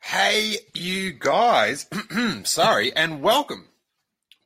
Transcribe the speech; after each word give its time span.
Hey, 0.00 0.56
you 0.72 1.12
guys. 1.12 1.86
Sorry, 2.44 2.94
and 2.96 3.20
welcome 3.22 3.68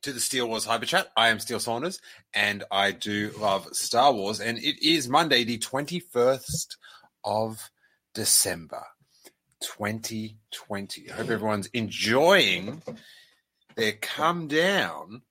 to 0.01 0.11
the 0.11 0.19
Steele 0.19 0.47
Wars 0.49 0.65
Hyper 0.65 0.85
Chat. 0.85 1.09
I 1.15 1.29
am 1.29 1.39
Steele 1.39 1.59
Saunders, 1.59 2.01
and 2.33 2.65
I 2.69 2.91
do 2.91 3.31
love 3.39 3.69
Star 3.73 4.11
Wars. 4.11 4.41
And 4.41 4.57
it 4.57 4.85
is 4.85 5.07
Monday, 5.07 5.45
the 5.45 5.59
21st 5.59 6.75
of 7.23 7.69
December, 8.13 8.83
2020. 9.61 11.11
I 11.11 11.13
hope 11.13 11.29
everyone's 11.29 11.67
enjoying 11.67 12.81
their 13.75 13.93
come 13.93 14.47
down 14.49 15.21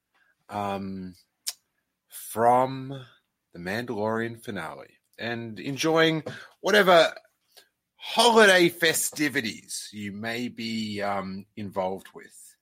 um, 0.48 1.14
from 2.36 2.90
the 3.54 3.58
Mandalorian 3.58 4.38
finale 4.38 4.98
and 5.18 5.58
enjoying 5.58 6.22
whatever 6.60 7.14
holiday 7.96 8.68
festivities 8.68 9.88
you 9.90 10.12
may 10.12 10.48
be 10.48 11.00
um, 11.00 11.46
involved 11.56 12.08
with, 12.14 12.54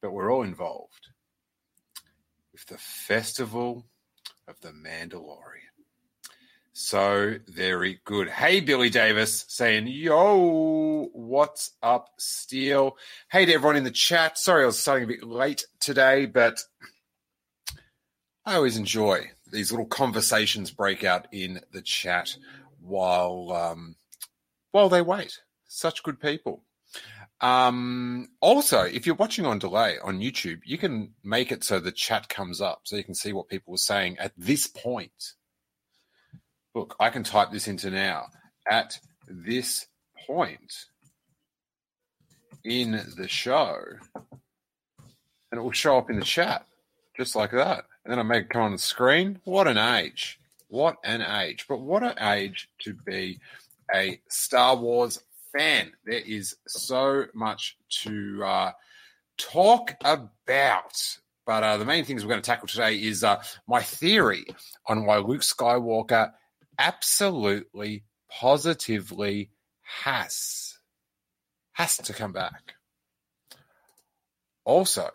but 0.00 0.10
we're 0.10 0.32
all 0.32 0.42
involved 0.42 1.08
with 2.50 2.64
the 2.64 2.78
festival 2.78 3.84
of 4.48 4.58
the 4.62 4.70
Mandalorian. 4.70 5.74
So 6.72 7.34
very 7.46 8.00
good. 8.06 8.30
Hey, 8.30 8.60
Billy 8.60 8.88
Davis 8.88 9.44
saying, 9.48 9.86
Yo, 9.86 11.10
what's 11.12 11.72
up, 11.82 12.08
Steele? 12.18 12.96
Hey 13.30 13.44
to 13.44 13.52
everyone 13.52 13.76
in 13.76 13.84
the 13.84 13.90
chat. 13.90 14.38
Sorry 14.38 14.62
I 14.62 14.66
was 14.66 14.78
starting 14.78 15.04
a 15.04 15.08
bit 15.08 15.24
late 15.24 15.66
today, 15.78 16.24
but 16.24 16.58
I 18.46 18.56
always 18.56 18.76
enjoy 18.76 19.30
these 19.50 19.72
little 19.72 19.86
conversations 19.86 20.70
break 20.70 21.02
out 21.02 21.28
in 21.32 21.60
the 21.72 21.80
chat 21.80 22.36
while 22.80 23.52
um, 23.52 23.96
while 24.72 24.88
they 24.88 25.00
wait. 25.00 25.40
Such 25.66 26.02
good 26.02 26.20
people. 26.20 26.62
Um, 27.40 28.28
also, 28.40 28.82
if 28.82 29.06
you're 29.06 29.14
watching 29.14 29.46
on 29.46 29.58
delay 29.58 29.98
on 30.02 30.20
YouTube, 30.20 30.60
you 30.64 30.78
can 30.78 31.14
make 31.22 31.52
it 31.52 31.64
so 31.64 31.80
the 31.80 31.92
chat 31.92 32.28
comes 32.28 32.60
up 32.60 32.82
so 32.84 32.96
you 32.96 33.04
can 33.04 33.14
see 33.14 33.32
what 33.32 33.48
people 33.48 33.74
are 33.74 33.78
saying 33.78 34.18
at 34.18 34.32
this 34.36 34.66
point. 34.66 35.32
Look, 36.74 36.96
I 37.00 37.10
can 37.10 37.22
type 37.22 37.50
this 37.50 37.68
into 37.68 37.90
now. 37.90 38.26
At 38.70 38.98
this 39.26 39.86
point 40.26 40.86
in 42.64 43.02
the 43.16 43.28
show, 43.28 43.78
and 45.50 45.58
it 45.58 45.62
will 45.62 45.72
show 45.72 45.98
up 45.98 46.10
in 46.10 46.18
the 46.18 46.24
chat 46.24 46.66
just 47.16 47.36
like 47.36 47.52
that. 47.52 47.84
And 48.04 48.12
then 48.12 48.18
I 48.18 48.22
make 48.22 48.44
it 48.44 48.50
come 48.50 48.62
on 48.62 48.72
the 48.72 48.78
screen. 48.78 49.40
What 49.44 49.66
an 49.66 49.78
age! 49.78 50.38
What 50.68 50.96
an 51.04 51.22
age! 51.22 51.66
But 51.68 51.80
what 51.80 52.02
an 52.02 52.18
age 52.20 52.68
to 52.80 52.94
be 52.94 53.40
a 53.94 54.20
Star 54.28 54.76
Wars 54.76 55.20
fan. 55.52 55.92
There 56.04 56.14
is 56.14 56.56
so 56.66 57.26
much 57.34 57.76
to 58.02 58.44
uh, 58.44 58.72
talk 59.38 59.94
about. 60.04 61.18
But 61.46 61.62
uh, 61.62 61.76
the 61.76 61.84
main 61.84 62.04
things 62.04 62.24
we're 62.24 62.30
going 62.30 62.42
to 62.42 62.46
tackle 62.46 62.68
today 62.68 62.96
is 62.96 63.22
uh, 63.22 63.42
my 63.66 63.82
theory 63.82 64.46
on 64.86 65.04
why 65.04 65.18
Luke 65.18 65.42
Skywalker 65.42 66.32
absolutely, 66.78 68.04
positively 68.30 69.50
has 69.82 70.78
has 71.72 71.96
to 71.98 72.12
come 72.12 72.32
back. 72.32 72.74
Also, 74.64 75.10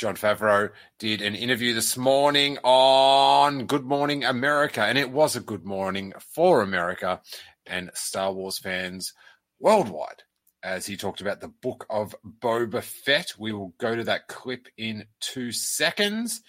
Jon 0.00 0.16
Favreau 0.16 0.70
did 0.98 1.20
an 1.20 1.34
interview 1.34 1.74
this 1.74 1.98
morning 1.98 2.56
on 2.64 3.66
Good 3.66 3.84
Morning 3.84 4.24
America, 4.24 4.80
and 4.80 4.96
it 4.96 5.10
was 5.10 5.36
a 5.36 5.40
good 5.40 5.66
morning 5.66 6.14
for 6.32 6.62
America 6.62 7.20
and 7.66 7.90
Star 7.92 8.32
Wars 8.32 8.58
fans 8.58 9.12
worldwide 9.58 10.22
as 10.62 10.86
he 10.86 10.96
talked 10.96 11.20
about 11.20 11.42
the 11.42 11.48
book 11.48 11.84
of 11.90 12.16
Boba 12.24 12.82
Fett. 12.82 13.34
We 13.38 13.52
will 13.52 13.74
go 13.76 13.94
to 13.94 14.04
that 14.04 14.26
clip 14.26 14.68
in 14.78 15.04
two 15.20 15.52
seconds. 15.52 16.40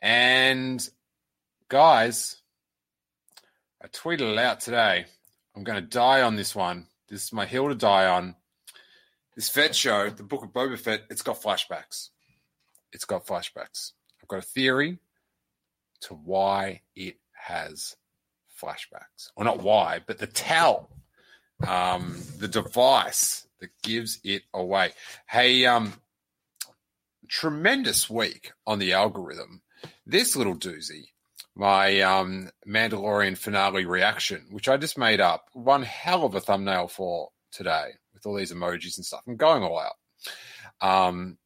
And 0.00 0.88
guys, 1.68 2.40
I 3.82 3.88
tweeted 3.88 4.34
it 4.34 4.38
out 4.38 4.60
today. 4.60 5.06
I'm 5.56 5.64
going 5.64 5.82
to 5.82 5.88
die 5.88 6.22
on 6.22 6.36
this 6.36 6.54
one. 6.54 6.86
This 7.08 7.24
is 7.24 7.32
my 7.32 7.44
hill 7.44 7.70
to 7.70 7.74
die 7.74 8.06
on. 8.06 8.36
This 9.34 9.48
Fett 9.48 9.74
show, 9.74 10.10
the 10.10 10.22
book 10.22 10.44
of 10.44 10.52
Boba 10.52 10.78
Fett, 10.78 11.02
it's 11.10 11.22
got 11.22 11.42
flashbacks. 11.42 12.10
It's 12.94 13.04
got 13.04 13.26
flashbacks. 13.26 13.92
I've 14.22 14.28
got 14.28 14.38
a 14.38 14.46
theory 14.46 14.98
to 16.02 16.14
why 16.14 16.80
it 16.96 17.16
has 17.32 17.96
flashbacks. 18.62 19.30
Or 19.36 19.44
not 19.44 19.62
why, 19.62 20.00
but 20.06 20.18
the 20.18 20.26
tell, 20.26 20.88
um, 21.66 22.16
the 22.38 22.48
device 22.48 23.46
that 23.60 23.70
gives 23.82 24.20
it 24.24 24.42
away. 24.54 24.92
Hey, 25.28 25.66
um, 25.66 25.94
tremendous 27.28 28.08
week 28.08 28.52
on 28.66 28.78
the 28.78 28.92
algorithm. 28.92 29.62
This 30.06 30.36
little 30.36 30.56
doozy, 30.56 31.08
my 31.56 32.00
um, 32.00 32.50
Mandalorian 32.66 33.36
finale 33.36 33.84
reaction, 33.84 34.46
which 34.50 34.68
I 34.68 34.76
just 34.76 34.96
made 34.96 35.20
up, 35.20 35.48
one 35.52 35.82
hell 35.82 36.24
of 36.24 36.34
a 36.34 36.40
thumbnail 36.40 36.88
for 36.88 37.30
today 37.50 37.90
with 38.12 38.26
all 38.26 38.36
these 38.36 38.52
emojis 38.52 38.96
and 38.96 39.04
stuff. 39.04 39.22
I'm 39.26 39.36
going 39.36 39.62
all 39.62 39.80
out. 39.80 39.96
Um, 40.80 41.38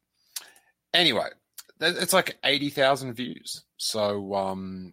anyway, 0.95 1.29
it's 1.81 2.13
like 2.13 2.39
80,000 2.45 3.15
views. 3.15 3.65
So, 3.77 4.35
um, 4.35 4.93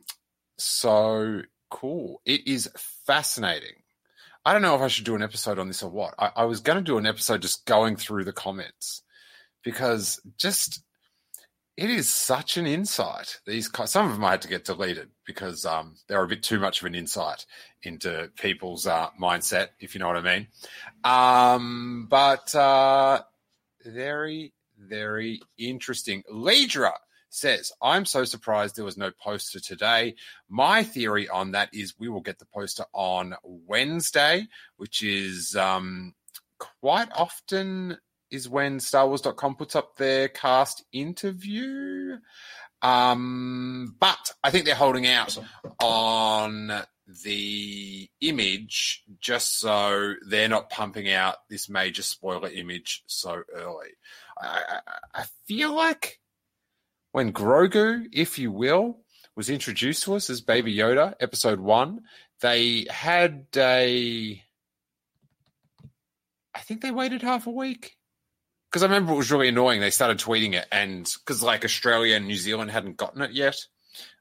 so 0.57 1.41
cool. 1.69 2.21
It 2.25 2.47
is 2.47 2.69
fascinating. 3.05 3.83
I 4.45 4.53
don't 4.53 4.61
know 4.61 4.75
if 4.75 4.81
I 4.81 4.87
should 4.87 5.05
do 5.05 5.15
an 5.15 5.23
episode 5.23 5.57
on 5.57 5.67
this 5.67 5.81
or 5.81 5.89
what. 5.89 6.13
I, 6.19 6.31
I 6.35 6.45
was 6.45 6.59
going 6.59 6.77
to 6.77 6.83
do 6.83 6.97
an 6.97 7.07
episode 7.07 7.41
just 7.41 7.65
going 7.65 7.95
through 7.95 8.25
the 8.25 8.33
comments 8.33 9.01
because 9.63 10.21
just 10.37 10.83
it 11.77 11.89
is 11.89 12.11
such 12.11 12.55
an 12.57 12.65
insight. 12.65 13.39
These 13.45 13.69
some 13.85 14.05
of 14.05 14.13
them 14.13 14.23
I 14.23 14.31
had 14.31 14.41
to 14.43 14.47
get 14.47 14.63
deleted 14.63 15.09
because 15.25 15.65
um, 15.65 15.95
they're 16.07 16.23
a 16.23 16.27
bit 16.27 16.43
too 16.43 16.59
much 16.59 16.79
of 16.79 16.85
an 16.85 16.95
insight 16.95 17.45
into 17.83 18.31
people's 18.37 18.87
uh, 18.87 19.09
mindset, 19.21 19.69
if 19.79 19.93
you 19.93 19.99
know 19.99 20.07
what 20.07 20.17
I 20.17 20.21
mean. 20.21 20.47
Um, 21.03 22.07
but 22.09 22.55
uh, 22.55 23.23
very, 23.83 24.53
very 24.87 25.41
interesting. 25.57 26.23
Lidra 26.31 26.93
says, 27.29 27.71
I'm 27.81 28.05
so 28.05 28.23
surprised 28.23 28.75
there 28.75 28.85
was 28.85 28.97
no 28.97 29.11
poster 29.11 29.59
today. 29.59 30.15
My 30.49 30.83
theory 30.83 31.27
on 31.27 31.51
that 31.51 31.69
is 31.73 31.99
we 31.99 32.09
will 32.09 32.21
get 32.21 32.39
the 32.39 32.45
poster 32.45 32.85
on 32.93 33.35
Wednesday, 33.43 34.47
which 34.77 35.03
is 35.03 35.55
um, 35.55 36.13
quite 36.57 37.09
often 37.13 37.97
is 38.31 38.49
when 38.49 38.79
StarWars.com 38.79 39.55
puts 39.55 39.75
up 39.75 39.95
their 39.97 40.27
cast 40.27 40.83
interview. 40.91 42.17
Um, 42.81 43.95
but 43.99 44.31
I 44.43 44.51
think 44.51 44.65
they're 44.65 44.75
holding 44.75 45.07
out 45.07 45.37
on 45.81 46.71
the 47.23 48.09
image 48.21 49.03
just 49.19 49.59
so 49.59 50.15
they're 50.27 50.49
not 50.49 50.69
pumping 50.69 51.09
out 51.09 51.35
this 51.49 51.69
major 51.69 52.01
spoiler 52.01 52.49
image 52.49 53.03
so 53.05 53.43
early. 53.53 53.89
I, 54.37 54.79
I, 55.13 55.23
feel 55.47 55.73
like 55.73 56.19
when 57.11 57.31
Grogu, 57.31 58.05
if 58.11 58.37
you 58.37 58.51
will, 58.51 58.99
was 59.35 59.49
introduced 59.49 60.03
to 60.03 60.15
us 60.15 60.29
as 60.29 60.41
Baby 60.41 60.75
Yoda, 60.75 61.13
episode 61.19 61.59
one, 61.59 62.01
they 62.41 62.85
had 62.89 63.45
a. 63.55 64.41
I 66.53 66.59
think 66.59 66.81
they 66.81 66.91
waited 66.91 67.21
half 67.21 67.47
a 67.47 67.51
week. 67.51 67.97
Because 68.69 68.83
I 68.83 68.87
remember 68.87 69.13
it 69.13 69.17
was 69.17 69.31
really 69.31 69.47
annoying. 69.47 69.79
They 69.79 69.89
started 69.89 70.19
tweeting 70.19 70.53
it, 70.53 70.65
and 70.71 71.09
because 71.19 71.41
like 71.41 71.63
Australia 71.63 72.17
and 72.17 72.27
New 72.27 72.35
Zealand 72.35 72.71
hadn't 72.71 72.97
gotten 72.97 73.21
it 73.21 73.31
yet, 73.31 73.55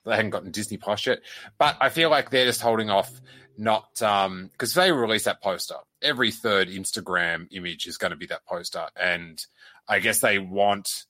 they 0.05 0.15
hadn't 0.15 0.31
gotten 0.31 0.53
Disney 0.53 0.77
Plus 0.77 1.06
yet. 1.06 1.21
But 1.59 1.77
I 1.81 1.89
feel 1.89 2.11
like 2.11 2.31
they're 2.31 2.47
just 2.47 2.61
holding 2.61 2.91
off, 2.91 3.11
not 3.56 4.00
um 4.03 4.50
because 4.53 4.75
they 4.75 4.93
release 4.93 5.25
that 5.25 5.43
poster. 5.43 5.77
Every 6.03 6.31
third 6.31 6.69
Instagram 6.69 7.49
image 7.50 7.87
is 7.87 7.99
going 7.99 8.12
to 8.12 8.17
be 8.17 8.27
that 8.27 8.47
poster, 8.47 8.87
and 8.97 9.44
I 9.89 9.99
guess 10.01 10.21
they 10.21 10.39
want 10.39 11.05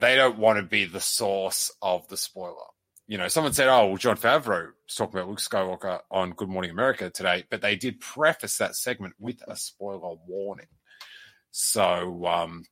they 0.00 0.16
don't 0.16 0.38
want 0.38 0.58
to 0.58 0.62
be 0.64 0.84
the 0.84 1.00
source 1.00 1.72
of 1.82 2.06
the 2.08 2.16
spoiler. 2.16 2.54
You 3.06 3.18
know, 3.18 3.28
someone 3.28 3.52
said, 3.52 3.68
"Oh, 3.68 3.86
well, 3.86 3.96
Jon 3.96 4.16
Favreau 4.16 4.68
was 4.84 4.94
talking 4.94 5.18
about 5.18 5.28
Luke 5.28 5.40
Skywalker 5.40 6.00
on 6.10 6.32
Good 6.32 6.48
Morning 6.48 6.70
America 6.70 7.10
today," 7.10 7.44
but 7.50 7.62
they 7.62 7.74
did 7.74 8.00
preface 8.00 8.58
that 8.58 8.76
segment 8.76 9.14
with 9.18 9.42
a 9.48 9.56
spoiler 9.56 10.16
warning. 10.26 10.66
So, 11.50 12.26
um, 12.26 12.64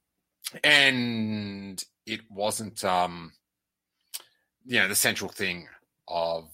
and 0.62 1.82
it 2.04 2.20
wasn't, 2.30 2.84
um, 2.84 3.32
you 4.64 4.78
know, 4.78 4.88
the 4.88 4.94
central 4.94 5.30
thing 5.30 5.68
of 6.06 6.50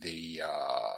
the 0.00 0.42
uh, 0.44 0.94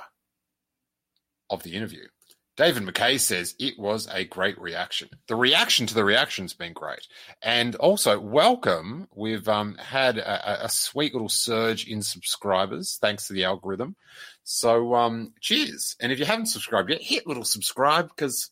of 1.50 1.62
the 1.62 1.74
interview. 1.74 2.06
David 2.56 2.84
McKay 2.84 3.20
says 3.20 3.54
it 3.58 3.78
was 3.78 4.08
a 4.10 4.24
great 4.24 4.58
reaction. 4.58 5.10
The 5.28 5.36
reaction 5.36 5.86
to 5.86 5.94
the 5.94 6.04
reaction's 6.04 6.54
been 6.54 6.72
great, 6.72 7.06
and 7.42 7.74
also 7.76 8.18
welcome. 8.18 9.08
We've 9.14 9.46
um, 9.46 9.74
had 9.74 10.16
a, 10.16 10.64
a, 10.64 10.68
sweet 10.70 11.12
little 11.12 11.28
surge 11.28 11.86
in 11.86 12.00
subscribers 12.00 12.98
thanks 13.00 13.26
to 13.26 13.34
the 13.34 13.44
algorithm. 13.44 13.94
So 14.42 14.94
um, 14.94 15.34
cheers! 15.40 15.96
And 16.00 16.12
if 16.12 16.18
you 16.18 16.24
haven't 16.24 16.46
subscribed 16.46 16.88
yet, 16.88 17.02
hit 17.02 17.26
little 17.26 17.44
subscribe 17.44 18.08
because 18.08 18.50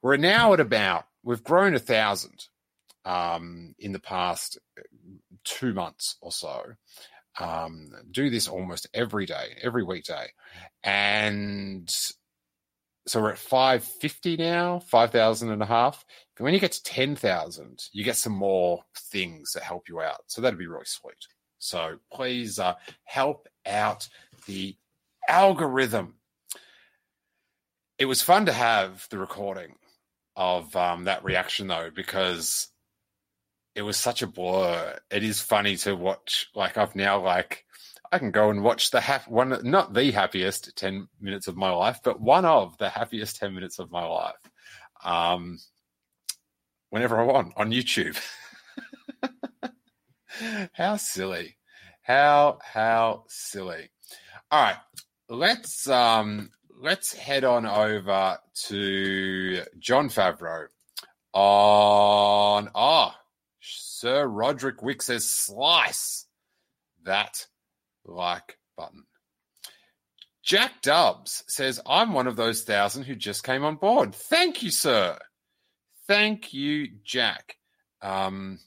we're 0.00 0.16
now 0.16 0.54
at 0.54 0.60
about 0.60 1.04
we've 1.22 1.44
grown 1.44 1.74
a 1.74 1.78
thousand 1.78 2.46
um, 3.04 3.74
in 3.78 3.92
the 3.92 4.00
past 4.00 4.58
uh, 4.78 4.82
two 5.44 5.74
months 5.74 6.16
or 6.22 6.32
so. 6.32 6.62
Um, 7.38 7.92
do 8.10 8.28
this 8.28 8.48
almost 8.48 8.88
every 8.92 9.24
day, 9.26 9.56
every 9.62 9.84
weekday, 9.84 10.28
and 10.82 11.94
so 13.06 13.20
we're 13.20 13.32
at 13.32 13.38
550 13.38 14.36
now, 14.36 14.78
5,000 14.80 15.50
and 15.50 15.62
a 15.62 15.66
half. 15.66 16.04
And 16.36 16.44
when 16.44 16.54
you 16.54 16.60
get 16.60 16.72
to 16.72 16.82
10,000, 16.82 17.88
you 17.92 18.04
get 18.04 18.16
some 18.16 18.32
more 18.32 18.82
things 18.96 19.52
that 19.52 19.62
help 19.62 19.88
you 19.88 20.00
out. 20.00 20.22
So 20.26 20.40
that'd 20.40 20.58
be 20.58 20.66
really 20.66 20.84
sweet. 20.84 21.26
So 21.58 21.98
please 22.12 22.58
uh, 22.58 22.74
help 23.04 23.46
out 23.66 24.08
the 24.46 24.76
algorithm. 25.28 26.16
It 27.98 28.06
was 28.06 28.22
fun 28.22 28.46
to 28.46 28.52
have 28.52 29.06
the 29.10 29.18
recording 29.18 29.74
of 30.36 30.74
um, 30.76 31.04
that 31.04 31.24
reaction 31.24 31.66
though, 31.66 31.90
because 31.94 32.68
it 33.74 33.82
was 33.82 33.96
such 33.96 34.22
a 34.22 34.26
blur. 34.26 34.98
It 35.10 35.22
is 35.22 35.40
funny 35.40 35.76
to 35.78 35.94
watch. 35.94 36.48
Like 36.54 36.78
I've 36.78 36.96
now 36.96 37.22
like 37.22 37.64
I 38.12 38.18
can 38.18 38.32
go 38.32 38.50
and 38.50 38.62
watch 38.62 38.90
the 38.90 39.00
half 39.00 39.28
one, 39.28 39.56
not 39.62 39.94
the 39.94 40.10
happiest 40.10 40.76
10 40.76 41.08
minutes 41.20 41.46
of 41.46 41.56
my 41.56 41.70
life, 41.70 42.00
but 42.02 42.20
one 42.20 42.44
of 42.44 42.76
the 42.78 42.88
happiest 42.88 43.36
10 43.36 43.54
minutes 43.54 43.78
of 43.78 43.90
my 43.92 44.04
life. 44.04 44.34
Um, 45.04 45.58
whenever 46.90 47.20
I 47.20 47.24
want 47.24 47.52
on 47.56 47.70
YouTube. 47.70 48.20
how 50.72 50.96
silly. 50.96 51.56
How, 52.02 52.58
how 52.64 53.24
silly. 53.28 53.90
All 54.50 54.62
right. 54.62 54.76
Let's, 55.28 55.88
um, 55.88 56.50
let's 56.80 57.14
head 57.14 57.44
on 57.44 57.64
over 57.64 58.38
to 58.66 59.62
Jon 59.78 60.08
Favreau 60.08 60.66
on, 61.32 62.70
ah, 62.74 63.14
oh, 63.14 63.20
Sir 63.60 64.26
Roderick 64.26 64.82
Wick 64.82 65.00
says 65.02 65.28
slice 65.28 66.26
that 67.04 67.46
like 68.04 68.58
button. 68.76 69.04
Jack 70.42 70.82
Dubs 70.82 71.44
says, 71.48 71.80
I'm 71.86 72.12
one 72.12 72.26
of 72.26 72.36
those 72.36 72.62
thousand 72.62 73.04
who 73.04 73.14
just 73.14 73.44
came 73.44 73.64
on 73.64 73.76
board. 73.76 74.14
Thank 74.14 74.62
you, 74.62 74.70
sir. 74.70 75.18
Thank 76.06 76.52
you, 76.52 76.88
Jack. 77.04 77.56
Um, 78.02 78.58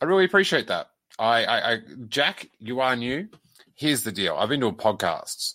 I 0.00 0.06
really 0.06 0.24
appreciate 0.24 0.68
that. 0.68 0.88
I, 1.18 1.44
I, 1.44 1.72
I, 1.72 1.78
Jack, 2.08 2.48
you 2.58 2.80
are 2.80 2.96
new. 2.96 3.28
Here's 3.74 4.02
the 4.02 4.12
deal. 4.12 4.34
I've 4.36 4.48
been 4.48 4.60
doing 4.60 4.74
podcasts. 4.74 5.54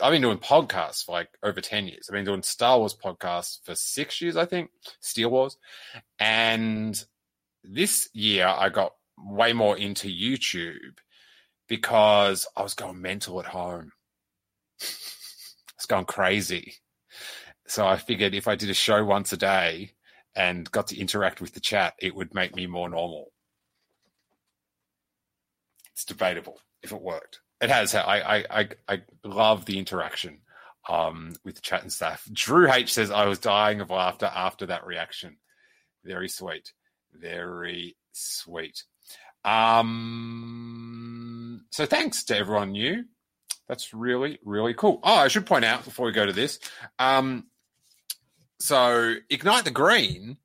I've 0.00 0.12
been 0.12 0.22
doing 0.22 0.38
podcasts 0.38 1.04
for 1.04 1.12
like 1.12 1.28
over 1.42 1.60
10 1.60 1.86
years. 1.86 2.06
I've 2.08 2.14
been 2.14 2.24
doing 2.24 2.42
Star 2.42 2.78
Wars 2.78 2.94
podcasts 2.94 3.58
for 3.64 3.74
six 3.74 4.20
years, 4.20 4.36
I 4.36 4.44
think, 4.44 4.70
Steele 5.00 5.30
Wars. 5.30 5.56
And 6.18 7.02
this 7.64 8.08
year 8.12 8.46
I 8.46 8.68
got 8.68 8.92
way 9.18 9.52
more 9.52 9.76
into 9.76 10.08
YouTube 10.08 10.98
because 11.68 12.46
I 12.56 12.62
was 12.62 12.74
going 12.74 13.00
mental 13.00 13.40
at 13.40 13.46
home. 13.46 13.92
I 14.82 14.84
was 15.78 15.86
going 15.86 16.04
crazy. 16.04 16.74
So 17.66 17.86
I 17.86 17.96
figured 17.96 18.34
if 18.34 18.48
I 18.48 18.54
did 18.54 18.70
a 18.70 18.74
show 18.74 19.04
once 19.04 19.32
a 19.32 19.36
day 19.36 19.92
and 20.34 20.70
got 20.70 20.88
to 20.88 20.98
interact 20.98 21.40
with 21.40 21.54
the 21.54 21.60
chat, 21.60 21.94
it 21.98 22.14
would 22.14 22.34
make 22.34 22.54
me 22.54 22.66
more 22.66 22.88
normal. 22.88 23.32
It's 25.92 26.04
debatable 26.04 26.60
if 26.82 26.92
it 26.92 27.00
worked. 27.00 27.40
It 27.60 27.70
has. 27.70 27.94
I 27.94 28.20
I 28.20 28.44
I, 28.50 28.68
I 28.86 29.02
love 29.24 29.64
the 29.64 29.78
interaction 29.78 30.40
um, 30.88 31.34
with 31.44 31.56
the 31.56 31.60
chat 31.62 31.82
and 31.82 31.92
stuff. 31.92 32.28
Drew 32.32 32.70
H 32.70 32.92
says 32.92 33.10
I 33.10 33.26
was 33.26 33.38
dying 33.38 33.80
of 33.80 33.90
laughter 33.90 34.30
after 34.32 34.66
that 34.66 34.86
reaction. 34.86 35.38
Very 36.04 36.28
sweet. 36.28 36.72
Very 37.12 37.96
sweet. 38.12 38.84
Um, 39.44 41.35
so 41.70 41.86
thanks 41.86 42.24
to 42.24 42.36
everyone 42.36 42.72
new. 42.72 43.04
That's 43.68 43.92
really, 43.92 44.38
really 44.44 44.74
cool. 44.74 45.00
Oh, 45.02 45.16
I 45.16 45.28
should 45.28 45.46
point 45.46 45.64
out 45.64 45.84
before 45.84 46.06
we 46.06 46.12
go 46.12 46.26
to 46.26 46.32
this. 46.32 46.60
Um, 46.98 47.46
so 48.60 49.14
Ignite 49.28 49.64
the 49.64 49.70
Green 49.70 50.38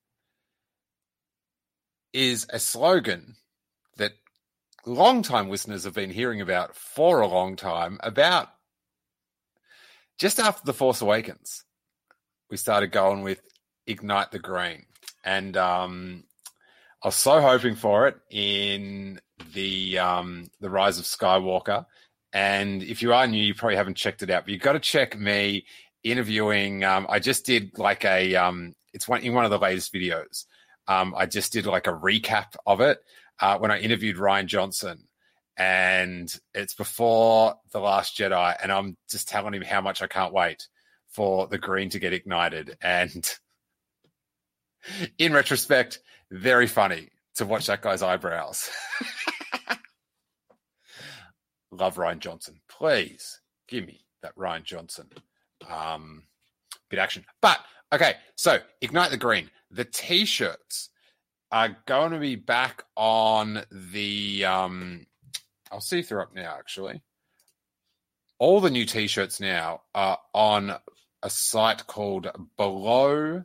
is 2.14 2.48
a 2.50 2.60
slogan 2.60 3.36
that 3.98 4.14
long-time 4.86 5.50
listeners 5.50 5.84
have 5.84 5.94
been 5.94 6.10
hearing 6.10 6.42
about 6.42 6.76
for 6.76 7.22
a 7.22 7.28
long 7.28 7.56
time 7.56 8.00
about 8.02 8.50
just 10.18 10.40
after 10.40 10.66
The 10.66 10.74
Force 10.74 11.02
Awakens. 11.02 11.64
We 12.50 12.58
started 12.58 12.92
going 12.92 13.24
with 13.24 13.42
Ignite 13.88 14.32
the 14.32 14.40
Green. 14.40 14.86
And 15.24 15.56
um, 15.56 16.24
I 17.04 17.08
was 17.08 17.16
so 17.16 17.42
hoping 17.42 17.76
for 17.76 18.08
it 18.08 18.18
in 18.30 19.20
the 19.54 19.98
um, 19.98 20.52
the 20.60 20.70
Rise 20.70 21.00
of 21.00 21.06
Skywalker, 21.06 21.86
and 22.32 22.84
if 22.84 23.02
you 23.02 23.14
are 23.14 23.26
new, 23.26 23.44
you 23.44 23.56
probably 23.56 23.76
haven't 23.76 23.98
checked 23.98 24.22
it 24.22 24.30
out. 24.30 24.44
But 24.46 24.54
you've 24.54 24.62
got 24.62 24.74
to 24.74 24.80
check 24.80 25.18
me 25.18 25.66
interviewing. 26.04 26.84
Um, 26.84 27.08
I 27.10 27.20
just 27.20 27.46
did 27.46 27.78
like 27.80 28.06
a 28.06 28.36
um, 28.36 28.76
it's 28.94 29.08
one 29.08 29.22
in 29.22 29.34
one 29.34 29.46
of 29.46 29.52
the 29.52 29.58
latest 29.58 29.94
videos. 29.94 30.46
Um, 30.88 31.16
I 31.18 31.26
just 31.26 31.52
did 31.54 31.66
like 31.66 31.88
a 31.88 31.94
recap 31.94 32.56
of 32.66 32.82
it 32.82 33.00
uh, 33.40 33.58
when 33.58 33.72
I 33.72 33.80
interviewed 33.80 34.18
Rian 34.18 34.46
Johnson, 34.46 35.08
and 35.58 36.32
it's 36.54 36.76
before 36.76 37.56
the 37.72 37.80
Last 37.80 38.16
Jedi, 38.16 38.56
and 38.62 38.72
I'm 38.72 38.96
just 39.10 39.28
telling 39.28 39.56
him 39.56 39.64
how 39.64 39.82
much 39.82 40.04
I 40.04 40.08
can't 40.08 40.34
wait 40.34 40.68
for 41.10 41.48
the 41.48 41.58
green 41.58 41.90
to 41.90 42.00
get 42.00 42.14
ignited. 42.14 42.78
And 42.82 43.28
in 45.18 45.34
retrospect, 45.34 46.00
very 46.32 46.68
funny 46.68 47.10
to 47.36 47.46
watch 47.46 47.68
that 47.68 47.82
guy's 47.82 48.02
eyebrows. 48.02 48.70
Love 51.72 51.96
Rian 51.96 52.20
Johnson. 52.20 52.60
Please 52.70 53.42
give 53.68 53.86
me 53.86 54.02
that 54.22 54.36
Rian 54.36 54.64
Johnson 54.64 55.10
um, 55.70 56.24
bit 56.90 57.00
action. 57.00 57.26
But 57.42 57.60
okay, 57.94 58.16
so 58.36 58.60
Ignite 58.82 59.12
the 59.12 59.18
Green. 59.18 59.50
The 59.70 59.86
t-shirts 59.86 60.90
are 61.52 61.78
going 61.86 62.12
to 62.12 62.20
be 62.20 62.36
back 62.36 62.84
on 62.96 63.64
the 63.72 64.46
um 64.46 65.06
I'll 65.72 65.82
see 65.82 66.00
if 66.00 66.10
they're 66.10 66.22
up 66.22 66.36
now 66.36 66.56
actually. 66.58 67.02
All 68.40 68.60
the 68.60 68.70
new 68.70 68.86
t-shirts 68.86 69.40
now 69.40 69.82
are 69.94 70.18
on 70.34 70.74
a 71.24 71.30
site 71.30 71.86
called 71.88 72.28
Below 72.58 73.44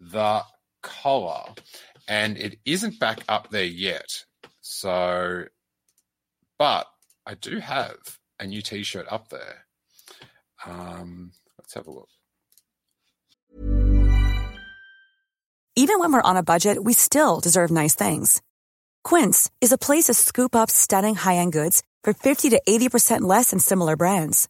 the 0.00 0.42
Collar 0.82 1.54
and 2.10 2.36
it 2.36 2.58
isn't 2.66 2.98
back 2.98 3.20
up 3.28 3.50
there 3.50 3.64
yet. 3.64 4.24
So, 4.60 5.44
but 6.58 6.86
I 7.24 7.34
do 7.34 7.60
have 7.60 7.96
a 8.40 8.46
new 8.46 8.60
T-shirt 8.60 9.06
up 9.08 9.28
there. 9.28 9.66
Um, 10.66 11.30
let's 11.56 11.72
have 11.74 11.86
a 11.86 11.92
look. 11.92 12.08
Even 15.76 16.00
when 16.00 16.12
we're 16.12 16.20
on 16.20 16.36
a 16.36 16.42
budget, 16.42 16.82
we 16.82 16.92
still 16.92 17.40
deserve 17.40 17.70
nice 17.70 17.94
things. 17.94 18.42
Quince 19.04 19.50
is 19.60 19.72
a 19.72 19.78
place 19.78 20.04
to 20.06 20.14
scoop 20.14 20.54
up 20.54 20.70
stunning 20.70 21.14
high-end 21.14 21.52
goods 21.52 21.82
for 22.02 22.12
fifty 22.12 22.50
to 22.50 22.60
eighty 22.66 22.88
percent 22.88 23.22
less 23.24 23.50
than 23.50 23.60
similar 23.60 23.96
brands. 23.96 24.48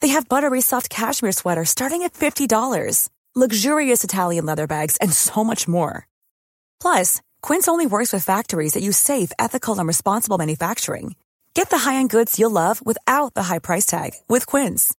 They 0.00 0.08
have 0.08 0.28
buttery 0.28 0.60
soft 0.60 0.90
cashmere 0.90 1.32
sweaters 1.32 1.70
starting 1.70 2.02
at 2.02 2.12
fifty 2.12 2.46
dollars, 2.46 3.08
luxurious 3.34 4.04
Italian 4.04 4.44
leather 4.44 4.66
bags, 4.66 4.98
and 4.98 5.12
so 5.12 5.44
much 5.44 5.68
more. 5.68 6.06
Plus, 6.82 7.22
Quince 7.42 7.68
only 7.68 7.86
works 7.86 8.12
with 8.12 8.24
factories 8.24 8.72
that 8.72 8.82
use 8.82 8.98
safe, 8.98 9.30
ethical, 9.38 9.78
and 9.78 9.86
responsible 9.86 10.36
manufacturing. 10.36 11.14
Get 11.54 11.70
the 11.70 11.78
high-end 11.78 12.10
goods 12.10 12.40
you'll 12.40 12.50
love 12.50 12.84
without 12.84 13.34
the 13.34 13.44
high 13.44 13.60
price 13.60 13.86
tag 13.86 14.14
with 14.28 14.46
Quince. 14.46 14.92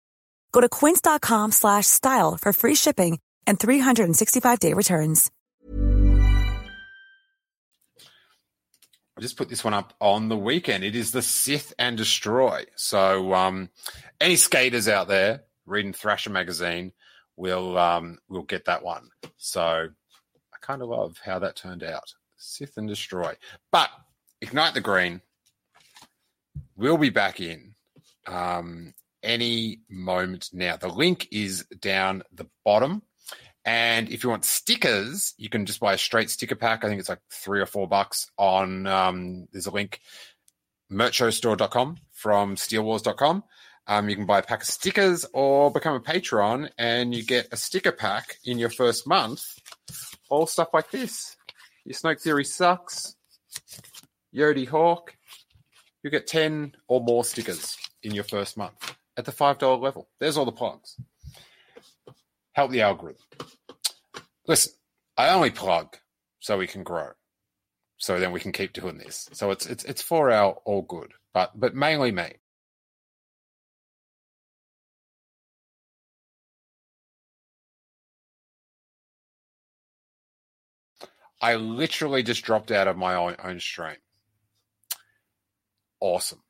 Go 0.53 0.61
to 0.61 0.69
quince.com/style 0.69 2.39
for 2.41 2.53
free 2.53 2.77
shipping 2.77 3.19
and 3.49 3.59
365-day 3.59 4.75
returns. 4.75 5.31
I 9.17 9.21
just 9.21 9.37
put 9.37 9.49
this 9.49 9.65
one 9.65 9.75
up 9.75 9.93
on 10.01 10.29
the 10.29 10.39
weekend. 10.39 10.85
It 10.85 10.95
is 10.95 11.11
the 11.11 11.21
Sith 11.21 11.75
and 11.81 11.97
Destroy. 11.97 12.65
So, 12.77 13.35
um, 13.35 13.71
any 14.21 14.37
skaters 14.37 14.87
out 14.87 15.09
there 15.09 15.43
reading 15.67 15.93
Thrasher 15.93 16.31
magazine 16.31 16.93
will 17.37 17.77
um, 17.77 18.19
will 18.29 18.45
get 18.45 18.67
that 18.67 18.85
one. 18.85 19.09
So 19.37 19.89
kind 20.63 20.83
of 20.83 20.89
love 20.89 21.21
how 21.25 21.39
that 21.41 21.57
turned 21.57 21.83
out. 21.83 22.15
Sith 22.37 22.77
and 22.77 22.89
Destroy. 22.89 23.35
But 23.71 23.91
Ignite 24.41 24.75
the 24.75 24.81
Green 24.81 25.21
We'll 26.77 26.99
be 26.99 27.11
back 27.11 27.41
in. 27.41 27.75
Um, 28.27 28.95
any 29.23 29.81
moment 29.89 30.49
now. 30.53 30.77
The 30.77 30.89
link 30.89 31.29
is 31.31 31.65
down 31.81 32.23
the 32.33 32.47
bottom. 32.65 33.03
And 33.65 34.11
if 34.11 34.25
you 34.25 34.31
want 34.31 34.45
stickers, 34.45 35.35
you 35.37 35.49
can 35.49 35.67
just 35.67 35.79
buy 35.79 35.95
a 35.95 35.99
straight 35.99 36.31
sticker 36.31 36.57
pack. 36.57 36.85
I 36.85 36.89
think 36.89 36.99
it's 36.99 37.09
like 37.09 37.21
three 37.31 37.61
or 37.61 37.67
four 37.67 37.87
bucks 37.87 38.29
on, 38.37 38.87
um, 38.89 39.47
there's 39.53 39.67
a 39.67 39.71
link, 39.71 40.01
merchostore.com 40.91 41.99
from 42.13 42.57
steelwars.com. 42.57 43.45
Um, 43.87 44.09
you 44.09 44.17
can 44.17 44.27
buy 44.27 44.41
a 44.41 44.43
pack 44.43 44.63
of 44.63 44.69
stickers 44.69 45.25
or 45.33 45.71
become 45.71 45.95
a 45.95 46.01
patron 46.01 46.71
and 46.79 47.15
you 47.15 47.25
get 47.25 47.49
a 47.53 47.57
sticker 47.57 47.93
pack 47.93 48.39
in 48.45 48.59
your 48.59 48.71
first 48.71 49.07
month. 49.07 49.59
All 50.29 50.47
stuff 50.47 50.69
like 50.73 50.91
this. 50.91 51.37
Your 51.85 51.95
Snoke 51.95 52.21
Theory 52.21 52.45
sucks. 52.45 53.17
Yodi 54.35 54.67
Hawk. 54.67 55.15
You 56.03 56.11
get 56.11 56.27
10 56.27 56.73
or 56.89 57.01
more 57.01 57.25
stickers 57.25 57.77
in 58.03 58.15
your 58.15 58.25
first 58.25 58.57
month 58.57 58.97
at 59.17 59.25
the 59.25 59.33
$5 59.33 59.81
level. 59.81 60.09
There's 60.19 60.37
all 60.37 60.45
the 60.45 60.53
plugs. 60.53 60.97
Help 62.53 62.71
the 62.71 62.83
algorithm. 62.83 63.23
Listen, 64.47 64.73
I 65.17 65.31
only 65.31 65.51
plug 65.51 65.97
so 66.41 66.59
we 66.59 66.67
can 66.67 66.83
grow. 66.83 67.11
So 67.99 68.19
then 68.19 68.33
we 68.33 68.41
can 68.41 68.53
keep 68.53 68.73
doing 68.73 68.99
this. 68.99 69.29
So 69.33 69.53
it's 69.53 69.65
it's 69.67 69.85
it's 69.85 70.03
for 70.03 70.33
our 70.33 70.55
all 70.65 70.83
good, 70.83 71.13
but 71.33 71.53
but 71.55 71.77
mainly 71.77 72.11
me. 72.11 72.33
I 81.43 81.57
literally 81.57 82.23
just 82.23 82.45
dropped 82.45 82.71
out 82.71 82.87
of 82.87 82.97
my 82.97 83.17
own, 83.17 83.35
own 83.43 83.59
stream. 83.59 83.97
Awesome. 86.01 86.41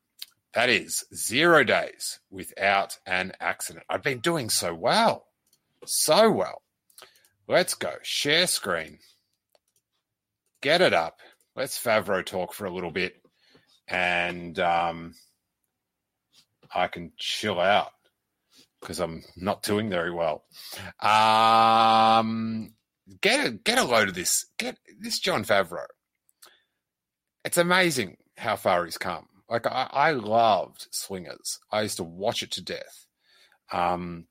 That 0.54 0.68
is 0.68 1.04
zero 1.14 1.64
days 1.64 2.20
without 2.30 2.98
an 3.06 3.32
accident. 3.40 3.86
I've 3.88 4.02
been 4.02 4.20
doing 4.20 4.50
so 4.50 4.74
well. 4.74 5.26
So 5.86 6.30
well. 6.30 6.62
Let's 7.48 7.74
go. 7.74 7.94
Share 8.02 8.46
screen. 8.46 8.98
Get 10.60 10.82
it 10.82 10.92
up. 10.92 11.20
Let's 11.56 11.82
Favreau 11.82 12.24
talk 12.24 12.52
for 12.52 12.66
a 12.66 12.70
little 12.72 12.90
bit. 12.90 13.14
And 13.88 14.58
um, 14.60 15.14
I 16.74 16.86
can 16.88 17.12
chill 17.16 17.58
out 17.58 17.92
because 18.80 19.00
I'm 19.00 19.22
not 19.36 19.62
doing 19.62 19.88
very 19.88 20.12
well. 20.12 20.44
Um, 21.00 22.74
get 23.20 23.46
a 23.46 23.50
get 23.50 23.78
a 23.78 23.84
load 23.84 24.08
of 24.08 24.14
this. 24.14 24.46
Get 24.58 24.78
this 25.00 25.18
Jon 25.18 25.44
Favreau. 25.44 25.86
It's 27.44 27.58
amazing 27.58 28.16
how 28.36 28.56
far 28.56 28.84
he's 28.84 28.98
come. 28.98 29.26
Like 29.48 29.66
I, 29.66 29.88
I 29.90 30.10
loved 30.12 30.86
Swingers. 30.90 31.58
I 31.70 31.82
used 31.82 31.98
to 31.98 32.04
watch 32.04 32.42
it 32.42 32.50
to 32.52 32.62
death. 32.62 33.06
Um, 33.72 34.26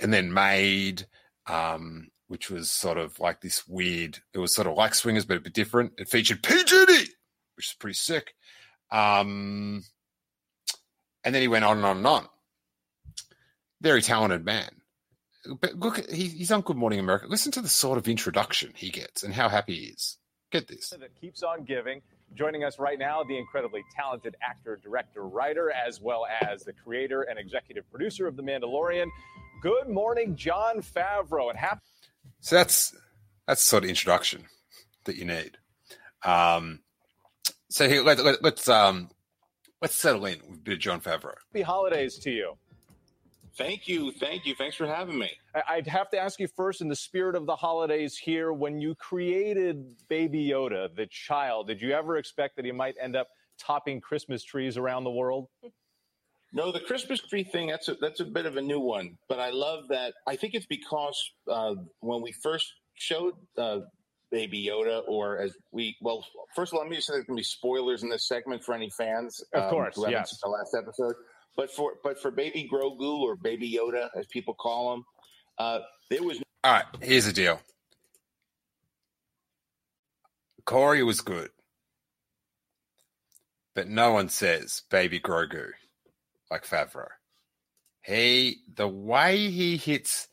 and 0.00 0.12
then 0.12 0.32
Made, 0.32 1.06
um, 1.46 2.08
which 2.28 2.50
was 2.50 2.70
sort 2.70 2.98
of 2.98 3.18
like 3.18 3.40
this 3.40 3.66
weird. 3.66 4.18
It 4.32 4.38
was 4.38 4.54
sort 4.54 4.66
of 4.66 4.76
like 4.76 4.94
Swingers, 4.94 5.24
but 5.24 5.38
a 5.38 5.40
bit 5.40 5.52
different. 5.52 5.92
It 5.98 6.08
featured 6.08 6.42
P 6.42 6.54
which 7.56 7.66
is 7.66 7.76
pretty 7.78 7.94
sick. 7.94 8.34
Um, 8.90 9.84
and 11.24 11.34
then 11.34 11.42
he 11.42 11.48
went 11.48 11.64
on 11.64 11.78
and 11.78 11.86
on 11.86 11.96
and 11.98 12.06
on. 12.06 12.26
Very 13.80 14.02
talented 14.02 14.44
man 14.44 14.79
but 15.60 15.74
look, 15.74 16.10
he, 16.10 16.28
he's 16.28 16.50
on 16.50 16.60
Good 16.62 16.76
Morning 16.76 16.98
America. 16.98 17.26
Listen 17.28 17.52
to 17.52 17.60
the 17.60 17.68
sort 17.68 17.98
of 17.98 18.08
introduction 18.08 18.72
he 18.74 18.90
gets 18.90 19.22
and 19.22 19.34
how 19.34 19.48
happy 19.48 19.74
he 19.74 19.86
is. 19.86 20.18
Get 20.50 20.68
this. 20.68 20.90
That 20.90 21.14
keeps 21.20 21.42
on 21.42 21.64
giving. 21.64 22.02
Joining 22.34 22.64
us 22.64 22.78
right 22.78 22.98
now, 22.98 23.22
the 23.24 23.38
incredibly 23.38 23.82
talented 23.94 24.36
actor, 24.42 24.78
director, 24.82 25.22
writer, 25.22 25.72
as 25.72 26.00
well 26.00 26.26
as 26.42 26.62
the 26.62 26.72
creator 26.72 27.22
and 27.22 27.38
executive 27.38 27.88
producer 27.90 28.26
of 28.26 28.36
The 28.36 28.42
Mandalorian. 28.42 29.06
Good 29.62 29.88
morning, 29.88 30.36
Jon 30.36 30.80
Favreau, 30.80 31.50
and 31.50 31.58
happy. 31.58 31.80
So 32.40 32.56
that's 32.56 32.96
that's 33.46 33.62
the 33.62 33.66
sort 33.66 33.84
of 33.84 33.90
introduction 33.90 34.44
that 35.04 35.16
you 35.16 35.24
need. 35.24 35.58
Um, 36.24 36.80
so 37.68 37.88
here, 37.88 38.02
let, 38.02 38.18
let, 38.24 38.42
let's 38.42 38.68
um, 38.68 39.10
let's 39.80 39.96
settle 39.96 40.24
in 40.26 40.38
with 40.48 40.58
a 40.58 40.62
bit 40.62 40.74
of 40.74 40.80
Jon 40.80 41.00
Favreau. 41.00 41.34
Happy 41.52 41.62
holidays 41.62 42.16
to 42.18 42.30
you. 42.30 42.54
Thank 43.56 43.88
you. 43.88 44.12
Thank 44.12 44.46
you. 44.46 44.54
Thanks 44.54 44.76
for 44.76 44.86
having 44.86 45.18
me. 45.18 45.30
I'd 45.68 45.86
have 45.86 46.10
to 46.10 46.18
ask 46.18 46.38
you 46.40 46.48
first, 46.56 46.80
in 46.80 46.88
the 46.88 46.96
spirit 46.96 47.34
of 47.34 47.46
the 47.46 47.56
holidays 47.56 48.16
here, 48.16 48.52
when 48.52 48.80
you 48.80 48.94
created 48.94 49.96
Baby 50.08 50.48
Yoda, 50.48 50.94
the 50.94 51.06
child, 51.06 51.66
did 51.68 51.80
you 51.80 51.92
ever 51.92 52.16
expect 52.16 52.56
that 52.56 52.64
he 52.64 52.72
might 52.72 52.94
end 53.00 53.16
up 53.16 53.28
topping 53.58 54.00
Christmas 54.00 54.42
trees 54.44 54.76
around 54.76 55.04
the 55.04 55.10
world? 55.10 55.48
No, 56.52 56.72
the 56.72 56.80
Christmas 56.80 57.20
tree 57.20 57.44
thing, 57.44 57.68
that's 57.68 57.88
a, 57.88 57.94
that's 57.94 58.20
a 58.20 58.24
bit 58.24 58.46
of 58.46 58.56
a 58.56 58.62
new 58.62 58.80
one. 58.80 59.18
But 59.28 59.38
I 59.38 59.50
love 59.50 59.84
that. 59.90 60.14
I 60.26 60.36
think 60.36 60.54
it's 60.54 60.66
because 60.66 61.16
uh, 61.48 61.74
when 62.00 62.22
we 62.22 62.32
first 62.32 62.72
showed 62.94 63.34
uh, 63.56 63.80
Baby 64.30 64.66
Yoda, 64.66 65.02
or 65.06 65.38
as 65.38 65.54
we, 65.70 65.96
well, 66.00 66.24
first 66.54 66.72
of 66.72 66.76
all, 66.76 66.82
let 66.82 66.90
me 66.90 66.96
just 66.96 67.08
say 67.08 67.14
there's 67.14 67.26
going 67.26 67.36
to 67.36 67.40
be 67.40 67.44
spoilers 67.44 68.02
in 68.02 68.08
this 68.08 68.26
segment 68.26 68.64
for 68.64 68.74
any 68.74 68.90
fans. 68.90 69.42
Of 69.52 69.70
course, 69.70 69.96
um, 69.98 70.04
who 70.04 70.10
yes. 70.10 70.38
The 70.42 70.48
last 70.48 70.74
episode. 70.76 71.14
But 71.56 71.70
for 71.70 71.94
but 72.02 72.20
for 72.20 72.30
Baby 72.30 72.68
Grogu 72.72 73.20
or 73.20 73.36
Baby 73.36 73.70
Yoda, 73.70 74.08
as 74.16 74.26
people 74.26 74.54
call 74.54 74.94
him, 74.94 75.04
uh, 75.58 75.80
there 76.08 76.22
was. 76.22 76.40
All 76.64 76.72
right, 76.72 76.84
here's 77.00 77.26
the 77.26 77.32
deal. 77.32 77.60
Corey 80.64 81.02
was 81.02 81.20
good, 81.20 81.50
but 83.74 83.88
no 83.88 84.12
one 84.12 84.28
says 84.28 84.82
Baby 84.90 85.20
Grogu 85.20 85.70
like 86.50 86.66
Favreau. 86.66 87.08
He 88.02 88.58
the 88.74 88.88
way 88.88 89.50
he 89.50 89.76
hits 89.76 90.28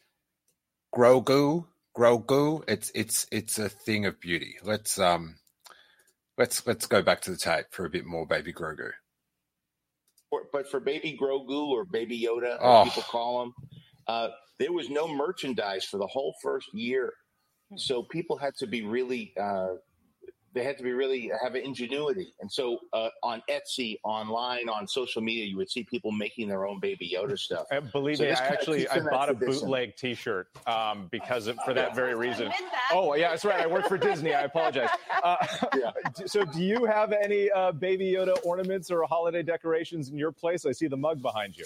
Grogu, 0.95 1.65
Grogu, 1.95 2.63
it's 2.67 2.91
it's 2.93 3.27
it's 3.31 3.59
a 3.59 3.69
thing 3.69 4.05
of 4.05 4.19
beauty. 4.19 4.57
Let's 4.63 5.00
um 5.00 5.36
let's 6.38 6.65
let's 6.67 6.86
go 6.86 7.01
back 7.01 7.21
to 7.21 7.31
the 7.31 7.38
tape 7.38 7.65
for 7.71 7.86
a 7.86 7.89
bit 7.89 8.05
more 8.05 8.25
Baby 8.25 8.53
Grogu 8.53 8.91
for, 10.38 10.48
but 10.51 10.70
for 10.70 10.79
Baby 10.79 11.17
Grogu 11.20 11.67
or 11.67 11.86
Baby 11.86 12.20
Yoda, 12.22 12.53
as 12.56 12.60
Oh. 12.62 12.84
people 12.84 13.03
call 13.03 13.44
him, 13.44 13.53
uh, 14.08 14.29
there 14.60 14.72
was 14.74 14.89
no 14.89 15.08
merchandise 15.08 15.86
for 15.86 15.98
the 15.98 16.08
whole 16.08 16.34
first 16.41 16.67
year. 16.74 17.13
So 17.75 18.03
people 18.03 18.38
had 18.38 18.56
to 18.58 18.67
be 18.67 18.82
really, 18.82 19.34
uh, 19.39 19.75
they 20.58 20.64
had 20.64 20.78
to 20.78 20.84
be 20.84 20.92
really 20.92 21.32
have 21.44 21.56
ingenuity. 21.56 22.34
And 22.42 22.52
so 22.52 22.80
uh, 22.94 23.10
on 23.22 23.44
Etsy, 23.50 24.00
online, 24.04 24.68
on 24.70 24.88
social 24.88 25.22
media, 25.22 25.46
you 25.46 25.56
would 25.58 25.70
see 25.70 25.84
people 25.84 26.12
making 26.12 26.48
their 26.48 26.66
own 26.66 26.80
Baby 26.80 27.14
Yoda 27.16 27.38
stuff. 27.48 27.66
Uh, 27.72 27.82
believe 27.82 28.18
So 28.18 28.24
me, 28.24 28.32
I 28.32 28.34
actually 28.34 28.88
I 28.90 29.00
bought 29.00 29.30
a 29.30 29.36
tradition. 29.36 29.62
bootleg 29.62 29.96
T-shirt 29.96 30.48
um, 30.68 31.08
because 31.12 31.48
of, 31.48 31.58
for 31.64 31.74
that 31.76 31.96
very 31.96 32.16
reason. 32.16 32.48
that. 32.48 32.90
Oh 32.92 33.14
yeah, 33.16 33.30
that's 33.30 33.46
right. 33.46 33.62
I 33.62 33.68
work 33.68 33.88
for 33.88 33.98
Disney. 33.98 34.34
I 34.34 34.42
apologize. 34.42 34.90
Uh, 35.24 35.36
Yeah. 35.78 35.92
So, 36.26 36.44
do 36.44 36.64
you 36.64 36.86
have 36.86 37.12
any 37.14 37.52
uh, 37.52 37.72
Baby 37.72 38.14
Yoda 38.14 38.36
ornaments 38.44 38.90
or 38.90 39.04
holiday 39.04 39.44
decorations 39.44 40.10
in 40.10 40.18
your 40.18 40.32
place? 40.32 40.66
I 40.66 40.72
see 40.72 40.88
the 40.88 40.98
mug 40.98 41.22
behind 41.22 41.56
you. 41.56 41.66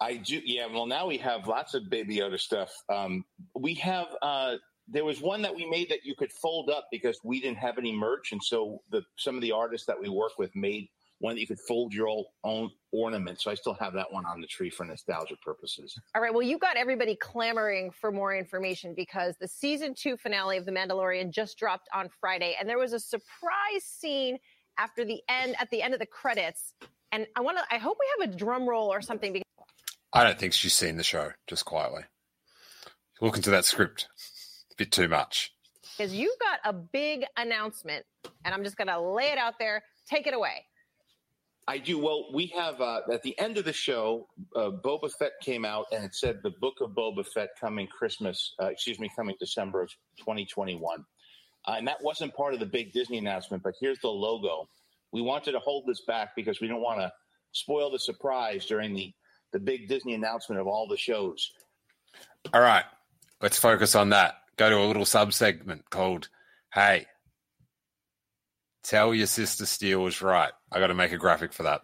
I 0.00 0.16
do. 0.16 0.40
Yeah. 0.44 0.66
Well, 0.66 0.86
now 0.86 1.06
we 1.06 1.16
have 1.18 1.46
lots 1.48 1.72
of 1.74 1.88
Baby 1.88 2.16
Yoda 2.18 2.38
stuff. 2.38 2.70
Um, 2.90 3.24
we 3.54 3.74
have. 3.74 4.08
Uh, 4.20 4.56
there 4.88 5.04
was 5.04 5.20
one 5.20 5.42
that 5.42 5.54
we 5.54 5.68
made 5.68 5.88
that 5.90 6.04
you 6.04 6.14
could 6.14 6.32
fold 6.32 6.70
up 6.70 6.88
because 6.90 7.18
we 7.24 7.40
didn't 7.40 7.58
have 7.58 7.78
any 7.78 7.92
merch, 7.92 8.32
and 8.32 8.42
so 8.42 8.82
the 8.90 9.02
some 9.16 9.34
of 9.34 9.42
the 9.42 9.52
artists 9.52 9.86
that 9.86 10.00
we 10.00 10.08
work 10.08 10.32
with 10.38 10.54
made 10.54 10.88
one 11.18 11.34
that 11.34 11.40
you 11.40 11.46
could 11.46 11.60
fold 11.60 11.94
your 11.94 12.08
own, 12.08 12.24
own 12.42 12.70
ornament. 12.92 13.40
So 13.40 13.50
I 13.50 13.54
still 13.54 13.74
have 13.74 13.94
that 13.94 14.12
one 14.12 14.26
on 14.26 14.40
the 14.40 14.46
tree 14.46 14.68
for 14.68 14.84
nostalgia 14.84 15.36
purposes. 15.42 15.98
All 16.14 16.20
right. 16.20 16.32
Well, 16.32 16.42
you 16.42 16.58
got 16.58 16.76
everybody 16.76 17.16
clamoring 17.16 17.92
for 17.92 18.12
more 18.12 18.34
information 18.34 18.94
because 18.94 19.36
the 19.40 19.48
season 19.48 19.94
two 19.94 20.16
finale 20.16 20.58
of 20.58 20.66
The 20.66 20.72
Mandalorian 20.72 21.30
just 21.30 21.56
dropped 21.56 21.88
on 21.94 22.08
Friday, 22.20 22.56
and 22.58 22.68
there 22.68 22.78
was 22.78 22.92
a 22.92 23.00
surprise 23.00 23.84
scene 23.84 24.38
after 24.78 25.04
the 25.04 25.22
end, 25.28 25.54
at 25.60 25.70
the 25.70 25.82
end 25.82 25.94
of 25.94 26.00
the 26.00 26.06
credits. 26.06 26.74
And 27.12 27.26
I 27.36 27.40
want 27.42 27.58
to, 27.58 27.64
I 27.70 27.78
hope 27.78 27.96
we 27.98 28.24
have 28.24 28.34
a 28.34 28.36
drum 28.36 28.68
roll 28.68 28.92
or 28.92 29.00
something 29.00 29.32
because 29.32 29.44
I 30.12 30.24
don't 30.24 30.38
think 30.38 30.52
she's 30.52 30.74
seen 30.74 30.96
the 30.96 31.04
show, 31.04 31.30
just 31.46 31.64
quietly. 31.64 32.02
Look 33.20 33.36
into 33.36 33.50
that 33.50 33.64
script. 33.64 34.08
A 34.74 34.76
bit 34.76 34.92
too 34.92 35.08
much. 35.08 35.52
Because 35.96 36.12
you've 36.12 36.38
got 36.40 36.58
a 36.64 36.72
big 36.72 37.24
announcement, 37.36 38.04
and 38.44 38.54
I'm 38.54 38.64
just 38.64 38.76
going 38.76 38.88
to 38.88 39.00
lay 39.00 39.26
it 39.26 39.38
out 39.38 39.54
there. 39.58 39.82
Take 40.06 40.26
it 40.26 40.34
away. 40.34 40.64
I 41.66 41.78
do. 41.78 41.98
Well, 41.98 42.26
we 42.32 42.46
have 42.56 42.80
uh, 42.80 43.00
at 43.12 43.22
the 43.22 43.38
end 43.38 43.56
of 43.56 43.64
the 43.64 43.72
show, 43.72 44.26
uh, 44.54 44.70
Boba 44.84 45.10
Fett 45.10 45.32
came 45.40 45.64
out 45.64 45.86
and 45.92 46.04
it 46.04 46.14
said 46.14 46.40
the 46.42 46.50
book 46.50 46.74
of 46.82 46.90
Boba 46.90 47.26
Fett 47.26 47.50
coming 47.58 47.86
Christmas, 47.86 48.54
uh, 48.62 48.66
excuse 48.66 48.98
me, 48.98 49.10
coming 49.16 49.34
December 49.40 49.82
of 49.82 49.90
2021. 50.18 51.04
Uh, 51.66 51.74
and 51.78 51.86
that 51.88 52.02
wasn't 52.02 52.34
part 52.34 52.52
of 52.52 52.60
the 52.60 52.66
big 52.66 52.92
Disney 52.92 53.16
announcement, 53.16 53.62
but 53.62 53.74
here's 53.80 53.98
the 54.00 54.08
logo. 54.08 54.68
We 55.12 55.22
wanted 55.22 55.52
to 55.52 55.58
hold 55.58 55.86
this 55.86 56.02
back 56.02 56.36
because 56.36 56.60
we 56.60 56.68
don't 56.68 56.82
want 56.82 57.00
to 57.00 57.10
spoil 57.52 57.90
the 57.90 57.98
surprise 57.98 58.66
during 58.66 58.94
the, 58.94 59.14
the 59.52 59.58
big 59.58 59.88
Disney 59.88 60.12
announcement 60.14 60.60
of 60.60 60.66
all 60.66 60.86
the 60.86 60.98
shows. 60.98 61.50
All 62.52 62.60
right, 62.60 62.84
let's 63.40 63.58
focus 63.58 63.94
on 63.94 64.10
that. 64.10 64.43
Go 64.56 64.70
to 64.70 64.78
a 64.78 64.86
little 64.86 65.04
sub 65.04 65.32
segment 65.32 65.88
called 65.90 66.28
Hey, 66.72 67.06
tell 68.82 69.14
your 69.14 69.26
sister 69.26 69.66
Steele 69.66 70.02
was 70.02 70.22
right. 70.22 70.52
I 70.70 70.80
got 70.80 70.88
to 70.88 70.94
make 70.94 71.12
a 71.12 71.18
graphic 71.18 71.52
for 71.52 71.64
that. 71.64 71.80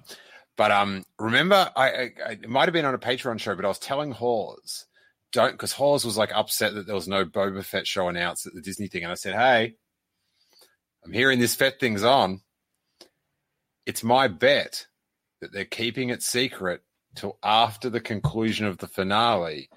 But 0.57 0.71
um, 0.71 1.05
remember, 1.19 1.71
I, 1.75 1.89
I, 1.89 2.11
I 2.27 2.31
it 2.33 2.49
might 2.49 2.67
have 2.67 2.73
been 2.73 2.85
on 2.85 2.95
a 2.95 2.99
Patreon 2.99 3.41
show, 3.41 3.55
but 3.55 3.65
I 3.65 3.69
was 3.69 3.79
telling 3.79 4.13
Hawes 4.13 4.87
don't 5.33 5.53
because 5.53 5.73
Hawes 5.73 6.05
was 6.05 6.17
like 6.17 6.33
upset 6.35 6.75
that 6.75 6.87
there 6.87 6.95
was 6.95 7.09
no 7.09 7.25
Boba 7.25 7.65
Fett 7.65 7.87
show 7.87 8.09
announced 8.09 8.47
at 8.47 8.55
the 8.55 8.61
Disney 8.61 8.89
thing, 8.89 9.03
and 9.03 9.13
I 9.13 9.17
said, 9.17 9.35
hey, 9.35 9.75
I'm 11.05 11.13
hearing 11.13 11.39
this 11.39 11.55
Fett 11.55 11.79
thing's 11.79 12.03
on. 12.03 12.41
It's 13.87 14.03
my 14.03 14.29
bet 14.29 14.87
that 15.41 15.53
they're 15.53 15.65
keeping 15.65 16.11
it 16.11 16.23
secret 16.23 16.83
till 17.15 17.39
after 17.43 17.91
the 17.91 18.01
conclusion 18.01 18.67
of 18.67 18.79
the 18.79 18.87
finale. 18.87 19.71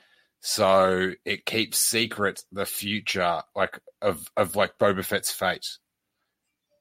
So 0.46 1.14
it 1.24 1.46
keeps 1.46 1.80
secret 1.80 2.44
the 2.52 2.66
future, 2.66 3.44
like 3.56 3.80
of 4.02 4.30
of 4.36 4.58
like 4.58 4.78
Boba 4.78 5.06
Fett's 5.06 5.32
fate 5.32 5.78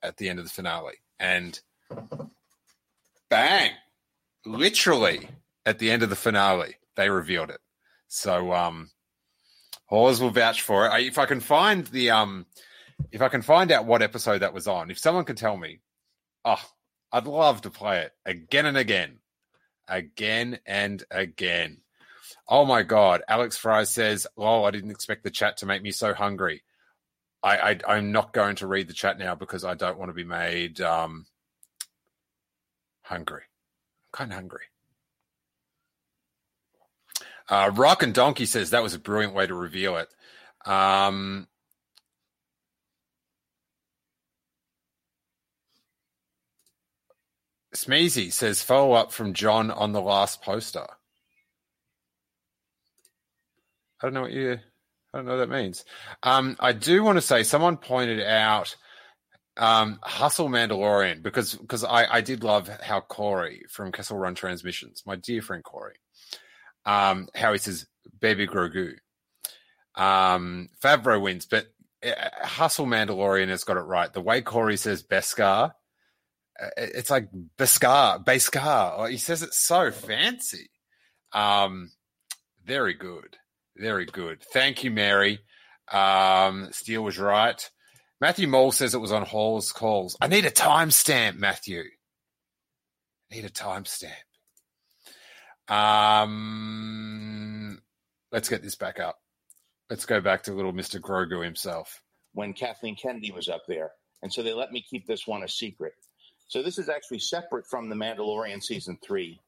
at 0.02 0.16
the 0.16 0.28
end 0.28 0.40
of 0.40 0.45
the 0.45 0.50
finale, 0.50 0.97
and 1.21 1.61
bang, 3.31 3.71
literally 4.45 5.28
at 5.64 5.78
the 5.78 5.92
end 5.92 6.02
of 6.02 6.11
the 6.11 6.16
finale, 6.16 6.75
they 6.97 7.09
revealed 7.09 7.50
it. 7.50 7.61
So 8.09 8.52
um, 8.52 8.90
Hawes 9.87 10.21
will 10.21 10.31
vouch 10.31 10.62
for 10.62 10.87
it. 10.87 11.07
If 11.07 11.16
I 11.19 11.26
can 11.26 11.38
find 11.38 11.87
the 11.87 12.11
um, 12.11 12.47
if 13.12 13.23
I 13.23 13.28
can 13.28 13.42
find 13.42 13.71
out 13.71 13.87
what 13.87 14.02
episode 14.02 14.38
that 14.38 14.54
was 14.54 14.66
on, 14.66 14.90
if 14.90 14.99
someone 14.99 15.25
can 15.25 15.37
tell 15.37 15.57
me, 15.57 15.78
oh, 16.45 16.69
I'd 17.12 17.28
love 17.28 17.62
to 17.62 17.71
play 17.71 18.00
it 18.00 18.12
again 18.26 18.66
and 18.66 18.76
again, 18.76 19.21
again 19.87 20.59
and 20.66 21.04
again. 21.12 21.78
Oh 22.49 22.64
my 22.64 22.82
God. 22.82 23.22
Alex 23.28 23.56
Fry 23.56 23.84
says, 23.84 24.26
Oh, 24.37 24.64
I 24.64 24.70
didn't 24.70 24.90
expect 24.90 25.25
the 25.25 25.30
chat 25.30 25.58
to 25.58 25.66
make 25.66 25.82
me 25.82 25.90
so 25.90 26.12
hungry. 26.14 26.62
I, 27.42 27.80
I, 27.87 27.96
am 27.99 28.12
not 28.12 28.32
going 28.32 28.56
to 28.56 28.68
read 28.68 28.88
the 28.88 28.92
chat 28.92 29.18
now 29.18 29.34
because 29.34 29.64
I 29.64 29.75
don't 29.75 29.99
want 29.99 30.11
to 30.11 30.14
be 30.14 30.25
made 30.25 30.80
um, 30.80 31.26
hungry. 33.02 33.42
I'm 33.42 34.16
kind 34.16 34.30
of 34.30 34.37
hungry. 34.37 34.64
Uh, 37.49 37.70
Rock 37.75 38.02
and 38.04 38.14
Donkey 38.14 38.46
says 38.46 38.70
that 38.70 38.82
was 38.82 38.94
a 38.94 38.99
brilliant 38.99 39.34
way 39.34 39.46
to 39.46 39.54
reveal 39.54 39.96
it. 39.96 40.08
Um, 40.64 41.49
Smeezy 47.75 48.32
says 48.32 48.62
follow 48.62 48.92
up 48.92 49.12
from 49.12 49.32
John 49.32 49.70
on 49.70 49.92
the 49.92 50.00
last 50.00 50.42
poster. 50.42 50.87
I 54.02 54.06
don't 54.06 54.14
know 54.14 54.23
what 54.23 54.32
you. 54.32 54.59
I 55.14 55.18
don't 55.18 55.26
know 55.26 55.37
what 55.38 55.49
that 55.49 55.56
means. 55.56 55.85
Um, 56.23 56.56
I 56.59 56.73
do 56.73 57.02
want 57.04 57.18
to 57.18 57.23
say 57.23 57.42
someone 57.42 57.76
pointed 57.76 58.21
out 58.21 58.75
um, 59.56 59.99
Hustle 60.02 60.49
Mandalorian 60.49 61.23
because 61.23 61.54
because 61.54 61.85
I, 61.85 62.06
I 62.06 62.21
did 62.21 62.42
love 62.42 62.68
how 62.68 63.00
Corey 63.00 63.64
from 63.68 63.92
Kessel 63.92 64.18
Run 64.18 64.35
Transmissions, 64.35 65.02
my 65.06 65.16
dear 65.16 65.42
friend 65.42 65.62
Corey, 65.62 65.97
um, 66.87 67.28
how 67.35 67.52
he 67.52 67.59
says 67.59 67.87
Baby 68.21 68.47
Grogu. 68.47 68.94
Um, 69.94 70.71
Favreau 70.82 71.21
wins, 71.21 71.47
but 71.47 71.66
uh, 72.04 72.30
Hustle 72.42 72.87
Mandalorian 72.87 73.49
has 73.49 73.64
got 73.64 73.76
it 73.76 73.80
right. 73.80 74.12
The 74.12 74.23
way 74.23 74.40
Corey 74.40 74.78
says 74.78 75.02
Beskar, 75.02 75.73
uh, 76.61 76.68
it's 76.78 77.11
like 77.11 77.28
Beskar, 77.59 78.25
Beskar. 78.25 79.11
He 79.11 79.18
says 79.18 79.42
it 79.42 79.52
so 79.52 79.90
fancy. 79.90 80.71
Um, 81.35 81.90
very 82.64 82.94
good. 82.94 83.37
Very 83.76 84.06
good. 84.06 84.42
Thank 84.52 84.84
you, 84.84 84.90
Mary. 84.90 85.40
Um, 85.90 86.68
Steele 86.72 87.02
was 87.02 87.18
right. 87.18 87.70
Matthew 88.20 88.46
Mole 88.46 88.72
says 88.72 88.94
it 88.94 89.00
was 89.00 89.12
on 89.12 89.24
Hall's 89.24 89.72
calls. 89.72 90.16
I 90.20 90.28
need 90.28 90.44
a 90.44 90.50
timestamp, 90.50 91.36
Matthew. 91.36 91.82
I 93.30 93.34
need 93.34 93.44
a 93.44 93.50
timestamp. 93.50 94.12
Um, 95.68 96.32
let's 98.30 98.48
get 98.48 98.62
this 98.62 98.76
back 98.76 99.00
up. 99.00 99.18
Let's 99.90 100.06
go 100.06 100.20
back 100.20 100.44
to 100.44 100.52
little 100.52 100.72
Mr. 100.72 101.00
Grogu 101.00 101.44
himself. 101.44 102.02
When 102.32 102.52
Kathleen 102.52 102.96
Kennedy 102.96 103.32
was 103.32 103.48
up 103.48 103.62
there. 103.66 103.90
And 104.22 104.32
so 104.32 104.42
they 104.42 104.52
let 104.52 104.70
me 104.72 104.84
keep 104.88 105.06
this 105.06 105.26
one 105.26 105.42
a 105.42 105.48
secret. 105.48 105.94
So 106.48 106.62
this 106.62 106.78
is 106.78 106.88
actually 106.88 107.18
separate 107.18 107.66
from 107.66 107.88
The 107.88 107.96
Mandalorian 107.96 108.62
season 108.62 108.98
three. 109.04 109.40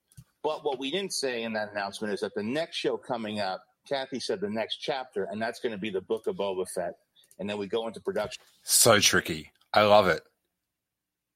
But 0.43 0.65
what 0.65 0.79
we 0.79 0.91
didn't 0.91 1.13
say 1.13 1.43
in 1.43 1.53
that 1.55 1.73
announcement 1.73 2.13
is 2.13 2.21
that 2.21 2.35
the 2.35 2.43
next 2.43 2.77
show 2.77 2.97
coming 2.97 3.41
up 3.41 3.63
Kathy 3.89 4.21
said 4.21 4.41
the 4.41 4.51
next 4.51 4.77
chapter, 4.77 5.25
and 5.25 5.41
that's 5.41 5.61
going 5.61 5.73
to 5.73 5.79
be 5.79 5.91
the 5.91 6.01
book 6.01 6.27
of 6.27 6.37
Boba 6.37 6.69
Fett. 6.69 6.95
And 7.39 7.49
then 7.49 7.59
we 7.59 7.67
go 7.67 7.87
into 7.87 8.01
production. 8.01 8.43
So 8.63 9.01
tricky. 9.01 9.53
I 9.73 9.83
love 9.83 10.07
it. 10.07 10.23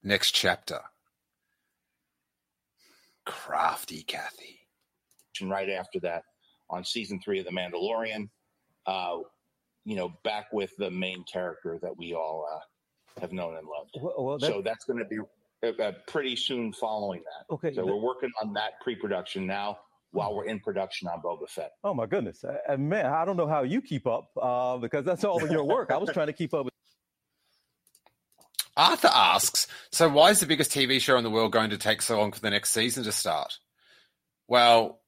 Next 0.02 0.32
chapter. 0.32 0.80
Crafty 3.26 4.02
Kathy. 4.02 4.60
And 5.40 5.50
right 5.50 5.68
after 5.68 6.00
that, 6.00 6.22
on 6.70 6.84
season 6.84 7.20
three 7.20 7.38
of 7.40 7.46
The 7.46 7.52
Mandalorian, 7.52 8.28
uh, 8.86 9.18
you 9.84 9.96
know, 9.96 10.12
back 10.24 10.52
with 10.52 10.76
the 10.76 10.90
main 10.90 11.24
character 11.30 11.78
that 11.82 11.96
we 11.96 12.14
all 12.14 12.46
uh, 12.50 13.20
have 13.20 13.32
known 13.32 13.56
and 13.56 13.66
loved. 13.66 13.90
Well, 14.00 14.14
well, 14.18 14.38
that... 14.38 14.46
So 14.46 14.62
that's 14.62 14.84
going 14.84 14.98
to 14.98 15.04
be 15.04 15.18
uh, 15.62 15.82
uh, 15.82 15.92
pretty 16.06 16.36
soon 16.36 16.72
following 16.72 17.22
that. 17.24 17.54
Okay. 17.54 17.74
So 17.74 17.82
that... 17.82 17.86
we're 17.86 18.00
working 18.00 18.30
on 18.42 18.52
that 18.54 18.80
pre 18.80 18.94
production 18.94 19.46
now 19.46 19.78
while 20.10 20.34
we're 20.34 20.46
in 20.46 20.60
production 20.60 21.08
on 21.08 21.20
Boba 21.20 21.48
Fett. 21.48 21.72
Oh 21.84 21.94
my 21.94 22.06
goodness, 22.06 22.44
uh, 22.44 22.76
man! 22.76 23.06
I 23.06 23.24
don't 23.24 23.36
know 23.36 23.46
how 23.46 23.62
you 23.62 23.82
keep 23.82 24.06
up 24.06 24.30
uh, 24.40 24.76
because 24.78 25.04
that's 25.04 25.24
all 25.24 25.40
your 25.50 25.64
work. 25.64 25.90
I 25.90 25.98
was 25.98 26.10
trying 26.10 26.28
to 26.28 26.32
keep 26.32 26.54
up 26.54 26.64
with. 26.64 26.74
Arthur 28.76 29.10
asks, 29.12 29.66
so 29.90 30.08
why 30.08 30.30
is 30.30 30.38
the 30.38 30.46
biggest 30.46 30.70
TV 30.70 31.00
show 31.00 31.16
in 31.16 31.24
the 31.24 31.30
world 31.30 31.50
going 31.50 31.70
to 31.70 31.78
take 31.78 32.00
so 32.00 32.16
long 32.16 32.30
for 32.30 32.40
the 32.40 32.50
next 32.50 32.70
season 32.70 33.02
to 33.04 33.10
start? 33.10 33.58
Well, 34.46 35.00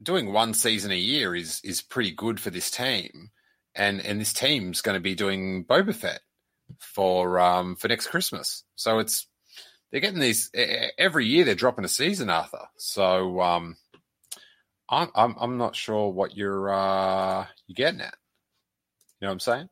doing 0.00 0.32
one 0.32 0.54
season 0.54 0.92
a 0.92 0.96
year 0.96 1.34
is 1.34 1.60
is 1.64 1.82
pretty 1.82 2.12
good 2.12 2.38
for 2.40 2.50
this 2.50 2.70
team, 2.70 3.30
and 3.74 4.00
and 4.00 4.20
this 4.20 4.32
team's 4.32 4.82
going 4.82 4.94
to 4.94 5.00
be 5.00 5.14
doing 5.14 5.64
Boba 5.64 5.94
Fett 5.94 6.20
for 6.78 7.38
um 7.40 7.76
for 7.76 7.88
next 7.88 8.06
Christmas. 8.08 8.64
So 8.76 8.98
it's 8.98 9.26
they're 9.90 10.00
getting 10.00 10.20
these 10.20 10.50
every 10.98 11.26
year. 11.26 11.44
They're 11.44 11.54
dropping 11.54 11.84
a 11.84 11.88
season, 11.88 12.28
Arthur. 12.28 12.66
So 12.76 13.40
um, 13.40 13.76
I'm 14.88 15.08
I'm 15.14 15.34
I'm 15.38 15.58
not 15.58 15.74
sure 15.74 16.10
what 16.12 16.36
you're 16.36 16.72
uh 16.72 17.46
you're 17.66 17.74
getting 17.74 18.00
at. 18.00 18.14
You 19.20 19.26
know 19.26 19.28
what 19.28 19.32
I'm 19.32 19.40
saying? 19.40 19.68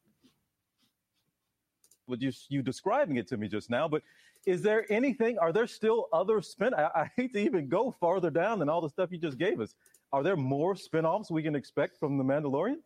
With 2.07 2.23
you 2.23 2.33
you 2.49 2.63
describing 2.63 3.17
it 3.17 3.29
to 3.29 3.37
me 3.37 3.49
just 3.49 3.71
now, 3.71 3.89
but 3.89 4.03
is 4.47 4.61
there 4.61 4.85
anything? 4.93 5.39
Are 5.39 5.53
there 5.53 5.67
still 5.67 6.09
other 6.13 6.43
spin? 6.43 6.75
I, 6.75 6.91
I 6.95 7.11
hate 7.17 7.33
to 7.33 7.39
even 7.39 7.69
go 7.69 7.95
farther 7.99 8.31
down 8.31 8.59
than 8.59 8.69
all 8.69 8.83
the 8.83 8.91
stuff 8.91 9.11
you 9.11 9.19
just 9.19 9.39
gave 9.39 9.61
us. 9.61 9.75
Are 10.13 10.23
there 10.23 10.37
more 10.37 10.77
spin-offs 10.77 11.31
we 11.31 11.43
can 11.43 11.55
expect 11.55 11.99
from 11.99 12.19
the 12.19 12.25
Mandalorian? 12.25 12.77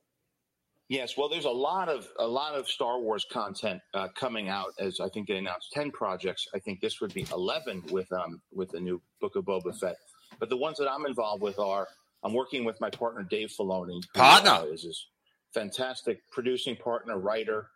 Yes, 0.89 1.19
well, 1.19 1.29
there's 1.29 1.45
a 1.45 1.51
lot 1.51 1.89
of 1.89 2.09
a 2.19 2.27
lot 2.27 2.55
of 2.55 2.67
Star 2.69 2.99
Wars 3.01 3.27
content 3.31 3.81
uh, 3.93 4.09
coming 4.15 4.49
out. 4.49 4.69
As 4.79 5.01
I 5.01 5.09
think 5.09 5.29
they 5.29 5.37
announced 5.37 5.73
ten 5.73 5.91
projects. 5.91 6.47
I 6.55 6.59
think 6.59 6.81
this 6.81 7.01
would 7.01 7.13
be 7.13 7.27
eleven 7.33 7.83
with 7.91 8.11
um 8.13 8.41
with 8.53 8.71
the 8.71 8.81
new 8.81 9.03
Book 9.21 9.37
of 9.37 9.45
Boba 9.45 9.79
Fett. 9.79 9.97
But 10.39 10.49
the 10.49 10.57
ones 10.57 10.79
that 10.79 10.91
I'm 10.91 11.05
involved 11.07 11.43
with 11.43 11.59
are 11.59 11.89
I'm 12.25 12.35
working 12.35 12.65
with 12.65 12.81
my 12.81 12.91
partner 12.91 13.23
Dave 13.23 13.51
Filoni. 13.59 14.01
Partner 14.15 14.51
uh, 14.51 14.65
is 14.65 14.83
his 14.83 15.07
fantastic 15.55 16.21
producing 16.33 16.77
partner, 16.77 17.19
writer, 17.19 17.69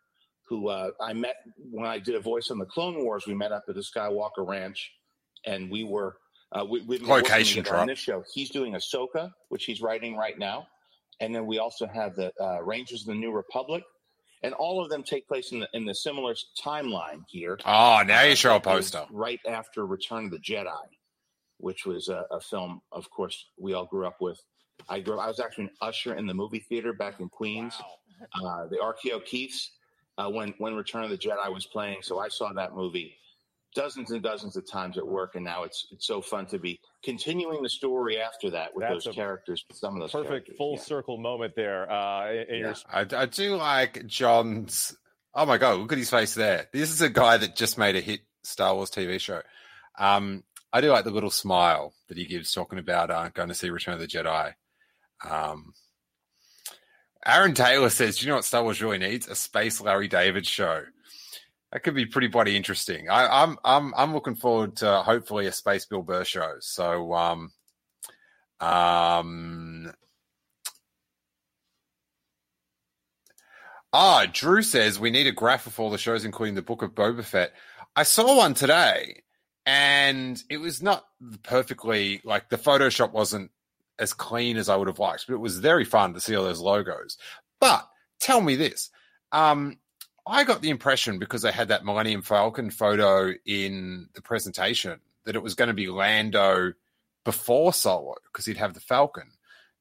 who 0.49 0.69
uh, 0.69 0.91
I 1.01 1.13
met 1.13 1.37
when 1.71 1.87
I 1.87 1.99
did 1.99 2.15
a 2.15 2.21
voice 2.21 2.51
on 2.51 2.59
the 2.59 2.67
Clone 2.67 3.05
Wars. 3.05 3.27
We 3.27 3.35
met 3.35 3.53
up 3.53 3.65
at 3.69 3.75
the 3.75 3.81
Skywalker 3.83 4.47
Ranch, 4.47 4.91
and 5.47 5.71
we 5.71 5.85
were 5.85 6.17
uh, 6.53 6.65
we, 6.65 6.83
we've 6.83 7.01
been 7.01 7.09
location 7.09 7.67
on 7.69 7.87
this 7.87 7.99
show. 7.99 8.25
He's 8.35 8.51
doing 8.51 8.75
Ahsoka, 8.75 9.31
which 9.49 9.65
he's 9.65 9.81
writing 9.81 10.17
right 10.17 10.39
now, 10.39 10.67
and 11.21 11.35
then 11.35 11.47
we 11.47 11.59
also 11.59 11.87
have 11.87 12.15
the 12.17 12.33
uh, 12.41 12.63
Rangers 12.63 13.03
of 13.03 13.07
the 13.09 13.15
New 13.15 13.33
Republic, 13.33 13.85
and 14.43 14.53
all 14.55 14.83
of 14.83 14.91
them 14.91 15.03
take 15.03 15.27
place 15.29 15.53
in 15.53 15.61
the 15.61 15.69
in 15.73 15.87
the 15.87 15.95
similar 15.95 16.35
timeline 16.63 17.23
here. 17.29 17.59
Oh, 17.65 18.03
now 18.07 18.23
you 18.23 18.35
show 18.35 18.57
a 18.57 18.61
poster 18.61 19.05
right 19.11 19.41
after 19.49 19.87
Return 19.87 20.27
of 20.27 20.33
the 20.33 20.39
Jedi 20.39 20.67
which 21.63 21.87
was 21.87 22.09
a, 22.09 22.25
a, 22.31 22.41
film, 22.41 22.83
of 22.91 23.09
course, 23.11 23.47
we 23.57 23.73
all 23.73 23.87
grew 23.87 24.07
up 24.07 24.21
with. 24.21 24.41
I 24.89 25.01
grew. 25.01 25.19
I 25.19 25.29
was 25.29 25.39
actually 25.39 25.65
an 25.65 25.71
usher 25.81 26.15
in 26.15 26.27
the 26.27 26.35
movie 26.35 26.59
theater 26.59 26.93
back 26.93 27.21
in 27.21 27.29
Queens, 27.29 27.75
wow. 27.81 28.65
uh, 28.65 28.67
the 28.67 28.77
RKO 28.77 29.25
Keiths, 29.25 29.71
uh, 30.19 30.29
when 30.29 30.55
when 30.59 30.75
Return 30.75 31.05
of 31.05 31.11
the 31.11 31.19
Jedi 31.19 31.53
was 31.53 31.67
playing. 31.67 31.99
So 32.03 32.19
I 32.19 32.29
saw 32.29 32.53
that 32.53 32.75
movie 32.75 33.15
dozens 33.75 34.11
and 34.11 34.23
dozens 34.23 34.57
of 34.57 34.69
times 34.69 34.99
at 34.99 35.07
work, 35.07 35.37
and 35.37 35.45
now 35.45 35.63
it's 35.63 35.87
it's 35.93 36.07
so 36.07 36.21
fun 36.21 36.47
to 36.47 36.59
be 36.59 36.81
continuing 37.05 37.63
the 37.63 37.69
story 37.69 38.21
after 38.21 38.51
that 38.51 38.75
with 38.75 38.89
That's 38.89 39.05
those 39.05 39.15
characters. 39.15 39.65
Some 39.73 39.95
of 39.95 40.01
those 40.01 40.11
perfect 40.11 40.57
full 40.57 40.75
yeah. 40.75 40.83
circle 40.83 41.19
moment 41.19 41.55
there. 41.55 41.91
Uh, 41.91 42.33
in, 42.33 42.39
in 42.39 42.47
yeah. 42.49 42.57
your... 42.57 42.75
I, 42.91 43.23
I 43.23 43.27
do 43.27 43.55
like 43.55 44.05
Jon's. 44.07 44.97
Oh 45.33 45.47
my 45.47 45.59
god, 45.59 45.79
look 45.79 45.93
at 45.93 45.99
his 45.99 46.11
face 46.11 46.35
there. 46.35 46.69
This 46.73 46.91
is 46.91 47.01
a 47.01 47.09
guy 47.09 47.37
that 47.37 47.55
just 47.55 47.79
made 47.79 47.95
a 47.95 48.01
hit 48.01 48.21
Star 48.43 48.75
Wars 48.75 48.91
TV 48.91 49.21
show. 49.21 49.43
Um, 49.99 50.43
I 50.73 50.81
do 50.81 50.91
like 50.91 51.05
the 51.05 51.11
little 51.11 51.31
smile 51.31 51.93
that 52.09 52.17
he 52.17 52.25
gives 52.25 52.53
talking 52.53 52.79
about 52.79 53.11
uh, 53.11 53.29
going 53.31 53.49
to 53.49 53.55
see 53.55 53.71
Return 53.71 53.95
of 53.95 54.01
the 54.01 54.07
Jedi. 54.07 54.55
Um, 55.29 55.75
Aaron 57.27 57.55
Taylor 57.55 57.91
says, 57.91 58.19
"Do 58.19 58.27
you 58.27 58.31
know 58.31 58.37
what 58.37 58.45
Star 58.45 58.63
Wars 58.63 58.83
really 58.83 58.99
needs? 58.99 59.29
A 59.29 59.35
space 59.35 59.81
Larry 59.81 60.09
David 60.09 60.47
show." 60.47 60.85
that 61.73 61.83
could 61.83 61.95
be 61.95 62.07
pretty 62.07 62.29
bloody 62.29 62.55
interesting. 62.57 63.09
I, 63.09 63.43
I'm 63.43 63.57
I'm 63.65 63.95
I'm 63.97 64.13
looking 64.13 64.35
forward 64.35 64.77
to 64.77 65.03
hopefully 65.03 65.47
a 65.47 65.53
Space 65.53 65.87
Bill 65.87 66.03
Burr 66.03 66.25
show. 66.25 66.57
So 66.61 67.15
um 67.15 67.51
um 68.61 69.93
Ah, 73.95 74.27
Drew 74.33 74.63
says 74.63 75.01
we 75.01 75.11
need 75.11 75.27
a 75.27 75.33
graph 75.33 75.67
of 75.67 75.79
all 75.79 75.91
the 75.91 75.99
shows, 75.99 76.25
including 76.25 76.55
the 76.55 76.63
Book 76.63 76.83
of 76.83 76.95
Boba 76.95 77.25
Fett. 77.25 77.53
I 77.95 78.05
saw 78.05 78.39
one 78.39 78.55
today, 78.55 79.23
and 79.67 80.43
it 80.49 80.59
was 80.59 80.83
not 80.83 81.07
perfectly 81.43 82.21
like 82.25 82.49
the 82.49 82.59
Photoshop 82.59 83.13
wasn't 83.13 83.51
as 83.99 84.13
clean 84.13 84.57
as 84.57 84.69
I 84.69 84.77
would 84.77 84.89
have 84.89 84.99
liked, 84.99 85.27
but 85.27 85.35
it 85.35 85.41
was 85.41 85.59
very 85.59 85.85
fun 85.85 86.15
to 86.15 86.21
see 86.21 86.35
all 86.35 86.45
those 86.45 86.61
logos. 86.61 87.19
But 87.61 87.87
tell 88.19 88.41
me 88.41 88.57
this. 88.57 88.91
Um, 89.31 89.79
I 90.27 90.45
got 90.45 90.63
the 90.63 90.71
impression 90.71 91.19
because 91.19 91.43
they 91.43 91.53
had 91.53 91.69
that 91.69 91.85
Millennium 91.85 92.23
Falcon 92.23 92.71
photo 92.71 93.33
in 93.45 94.09
the 94.15 94.23
presentation 94.23 95.01
that 95.25 95.37
it 95.37 95.43
was 95.43 95.55
going 95.55 95.69
to 95.69 95.75
be 95.75 95.89
Lando 95.89 96.73
before 97.25 97.73
Solo 97.73 98.15
because 98.33 98.47
he'd 98.47 98.57
have 98.57 98.75
the 98.75 98.81
Falcon. 98.81 99.31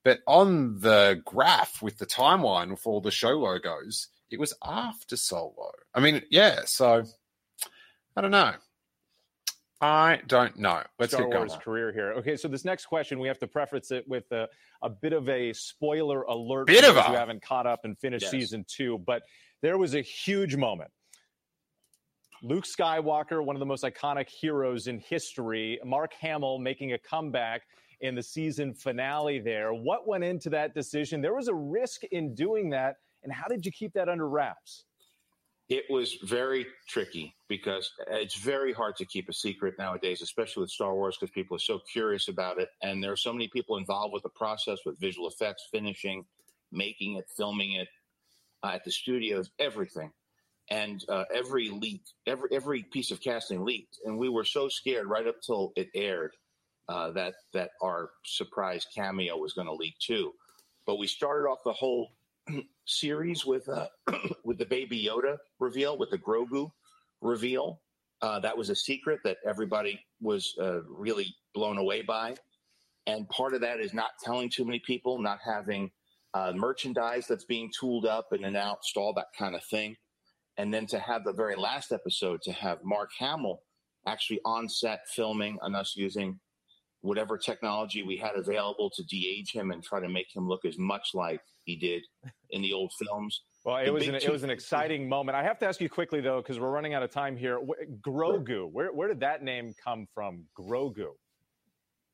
But 0.04 0.20
on 0.28 0.80
the 0.80 1.22
graph 1.26 1.82
with 1.82 1.98
the 1.98 2.06
timeline 2.06 2.72
with 2.72 2.86
all 2.86 3.02
the 3.02 3.12
show 3.12 3.38
logos, 3.40 4.08
it 4.32 4.40
was 4.40 4.54
after 4.64 5.16
Solo. 5.16 5.72
I 5.94 6.00
mean, 6.00 6.24
yeah, 6.30 6.62
so 6.66 7.04
I 8.16 8.22
don't 8.22 8.32
know. 8.32 8.54
I 9.82 10.20
don't 10.28 10.58
know. 10.60 10.84
Let's 11.00 11.14
Star 11.14 11.26
get 11.26 11.32
going. 11.34 11.48
Wars 11.48 11.60
career 11.64 11.92
here. 11.92 12.12
Okay, 12.14 12.38
so 12.38 12.48
this 12.48 12.64
next 12.64 12.86
question 12.86 13.20
we 13.20 13.28
have 13.28 13.40
to 13.40 13.48
preface 13.48 13.90
it 13.92 14.08
with 14.08 14.32
a, 14.32 14.48
a 14.84 14.90
bit 14.90 15.12
of 15.12 15.28
a 15.28 15.52
spoiler 15.54 16.22
alert. 16.24 16.68
Bit 16.68 16.84
of 16.84 16.98
a- 16.98 17.04
who 17.04 17.14
haven't 17.14 17.42
caught 17.42 17.66
up 17.66 17.80
and 17.84 17.98
finished 17.98 18.24
Yes. 18.24 18.32
season 18.32 18.64
two, 18.68 19.00
but 19.00 19.24
there 19.62 19.78
was 19.80 19.96
a 19.96 20.02
huge 20.02 20.56
moment. 20.56 20.92
Luke 22.44 22.66
Skywalker, 22.66 23.44
one 23.44 23.56
of 23.56 23.60
the 23.60 23.66
most 23.66 23.84
iconic 23.84 24.28
heroes 24.30 24.88
in 24.88 25.00
history, 25.00 25.80
Mark 25.84 26.14
Hamill 26.20 26.58
making 26.60 26.94
a 26.94 26.98
comeback 26.98 27.62
in 28.02 28.16
the 28.16 28.24
season 28.24 28.74
finale 28.74 29.40
there. 29.40 29.74
What 29.74 30.08
went 30.08 30.24
into 30.24 30.50
that 30.52 30.74
decision? 30.74 31.22
There 31.22 31.36
was 31.36 31.48
a 31.48 31.54
risk 31.54 32.04
in 32.06 32.34
doing 32.34 32.72
that, 32.72 32.96
and 33.24 33.32
how 33.32 33.48
did 33.48 33.64
you 33.66 33.72
keep 33.72 33.94
that 33.94 34.10
under 34.10 34.28
wraps? 34.28 34.86
It 35.72 35.86
was 35.90 36.16
very 36.22 36.66
tricky 36.86 37.34
because 37.48 37.94
it's 38.10 38.36
very 38.36 38.74
hard 38.74 38.98
to 38.98 39.06
keep 39.06 39.30
a 39.30 39.34
secret 39.34 39.76
nowadays, 39.80 40.22
especially 40.22 40.64
with 40.64 40.70
Star 40.70 40.94
Wars, 40.94 41.16
because 41.18 41.32
people 41.34 41.56
are 41.56 41.62
so 41.62 41.80
curious 41.80 42.28
about 42.28 42.60
it. 42.60 42.68
And 42.84 43.02
there 43.02 43.14
are 43.14 43.16
so 43.16 43.32
many 43.32 43.48
people 43.48 43.78
involved 43.78 44.12
with 44.12 44.24
the 44.24 44.30
process, 44.36 44.80
with 44.86 45.00
visual 45.00 45.30
effects, 45.30 45.70
finishing, 45.72 46.26
making 46.74 47.16
it, 47.16 47.30
filming 47.38 47.72
it 47.76 47.88
uh, 48.62 48.72
at 48.74 48.84
the 48.84 48.92
studios, 48.92 49.50
everything. 49.60 50.12
And 50.70 51.06
uh, 51.08 51.24
every 51.34 51.70
leak, 51.70 52.02
every 52.28 52.50
every 52.52 52.84
piece 52.84 53.12
of 53.12 53.22
casting 53.22 53.64
leaked, 53.64 53.98
and 54.04 54.18
we 54.18 54.28
were 54.28 54.44
so 54.44 54.68
scared 54.68 55.08
right 55.08 55.26
up 55.26 55.42
till 55.42 55.72
it 55.78 55.88
aired 55.96 56.36
uh, 56.90 57.12
that 57.12 57.36
that 57.54 57.70
our 57.82 58.10
surprise 58.26 58.86
cameo 58.94 59.38
was 59.38 59.54
going 59.54 59.68
to 59.68 59.74
leak 59.74 59.98
too. 60.00 60.34
But 60.86 60.98
we 60.98 61.08
started 61.08 61.48
off 61.48 61.60
the 61.64 61.72
whole 61.72 62.12
series 62.86 63.46
with 63.46 63.68
uh, 63.70 63.88
with 64.46 64.58
the 64.58 64.66
Baby 64.66 65.08
Yoda 65.10 65.38
reveal, 65.60 65.98
with 65.98 66.10
the 66.10 66.18
Grogu 66.18 66.72
reveal. 67.22 67.82
Uh, 68.22 68.40
that 68.40 68.56
was 68.56 68.70
a 68.70 68.76
secret 68.76 69.20
that 69.24 69.38
everybody 69.46 70.00
was 70.22 70.54
uh, 70.62 70.84
really 70.84 71.34
blown 71.56 71.78
away 71.78 72.02
by, 72.04 72.36
and 73.08 73.28
part 73.30 73.54
of 73.54 73.62
that 73.62 73.80
is 73.80 73.94
not 73.94 74.12
telling 74.24 74.50
too 74.50 74.66
many 74.66 74.80
people, 74.80 75.20
not 75.20 75.40
having 75.44 75.90
uh, 76.34 76.54
merchandise 76.56 77.26
that's 77.28 77.46
being 77.46 77.70
tooled 77.78 78.06
up 78.06 78.28
and 78.32 78.46
announced, 78.46 78.96
all 78.96 79.14
that 79.14 79.28
kind 79.38 79.56
of 79.56 79.64
thing. 79.66 79.96
And 80.58 80.74
then 80.74 80.86
to 80.88 81.00
have 81.00 81.24
the 81.24 81.34
very 81.34 81.56
last 81.56 81.92
episode 81.92 82.42
to 82.44 82.52
have 82.52 82.80
Mark 82.84 83.10
Hamill 83.20 83.64
actually 84.08 84.42
on 84.46 84.70
set 84.70 85.02
filming 85.08 85.58
and 85.62 85.76
us 85.76 85.96
using 85.96 86.40
whatever 87.02 87.38
technology 87.38 88.04
we 88.04 88.18
had 88.18 88.36
available 88.36 88.90
to 88.96 89.04
de-age 89.04 89.52
him 89.52 89.72
and 89.72 89.84
try 89.84 90.00
to 90.00 90.10
make 90.10 90.28
him 90.36 90.48
look 90.48 90.66
as 90.66 90.78
much 90.78 91.10
like 91.14 91.42
he 91.66 91.76
did 91.76 92.04
in 92.52 92.62
the 92.62 92.74
old 92.74 92.92
films. 93.00 93.42
Well, 93.66 93.78
it 93.78 93.86
The 93.86 93.94
was 93.94 94.06
big 94.06 94.10
an, 94.10 94.16
it 94.16 94.32
was 94.32 94.44
an 94.44 94.50
exciting 94.58 95.10
moment. 95.10 95.36
I 95.36 95.44
have 95.44 95.60
to 95.60 95.68
ask 95.68 95.82
you 95.82 95.90
quickly 95.90 96.22
though, 96.22 96.42
because 96.42 96.60
we're 96.60 96.72
running 96.72 96.94
out 96.94 97.04
of 97.04 97.12
time 97.12 97.38
here. 97.38 97.60
Grogu, 98.02 98.72
where 98.72 98.92
where 98.94 99.08
did 99.08 99.20
that 99.22 99.44
name 99.44 99.74
come 99.84 100.08
from? 100.14 100.46
Grogu. 100.60 101.10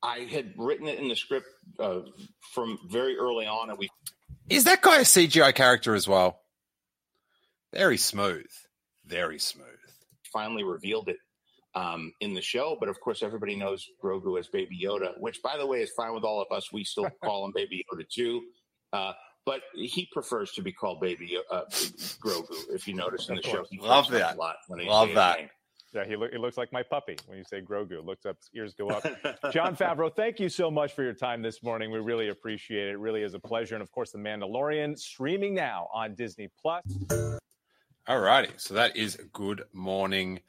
I 0.03 0.19
had 0.29 0.53
written 0.57 0.87
it 0.87 0.99
in 0.99 1.07
the 1.07 1.15
script 1.15 1.47
uh, 1.79 2.01
from 2.53 2.77
very 2.89 3.17
early 3.17 3.47
on, 3.47 3.69
and 3.69 3.79
we 3.79 3.89
Is 4.49 4.65
that 4.65 4.81
guy 4.81 4.97
a 4.97 5.01
CGI 5.01 5.53
character 5.55 5.95
as 5.95 6.07
well? 6.07 6.39
Very 7.73 7.97
smooth. 7.97 8.45
Very 9.05 9.39
smooth. 9.39 9.65
finally 10.31 10.63
revealed 10.63 11.07
it 11.09 11.17
um, 11.77 12.11
in 12.21 12.33
the 12.33 12.41
show. 12.41 12.75
But 12.79 12.89
of 12.89 12.99
course, 12.99 13.21
everybody 13.21 13.55
knows 13.55 13.87
Grogu 14.03 14.39
as 14.39 14.47
Baby 14.47 14.79
Yoda, 14.83 15.11
which, 15.19 15.41
by 15.43 15.57
the 15.57 15.65
way, 15.65 15.81
is 15.81 15.91
fine 15.95 16.13
with 16.13 16.23
all 16.23 16.41
of 16.41 16.47
us. 16.55 16.73
We 16.73 16.83
still 16.83 17.09
call 17.23 17.45
him 17.45 17.51
Baby 17.55 17.85
Yoda 17.93 18.09
too. 18.09 18.41
Uh, 18.91 19.13
but 19.45 19.61
he 19.75 20.09
prefers 20.11 20.51
to 20.53 20.61
be 20.61 20.73
called 20.73 20.99
Baby 20.99 21.37
uh, 21.49 21.61
Grogu. 21.69 22.53
If 22.69 22.87
you 22.87 22.95
notice 22.95 23.29
in 23.29 23.35
the 23.35 23.43
show, 23.43 23.65
he 23.69 23.79
Love 23.79 24.07
flirts 24.07 24.23
that. 24.23 24.35
a 24.35 24.39
lot 24.39 24.55
when 24.67 24.79
he 24.79 24.89
Love 24.89 25.13
that. 25.13 25.37
name. 25.39 25.49
Yeah, 25.93 26.03
he, 26.05 26.17
look, 26.17 26.31
he 26.31 26.37
looks 26.37 26.57
like 26.57 26.73
my 26.73 26.83
puppy 26.83 27.15
when 27.27 27.37
you 27.37 27.45
say 27.45 27.61
Grogu. 27.61 28.05
Looks 28.05 28.25
up, 28.25 28.35
ears 28.53 28.73
go 28.73 28.89
up. 28.89 29.03
Jon 29.53 29.73
Favreau, 29.75 30.13
thank 30.13 30.37
you 30.39 30.49
so 30.49 30.69
much 30.69 30.93
for 30.93 31.01
your 31.01 31.13
time 31.13 31.41
this 31.41 31.63
morning. 31.63 31.91
We 31.91 31.99
really 31.99 32.27
appreciate 32.27 32.89
it. 32.89 32.91
It 32.91 32.99
really 32.99 33.21
is 33.23 33.35
a 33.35 33.39
pleasure. 33.39 33.75
And 33.75 33.81
of 33.81 33.89
course, 33.91 34.11
The 34.11 34.17
Mandalorian 34.17 34.97
streaming 34.97 35.55
now 35.55 35.87
on 35.93 36.13
Disney 36.13 36.49
Plus. 36.61 36.83
All 38.05 38.19
righty. 38.19 38.51
So 38.57 38.73
that 38.73 38.97
is 38.97 39.17
Good 39.31 39.63
Morning 39.71 40.41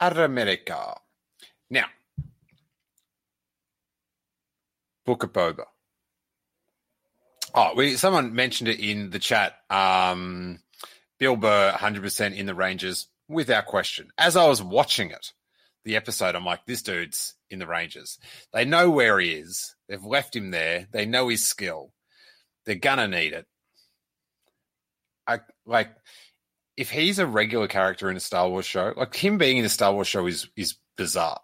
America. 0.00 0.96
Now, 1.68 1.86
Book 5.04 5.22
of 5.22 5.32
Boba. 5.32 5.64
Oh, 7.54 7.72
we 7.76 7.96
someone 7.96 8.34
mentioned 8.34 8.68
it 8.68 8.80
in 8.80 9.10
the 9.10 9.18
chat. 9.18 9.56
Um, 9.68 10.60
Bill 11.18 11.36
Burr, 11.36 11.72
100% 11.72 12.36
in 12.36 12.46
the 12.46 12.54
Rangers, 12.54 13.08
without 13.28 13.66
question. 13.66 14.10
As 14.16 14.36
I 14.36 14.46
was 14.46 14.62
watching 14.62 15.10
it, 15.10 15.32
the 15.84 15.96
episode, 15.96 16.34
I'm 16.34 16.44
like, 16.44 16.64
this 16.66 16.82
dude's 16.82 17.34
in 17.50 17.58
the 17.58 17.66
Rangers. 17.66 18.18
They 18.52 18.64
know 18.64 18.90
where 18.90 19.18
he 19.18 19.32
is. 19.32 19.74
They've 19.88 20.04
left 20.04 20.36
him 20.36 20.50
there. 20.50 20.86
They 20.92 21.06
know 21.06 21.28
his 21.28 21.46
skill. 21.46 21.92
They're 22.64 22.76
gonna 22.76 23.08
need 23.08 23.32
it. 23.32 23.46
I 25.26 25.40
like 25.66 25.90
if 26.80 26.90
he's 26.90 27.18
a 27.18 27.26
regular 27.26 27.68
character 27.68 28.10
in 28.10 28.16
a 28.16 28.20
Star 28.20 28.48
Wars 28.48 28.64
show, 28.64 28.94
like 28.96 29.14
him 29.14 29.36
being 29.36 29.58
in 29.58 29.66
a 29.66 29.68
Star 29.68 29.92
Wars 29.92 30.08
show 30.08 30.26
is 30.26 30.48
is 30.56 30.76
bizarre. 30.96 31.38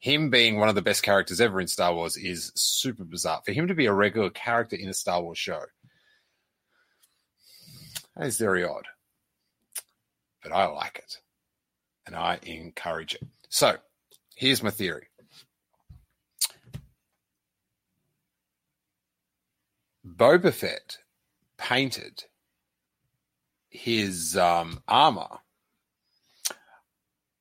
Him 0.00 0.30
being 0.30 0.58
one 0.58 0.68
of 0.68 0.74
the 0.74 0.82
best 0.82 1.04
characters 1.04 1.40
ever 1.40 1.60
in 1.60 1.68
Star 1.68 1.94
Wars 1.94 2.16
is 2.16 2.50
super 2.56 3.04
bizarre. 3.04 3.40
For 3.46 3.52
him 3.52 3.68
to 3.68 3.74
be 3.74 3.86
a 3.86 3.92
regular 3.92 4.30
character 4.30 4.74
in 4.74 4.88
a 4.88 4.94
Star 4.94 5.22
Wars 5.22 5.38
show, 5.38 5.62
that 8.16 8.26
is 8.26 8.36
very 8.36 8.64
odd. 8.64 8.86
But 10.42 10.50
I 10.50 10.66
like 10.66 10.98
it. 10.98 11.18
And 12.04 12.16
I 12.16 12.40
encourage 12.42 13.14
it. 13.14 13.22
So 13.48 13.76
here's 14.34 14.60
my 14.60 14.70
theory. 14.70 15.06
Boba 20.04 20.52
Fett 20.52 20.98
painted 21.58 22.24
his 23.70 24.36
um, 24.36 24.82
armor 24.86 25.38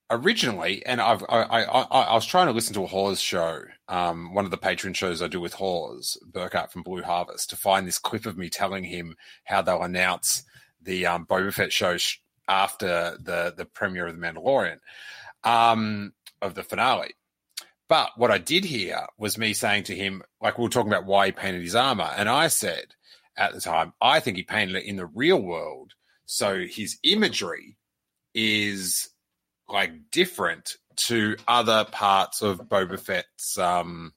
originally, 0.09 0.85
and 0.85 0.99
I've, 1.01 1.23
I, 1.29 1.41
I, 1.41 1.61
I, 1.63 1.81
I 1.83 2.13
was 2.15 2.25
trying 2.25 2.47
to 2.47 2.53
listen 2.53 2.73
to 2.75 2.83
a 2.83 2.87
Hawes 2.87 3.19
show, 3.19 3.61
um, 3.87 4.33
one 4.33 4.45
of 4.45 4.51
the 4.51 4.57
patron 4.57 4.93
shows 4.93 5.21
I 5.21 5.27
do 5.27 5.39
with 5.39 5.53
Hawes, 5.53 6.17
Burkhardt 6.25 6.71
from 6.71 6.83
Blue 6.83 7.03
Harvest, 7.03 7.49
to 7.51 7.55
find 7.55 7.87
this 7.87 7.99
clip 7.99 8.25
of 8.25 8.37
me 8.37 8.49
telling 8.49 8.83
him 8.83 9.15
how 9.43 9.61
they'll 9.61 9.83
announce 9.83 10.43
the 10.81 11.05
um, 11.05 11.25
Boba 11.25 11.53
Fett 11.53 11.71
show 11.71 11.97
sh- 11.97 12.19
after 12.47 13.17
the 13.21 13.53
the 13.55 13.65
premiere 13.65 14.07
of 14.07 14.19
The 14.19 14.21
Mandalorian, 14.21 14.79
um, 15.43 16.13
of 16.41 16.55
the 16.55 16.63
finale. 16.63 17.13
But 17.87 18.11
what 18.17 18.31
I 18.31 18.37
did 18.37 18.65
hear 18.65 19.05
was 19.17 19.37
me 19.37 19.53
saying 19.53 19.83
to 19.85 19.95
him, 19.95 20.23
like 20.41 20.57
we 20.57 20.63
were 20.63 20.69
talking 20.69 20.91
about 20.91 21.05
why 21.05 21.27
he 21.27 21.31
painted 21.31 21.61
his 21.61 21.75
armor, 21.75 22.11
and 22.15 22.29
I 22.29 22.47
said 22.47 22.95
at 23.37 23.53
the 23.53 23.61
time, 23.61 23.93
I 24.01 24.19
think 24.19 24.37
he 24.37 24.43
painted 24.43 24.75
it 24.75 24.85
in 24.85 24.95
the 24.95 25.05
real 25.05 25.41
world, 25.41 25.93
so 26.31 26.59
his 26.59 26.99
imagery 27.01 27.75
is 28.35 29.09
like 29.67 30.11
different 30.11 30.75
to 30.95 31.35
other 31.47 31.85
parts 31.91 32.43
of 32.43 32.59
Boba 32.69 32.99
Fett's 32.99 33.57
um, 33.57 34.13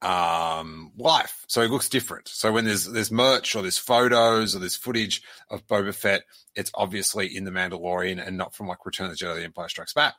um, 0.00 0.92
life. 0.96 1.44
So 1.48 1.62
it 1.62 1.72
looks 1.72 1.88
different. 1.88 2.28
So 2.28 2.52
when 2.52 2.66
there's 2.66 2.84
there's 2.84 3.10
merch 3.10 3.56
or 3.56 3.62
there's 3.62 3.78
photos 3.78 4.54
or 4.54 4.60
there's 4.60 4.76
footage 4.76 5.22
of 5.50 5.66
Boba 5.66 5.92
Fett, 5.92 6.22
it's 6.54 6.70
obviously 6.74 7.36
in 7.36 7.42
the 7.42 7.50
Mandalorian 7.50 8.24
and 8.24 8.38
not 8.38 8.54
from 8.54 8.68
like 8.68 8.86
Return 8.86 9.10
of 9.10 9.18
the 9.18 9.24
Jedi: 9.24 9.34
The 9.34 9.44
Empire 9.44 9.68
Strikes 9.68 9.92
Back, 9.92 10.14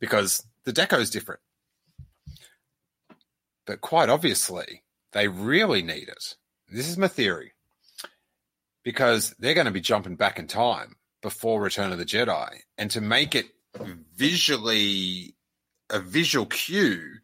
because 0.00 0.44
the 0.64 0.72
deco 0.72 0.98
is 0.98 1.10
different. 1.10 1.42
But 3.68 3.82
quite 3.82 4.08
obviously, 4.08 4.82
they 5.12 5.28
really 5.28 5.82
need 5.82 6.08
it. 6.08 6.34
This 6.68 6.88
is 6.88 6.98
my 6.98 7.06
theory, 7.06 7.52
because 8.88 9.34
they're 9.38 9.52
going 9.52 9.66
to 9.66 9.70
be 9.70 9.82
jumping 9.82 10.16
back 10.16 10.38
in 10.38 10.46
time 10.46 10.96
before 11.20 11.60
Return 11.60 11.92
of 11.92 11.98
the 11.98 12.06
Jedi 12.06 12.60
and 12.78 12.90
to 12.92 13.02
make 13.02 13.34
it 13.34 13.44
visually 14.16 15.34
a 15.90 16.00
visual 16.00 16.46
cue 16.46 17.16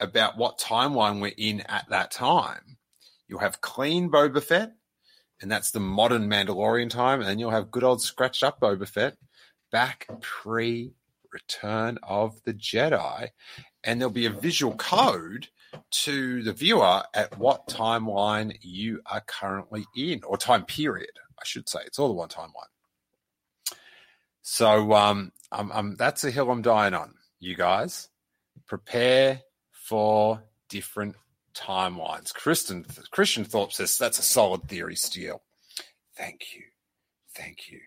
about 0.00 0.36
what 0.36 0.58
timeline 0.58 1.20
we're 1.20 1.30
in 1.38 1.60
at 1.60 1.88
that 1.90 2.10
time. 2.10 2.76
You'll 3.28 3.38
have 3.38 3.60
clean 3.60 4.10
Boba 4.10 4.42
Fett, 4.42 4.72
and 5.40 5.48
that's 5.48 5.70
the 5.70 5.78
modern 5.78 6.28
Mandalorian 6.28 6.90
time, 6.90 7.20
and 7.20 7.28
then 7.28 7.38
you'll 7.38 7.50
have 7.50 7.70
good 7.70 7.84
old 7.84 8.02
scratched 8.02 8.42
up 8.42 8.58
Boba 8.58 8.88
Fett 8.88 9.16
back 9.70 10.08
pre 10.20 10.90
Return 11.32 12.00
of 12.02 12.42
the 12.42 12.52
Jedi, 12.52 13.28
and 13.84 14.00
there'll 14.00 14.12
be 14.12 14.26
a 14.26 14.30
visual 14.30 14.74
code 14.74 15.50
to 15.90 16.42
the 16.42 16.52
viewer 16.52 17.02
at 17.14 17.38
what 17.38 17.66
timeline 17.68 18.56
you 18.60 19.00
are 19.06 19.22
currently 19.22 19.86
in, 19.96 20.20
or 20.24 20.36
time 20.36 20.64
period, 20.64 21.12
I 21.38 21.44
should 21.44 21.68
say. 21.68 21.80
It's 21.86 21.98
all 21.98 22.08
the 22.08 22.14
one 22.14 22.28
timeline. 22.28 22.68
So 24.42 24.92
um, 24.92 25.32
I'm, 25.50 25.70
I'm, 25.72 25.96
that's 25.96 26.24
a 26.24 26.30
hill 26.30 26.50
I'm 26.50 26.62
dying 26.62 26.94
on, 26.94 27.14
you 27.38 27.54
guys. 27.54 28.08
Prepare 28.66 29.42
for 29.70 30.42
different 30.68 31.16
timelines. 31.54 32.32
Christian, 32.32 32.86
Christian 33.10 33.44
Thorpe 33.44 33.72
says 33.72 33.96
that's 33.98 34.18
a 34.18 34.22
solid 34.22 34.68
theory, 34.68 34.96
Steele. 34.96 35.42
Thank 36.16 36.54
you. 36.54 36.62
Thank 37.34 37.70
you. 37.70 37.80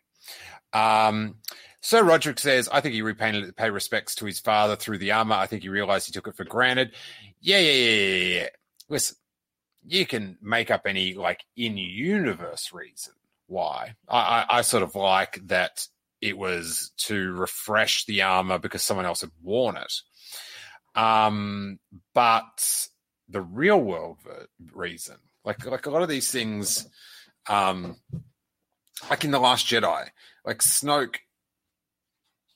Um, 0.80 1.36
so 1.82 2.02
Roderick 2.02 2.39
says, 2.39 2.67
I 2.71 2.82
think 2.82 2.95
he 2.95 3.02
repainted 3.02 3.43
it 3.43 3.48
to 3.48 3.54
pay 3.54 3.69
respects 3.69 4.15
to 4.15 4.26
his 4.26 4.39
father 4.39 4.76
through 4.76 4.98
the 4.98 5.12
armor. 5.12 5.36
I 5.36 5.45
think 5.45 5.62
he 5.62 5.69
realized 5.69 6.08
he 6.08 6.12
took 6.12 6.28
it 6.28 6.36
for 6.36 6.43
granted. 6.43 6.93
Yeah, 7.45 7.60
yeah, 7.60 7.71
yeah, 7.73 7.93
yeah, 7.93 8.36
yeah. 8.41 8.47
Listen, 8.89 9.17
you 9.86 10.08
can 10.08 10.36
make 10.41 10.71
up 10.71 10.88
any 10.88 11.13
like 11.13 11.43
in 11.55 11.77
universe 11.77 12.73
reason 12.73 13.13
why. 13.45 13.93
I, 14.10 14.17
I, 14.17 14.45
I 14.58 14.62
sort 14.62 14.81
of 14.81 14.95
like 14.95 15.39
that 15.47 15.88
it 16.21 16.36
was 16.36 16.91
to 16.97 17.34
refresh 17.34 18.05
the 18.05 18.23
armor 18.23 18.58
because 18.58 18.81
someone 18.81 19.05
else 19.05 19.21
had 19.21 19.29
worn 19.43 19.77
it. 19.77 19.93
Um, 20.99 21.77
but 22.15 22.88
the 23.29 23.41
real 23.41 23.79
world 23.79 24.17
reason, 24.73 25.17
like 25.43 25.63
like 25.67 25.86
a 25.86 25.91
lot 25.91 26.01
of 26.01 26.10
these 26.10 26.31
things, 26.31 26.88
um, 27.47 27.97
like 29.08 29.23
in 29.23 29.29
the 29.29 29.39
Last 29.39 29.67
Jedi, 29.67 30.08
like 30.43 30.60
Snoke 30.63 31.17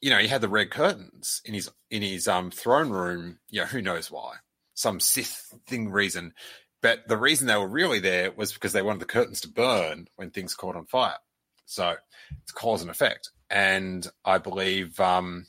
you 0.01 0.09
know, 0.09 0.17
he 0.17 0.29
had 0.29 0.41
the 0.41 0.49
red 0.49 0.71
curtains 0.71 1.41
in 1.45 1.53
his 1.53 1.69
in 1.91 2.01
his 2.01 2.27
um 2.27 2.49
throne 2.49 2.89
room. 2.89 3.37
Yeah, 3.51 3.67
who 3.67 3.83
knows 3.83 4.09
why? 4.09 4.37
Some 4.79 5.01
Sith 5.01 5.53
thing 5.67 5.89
reason. 5.91 6.33
But 6.81 7.05
the 7.09 7.17
reason 7.17 7.47
they 7.47 7.57
were 7.57 7.67
really 7.67 7.99
there 7.99 8.31
was 8.31 8.53
because 8.53 8.71
they 8.71 8.81
wanted 8.81 9.01
the 9.01 9.05
curtains 9.05 9.41
to 9.41 9.49
burn 9.49 10.07
when 10.15 10.29
things 10.29 10.55
caught 10.55 10.77
on 10.77 10.85
fire. 10.85 11.17
So 11.65 11.95
it's 12.41 12.53
cause 12.53 12.81
and 12.81 12.89
effect. 12.89 13.29
And 13.49 14.07
I 14.23 14.37
believe 14.37 14.97
um, 15.01 15.47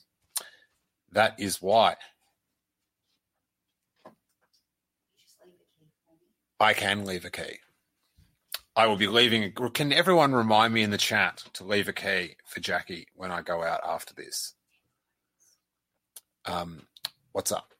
that 1.12 1.38
is 1.38 1.62
why. 1.62 1.94
I 6.58 6.72
can 6.74 7.04
leave 7.04 7.24
a 7.24 7.30
key. 7.30 7.60
I 8.74 8.88
will 8.88 8.96
be 8.96 9.06
leaving. 9.06 9.52
Can 9.52 9.92
everyone 9.92 10.32
remind 10.32 10.74
me 10.74 10.82
in 10.82 10.90
the 10.90 10.98
chat 10.98 11.44
to 11.52 11.64
leave 11.64 11.86
a 11.86 11.92
key 11.92 12.34
for 12.46 12.58
Jackie 12.58 13.06
when 13.14 13.30
I 13.30 13.42
go 13.42 13.62
out 13.62 13.80
after 13.86 14.12
this? 14.12 14.54
Um, 16.46 16.88
what's 17.30 17.52
up? 17.52 17.74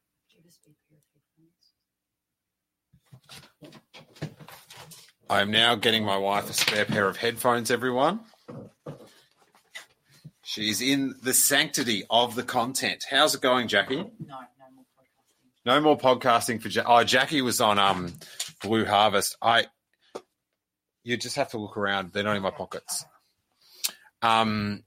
I'm 5.29 5.51
now 5.51 5.77
getting 5.77 6.05
my 6.05 6.16
wife 6.16 6.51
a 6.51 6.53
spare 6.53 6.85
pair 6.85 7.09
of 7.09 7.16
headphones, 7.16 7.70
everyone. 7.70 8.20
She's 10.42 10.81
in 10.81 11.14
the 11.23 11.33
sanctity 11.33 12.05
of 12.11 12.35
the 12.35 12.42
content. 12.42 13.05
How's 13.09 13.37
it 13.37 13.40
going, 13.40 13.68
Jackie? 13.68 13.96
No, 13.96 14.05
no 14.18 14.70
more 14.75 14.85
podcasting. 14.99 15.64
No 15.64 15.81
more 15.81 15.99
podcasting 15.99 16.61
for 16.61 16.68
Jackie. 16.68 16.88
Oh, 16.88 17.05
Jackie 17.05 17.42
was 17.42 17.61
on 17.61 17.79
um 17.79 18.12
Blue 18.61 18.85
Harvest. 18.85 19.37
I 19.40 19.66
you 21.05 21.16
just 21.16 21.37
have 21.37 21.51
to 21.51 21.59
look 21.59 21.77
around. 21.77 22.12
They're 22.12 22.25
not 22.25 22.37
in 22.37 22.42
my 22.42 22.51
pockets. 22.51 23.05
Um, 24.23 24.83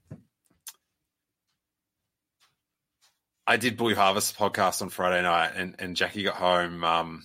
I 3.46 3.56
did 3.56 3.76
Blue 3.76 3.94
Harvest 3.94 4.36
podcast 4.36 4.80
on 4.82 4.90
Friday 4.90 5.22
night, 5.22 5.52
and, 5.56 5.74
and 5.78 5.96
Jackie 5.96 6.22
got 6.22 6.36
home. 6.36 6.84
Um, 6.84 7.22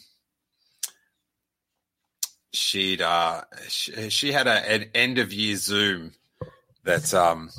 she'd 2.53 3.01
uh, 3.01 3.41
she, 3.67 4.09
she 4.09 4.31
had 4.31 4.47
a, 4.47 4.71
an 4.71 4.89
end 4.93 5.17
of 5.17 5.33
year 5.33 5.55
Zoom 5.55 6.13
that 6.83 7.13
um, 7.13 7.49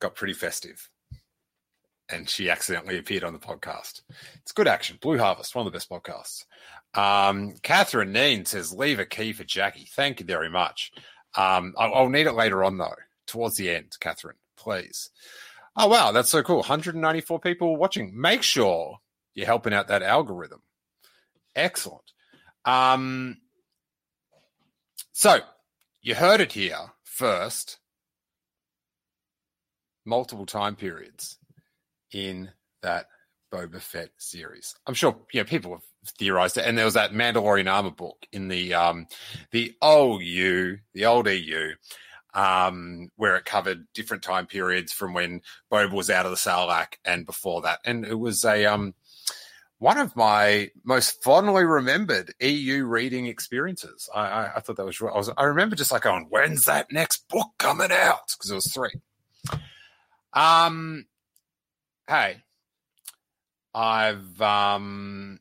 got 0.00 0.14
pretty 0.14 0.34
festive, 0.34 0.88
and 2.08 2.28
she 2.28 2.50
accidentally 2.50 2.98
appeared 2.98 3.24
on 3.24 3.32
the 3.32 3.38
podcast. 3.38 4.02
It's 4.36 4.52
good 4.52 4.68
action. 4.68 4.98
Blue 5.00 5.18
Harvest, 5.18 5.54
one 5.54 5.66
of 5.66 5.72
the 5.72 5.76
best 5.76 5.90
podcasts. 5.90 6.44
Um, 6.94 7.54
Catherine 7.62 8.12
Neen 8.12 8.46
says, 8.46 8.72
leave 8.72 8.98
a 8.98 9.04
key 9.04 9.32
for 9.32 9.44
Jackie. 9.44 9.86
Thank 9.90 10.20
you 10.20 10.26
very 10.26 10.48
much. 10.48 10.92
Um, 11.36 11.74
I'll, 11.76 11.94
I'll, 11.94 12.08
need 12.08 12.26
it 12.26 12.32
later 12.32 12.64
on, 12.64 12.78
though, 12.78 12.94
towards 13.26 13.56
the 13.56 13.70
end, 13.70 13.96
Catherine, 14.00 14.36
please. 14.56 15.10
Oh, 15.76 15.88
wow. 15.88 16.12
That's 16.12 16.30
so 16.30 16.42
cool. 16.42 16.56
194 16.58 17.40
people 17.40 17.76
watching. 17.76 18.18
Make 18.18 18.42
sure 18.42 18.98
you're 19.34 19.46
helping 19.46 19.74
out 19.74 19.88
that 19.88 20.02
algorithm. 20.02 20.62
Excellent. 21.54 22.12
Um, 22.64 23.36
so 25.16 25.38
you 26.02 26.14
heard 26.14 26.42
it 26.42 26.52
here 26.52 26.92
first. 27.04 27.78
Multiple 30.04 30.44
time 30.44 30.76
periods 30.76 31.38
in 32.12 32.50
that 32.82 33.06
Boba 33.50 33.80
Fett 33.80 34.10
series. 34.18 34.74
I'm 34.86 34.92
sure, 34.92 35.16
yeah, 35.32 35.44
people 35.44 35.70
have 35.72 35.84
theorized 36.18 36.58
it. 36.58 36.66
And 36.66 36.76
there 36.76 36.84
was 36.84 36.92
that 36.94 37.12
Mandalorian 37.12 37.72
armor 37.72 37.92
book 37.92 38.26
in 38.30 38.48
the 38.48 38.74
um, 38.74 39.06
the 39.52 39.74
OU, 39.82 40.80
the 40.92 41.06
old 41.06 41.26
EU, 41.28 41.70
um, 42.34 43.10
where 43.16 43.36
it 43.36 43.46
covered 43.46 43.86
different 43.94 44.22
time 44.22 44.46
periods 44.46 44.92
from 44.92 45.14
when 45.14 45.40
Boba 45.72 45.92
was 45.92 46.10
out 46.10 46.26
of 46.26 46.30
the 46.30 46.36
Sarlacc 46.36 46.98
and 47.06 47.24
before 47.24 47.62
that. 47.62 47.78
And 47.86 48.04
it 48.04 48.18
was 48.18 48.44
a 48.44 48.66
um, 48.66 48.92
one 49.78 49.98
of 49.98 50.16
my 50.16 50.70
most 50.84 51.22
fondly 51.22 51.64
remembered 51.64 52.34
EU 52.40 52.84
reading 52.86 53.26
experiences. 53.26 54.08
I, 54.14 54.20
I, 54.20 54.52
I 54.56 54.60
thought 54.60 54.76
that 54.76 54.86
was, 54.86 55.00
I 55.00 55.16
was 55.16 55.30
I 55.36 55.44
remember 55.44 55.76
just 55.76 55.92
like 55.92 56.02
going, 56.02 56.26
when's 56.30 56.64
that 56.64 56.90
next 56.90 57.28
book 57.28 57.48
coming 57.58 57.92
out? 57.92 58.32
Because 58.32 58.50
it 58.50 58.54
was 58.54 58.72
three. 58.72 58.94
Um, 60.32 61.06
hey, 62.08 62.42
I've 63.74 64.40
um 64.40 65.40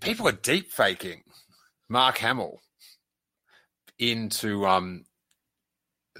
people 0.00 0.28
are 0.28 0.32
deep 0.32 0.70
faking 0.70 1.22
Mark 1.88 2.18
Hamill 2.18 2.60
into 3.98 4.66
um, 4.66 5.04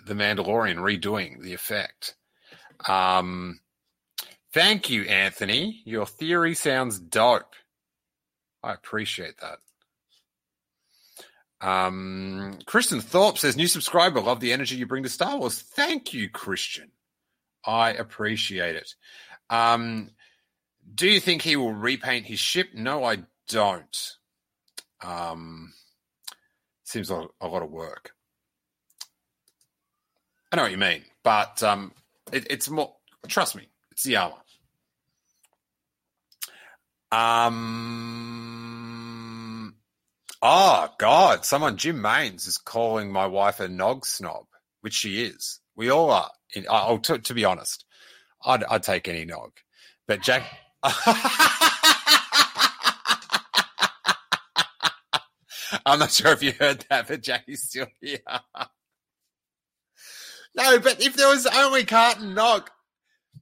the 0.06 0.14
Mandalorian, 0.14 0.76
redoing 0.76 1.40
the 1.42 1.54
effect. 1.54 2.14
Um, 2.88 3.60
thank 4.52 4.90
you, 4.90 5.02
Anthony. 5.02 5.82
Your 5.84 6.06
theory 6.06 6.54
sounds 6.54 6.98
dope. 6.98 7.54
I 8.62 8.72
appreciate 8.72 9.34
that. 9.40 9.58
Um, 11.60 12.58
Christian 12.66 13.00
Thorpe 13.00 13.38
says, 13.38 13.56
new 13.56 13.68
subscriber, 13.68 14.20
love 14.20 14.40
the 14.40 14.52
energy 14.52 14.76
you 14.76 14.86
bring 14.86 15.04
to 15.04 15.08
Star 15.08 15.38
Wars. 15.38 15.60
Thank 15.60 16.12
you, 16.12 16.28
Christian. 16.28 16.90
I 17.64 17.92
appreciate 17.92 18.74
it. 18.74 18.94
Um, 19.48 20.10
do 20.94 21.08
you 21.08 21.20
think 21.20 21.42
he 21.42 21.56
will 21.56 21.72
repaint 21.72 22.26
his 22.26 22.40
ship? 22.40 22.70
No, 22.74 23.04
I 23.04 23.18
don't. 23.48 24.12
Um, 25.02 25.72
seems 26.84 27.10
a, 27.10 27.26
a 27.40 27.46
lot 27.46 27.62
of 27.62 27.70
work. 27.70 28.12
I 30.50 30.56
know 30.56 30.62
what 30.62 30.72
you 30.72 30.78
mean, 30.78 31.04
but 31.22 31.62
um, 31.62 31.92
it, 32.32 32.46
it's 32.50 32.68
more. 32.68 32.94
Trust 33.28 33.56
me, 33.56 33.68
armor. 34.16 34.36
Um. 37.10 37.92
Oh 40.40 40.88
God! 40.98 41.44
Someone, 41.44 41.76
Jim 41.76 42.00
Maines, 42.00 42.48
is 42.48 42.56
calling 42.58 43.12
my 43.12 43.26
wife 43.26 43.60
a 43.60 43.68
nog 43.68 44.06
snob, 44.06 44.46
which 44.80 44.94
she 44.94 45.22
is. 45.24 45.60
We 45.76 45.90
all 45.90 46.10
are. 46.10 46.30
In, 46.54 46.64
to, 47.02 47.18
to 47.18 47.34
be 47.34 47.44
honest, 47.44 47.84
I'd, 48.44 48.64
I'd 48.64 48.82
take 48.82 49.08
any 49.08 49.24
nog, 49.24 49.52
but 50.06 50.22
Jack. 50.22 50.42
I'm 55.86 55.98
not 55.98 56.10
sure 56.10 56.32
if 56.32 56.42
you 56.42 56.52
heard 56.52 56.84
that, 56.90 57.08
but 57.08 57.22
Jackie's 57.22 57.62
still 57.62 57.86
here. 58.00 58.18
no, 60.54 60.78
but 60.80 61.00
if 61.00 61.14
there 61.16 61.28
was 61.28 61.46
only 61.46 61.84
Carton 61.84 62.34
Nog, 62.34 62.70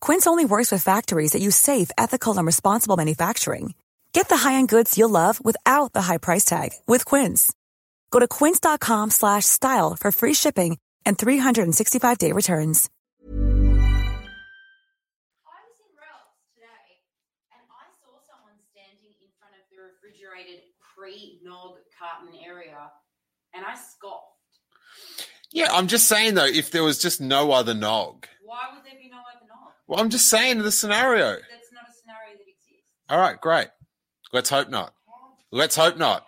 Quince 0.00 0.26
only 0.26 0.44
works 0.44 0.70
with 0.70 0.82
factories 0.82 1.32
that 1.32 1.42
use 1.42 1.56
safe, 1.56 1.90
ethical, 1.96 2.36
and 2.36 2.46
responsible 2.46 2.96
manufacturing. 2.96 3.72
Get 4.12 4.28
the 4.28 4.36
high-end 4.36 4.68
goods 4.68 4.98
you'll 4.98 5.08
love 5.10 5.42
without 5.44 5.92
the 5.92 6.02
high 6.02 6.18
price 6.18 6.44
tag 6.44 6.70
with 6.86 7.04
Quince. 7.04 7.52
Go 8.10 8.18
to 8.20 8.28
quince.com 8.28 9.10
slash 9.10 9.44
style 9.46 9.96
for 9.96 10.10
free 10.12 10.34
shipping 10.34 10.78
and 11.06 11.16
365-day 11.18 12.32
returns. 12.32 12.88
I 15.46 15.60
was 15.64 15.76
in 15.78 15.92
Ralph's 15.96 16.40
today 16.54 16.88
and 17.52 17.62
I 17.68 17.86
saw 18.00 18.16
someone 18.24 18.56
standing 18.72 19.12
in 19.20 19.28
front 19.38 19.54
of 19.54 19.64
the 19.70 19.76
refrigerated 19.82 20.62
pre 20.96 21.40
nog 21.44 21.76
carton 21.98 22.32
area 22.46 22.90
and 23.54 23.64
I 23.64 23.74
scoffed. 23.74 24.24
Yeah, 25.50 25.68
I'm 25.72 25.86
just 25.86 26.08
saying 26.08 26.34
though, 26.34 26.46
if 26.46 26.70
there 26.70 26.82
was 26.84 26.98
just 26.98 27.20
no 27.20 27.52
other 27.52 27.74
nog, 27.74 28.26
Why 28.44 28.68
would 28.74 28.84
there 28.84 28.98
be 29.00 29.08
no 29.10 29.18
other 29.18 29.46
nog? 29.46 29.72
Well, 29.88 30.00
I'm 30.00 30.10
just 30.10 30.28
saying 30.28 30.58
the 30.58 30.70
scenario. 30.70 31.30
That's 31.30 31.72
not 31.72 31.88
a 31.88 31.94
scenario 31.98 32.36
that 32.36 32.46
exists. 32.46 32.84
All 33.08 33.18
right, 33.18 33.40
great. 33.40 33.68
Let's 34.32 34.50
hope 34.50 34.68
not. 34.68 34.92
Let's 35.50 35.76
hope 35.76 35.96
not. 35.96 36.26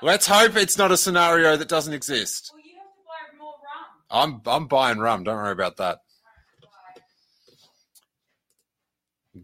Let's 0.00 0.26
hope 0.26 0.56
it's 0.56 0.78
not 0.78 0.90
a 0.90 0.96
scenario 0.96 1.56
that 1.56 1.68
doesn't 1.68 1.92
exist. 1.92 2.50
Well, 2.52 2.62
you 2.64 2.74
have 2.76 2.86
to 2.86 3.00
buy 3.06 3.38
more 3.38 3.54
rum. 4.40 4.40
I'm 4.46 4.62
I'm 4.62 4.66
buying 4.66 4.98
rum. 4.98 5.24
Don't 5.24 5.36
worry 5.36 5.52
about 5.52 5.76
that. 5.76 5.98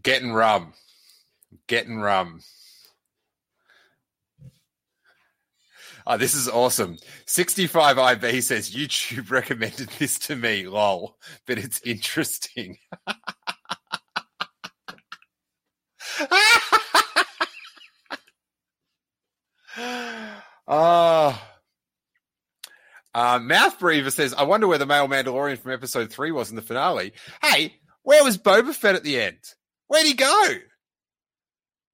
Getting 0.01 0.33
rum. 0.33 0.73
Getting 1.67 1.99
rum. 1.99 2.41
Oh, 6.07 6.17
this 6.17 6.33
is 6.33 6.49
awesome. 6.49 6.97
65IB 7.27 8.41
says 8.41 8.71
YouTube 8.71 9.29
recommended 9.31 9.89
this 9.99 10.17
to 10.19 10.35
me, 10.35 10.67
lol, 10.67 11.17
but 11.45 11.59
it's 11.59 11.81
interesting. 11.83 12.79
Ah. 20.71 21.49
Uh, 23.15 23.39
Mouth 23.39 23.79
Breather 23.79 24.11
says, 24.11 24.35
I 24.35 24.43
wonder 24.43 24.67
where 24.67 24.77
the 24.77 24.85
male 24.85 25.07
Mandalorian 25.07 25.57
from 25.57 25.71
episode 25.71 26.11
three 26.11 26.31
was 26.31 26.51
in 26.51 26.55
the 26.55 26.61
finale. 26.61 27.13
Hey, 27.41 27.73
where 28.03 28.23
was 28.23 28.37
Boba 28.37 28.75
Fett 28.75 28.93
at 28.95 29.03
the 29.03 29.19
end? 29.19 29.39
Where'd 29.87 30.05
he 30.05 30.13
go? 30.13 30.47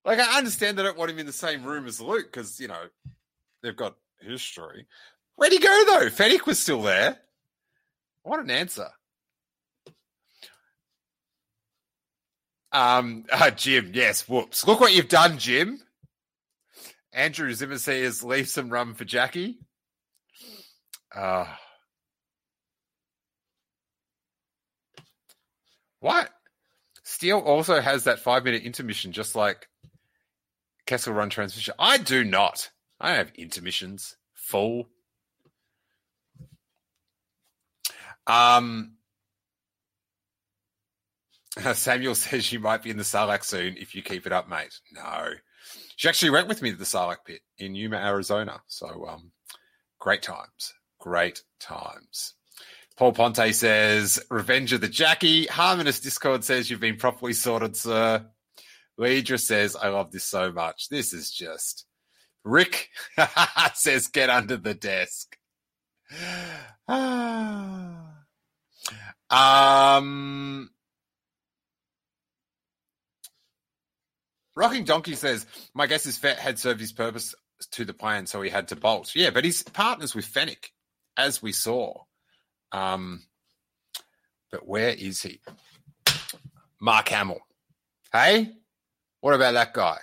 Like, 0.04 0.20
I 0.20 0.38
understand 0.38 0.78
they 0.78 0.84
don't 0.84 0.98
want 0.98 1.10
him 1.10 1.20
in 1.20 1.26
the 1.26 1.32
same 1.32 1.64
room 1.64 1.88
as 1.88 2.02
Luke 2.02 2.26
because, 2.32 2.60
you 2.60 2.68
know, 2.68 2.84
they've 3.64 3.76
got 3.76 3.96
history. 4.20 4.88
Where'd 5.36 5.54
he 5.54 5.60
go, 5.60 5.84
though? 5.88 6.10
Fennec 6.10 6.46
was 6.46 6.60
still 6.60 6.82
there. 6.82 7.18
What 8.24 8.42
an 8.42 8.52
answer. 8.52 8.90
Um, 12.76 13.24
uh, 13.32 13.52
Jim, 13.56 13.92
yes, 13.94 14.28
whoops. 14.28 14.68
Look 14.68 14.82
what 14.82 14.94
you've 14.94 15.08
done, 15.08 15.38
Jim. 15.38 15.80
Andrew 17.14 17.54
Zimmer 17.54 17.78
says, 17.78 18.22
leave 18.22 18.50
some 18.50 18.70
rum 18.70 18.94
for 18.94 19.06
Jackie. 19.06 19.60
Uh, 21.16 21.46
what? 26.02 26.30
Steele 27.04 27.40
also 27.40 27.80
has 27.80 28.04
that 28.04 28.20
five 28.20 28.44
minute 28.44 28.64
intermission, 28.64 29.14
just 29.14 29.36
like 29.36 29.70
Kessel 30.86 31.14
Run 31.14 31.30
transmission. 31.30 31.74
I 31.80 31.98
do 31.98 32.26
not. 32.26 32.72
I 33.00 33.14
have 33.14 33.32
intermissions. 33.36 34.18
Full. 34.34 34.90
Um, 38.28 38.95
Samuel 41.74 42.16
says 42.16 42.52
you 42.52 42.60
might 42.60 42.84
be 42.84 42.90
in 42.90 42.98
the 42.98 43.04
Sarlacc 43.04 43.44
soon 43.44 43.78
if 43.78 43.96
you 43.96 44.02
keep 44.02 44.26
it 44.26 44.34
up, 44.34 44.50
mate. 44.50 44.80
No. 44.92 45.30
She 45.96 46.10
actually 46.10 46.32
went 46.32 46.48
with 46.48 46.62
me 46.62 46.72
to 46.72 46.78
the 46.78 46.86
Sarlacc 46.86 47.26
pit 47.26 47.42
in 47.58 47.76
Yuma, 47.76 47.98
Arizona. 47.98 48.62
So, 48.68 49.08
um, 49.08 49.32
great 50.00 50.22
times. 50.22 50.74
Great 51.00 51.42
times. 51.60 52.34
Paul 52.98 53.14
Ponte 53.14 53.54
says, 53.54 54.24
Revenge 54.30 54.74
of 54.74 54.82
the 54.82 54.88
Jackie. 54.88 55.48
Harmonist 55.48 56.04
Discord 56.04 56.44
says, 56.44 56.70
You've 56.70 56.80
been 56.80 56.98
properly 56.98 57.34
sorted, 57.34 57.76
sir. 57.76 58.26
Leidra 59.00 59.40
says, 59.40 59.76
I 59.76 59.90
love 59.90 60.12
this 60.12 60.24
so 60.24 60.52
much. 60.52 60.90
This 60.90 61.14
is 61.14 61.32
just. 61.32 61.86
Rick 62.44 62.90
says, 63.74 64.08
Get 64.08 64.30
under 64.30 64.58
the 64.58 64.74
desk. 64.74 65.38
um, 66.88 68.06
Rocking 74.56 74.86
Donkey 74.86 75.16
says, 75.16 75.46
My 75.74 75.88
guess 75.88 76.06
is 76.06 76.18
Fett 76.18 76.40
had 76.40 76.58
served 76.60 76.80
his 76.80 76.94
purpose 76.94 77.36
to 77.72 77.86
the 77.86 77.94
plan, 77.94 78.26
so 78.28 78.42
he 78.42 78.50
had 78.50 78.70
to 78.70 78.76
bolt. 78.76 79.16
Yeah, 79.16 79.30
but 79.30 79.44
he's 79.44 79.64
partners 79.64 80.16
with 80.16 80.26
Fennec, 80.26 80.72
as 81.18 81.42
we 81.42 81.52
saw. 81.52 82.04
Um, 82.72 83.24
but 84.52 84.68
where 84.68 84.90
is 84.90 85.22
he? 85.22 85.42
Mark 86.80 87.10
Hamill. 87.10 87.40
Hey, 88.12 88.54
what 89.22 89.34
about 89.34 89.54
that 89.54 89.74
guy? 89.74 89.98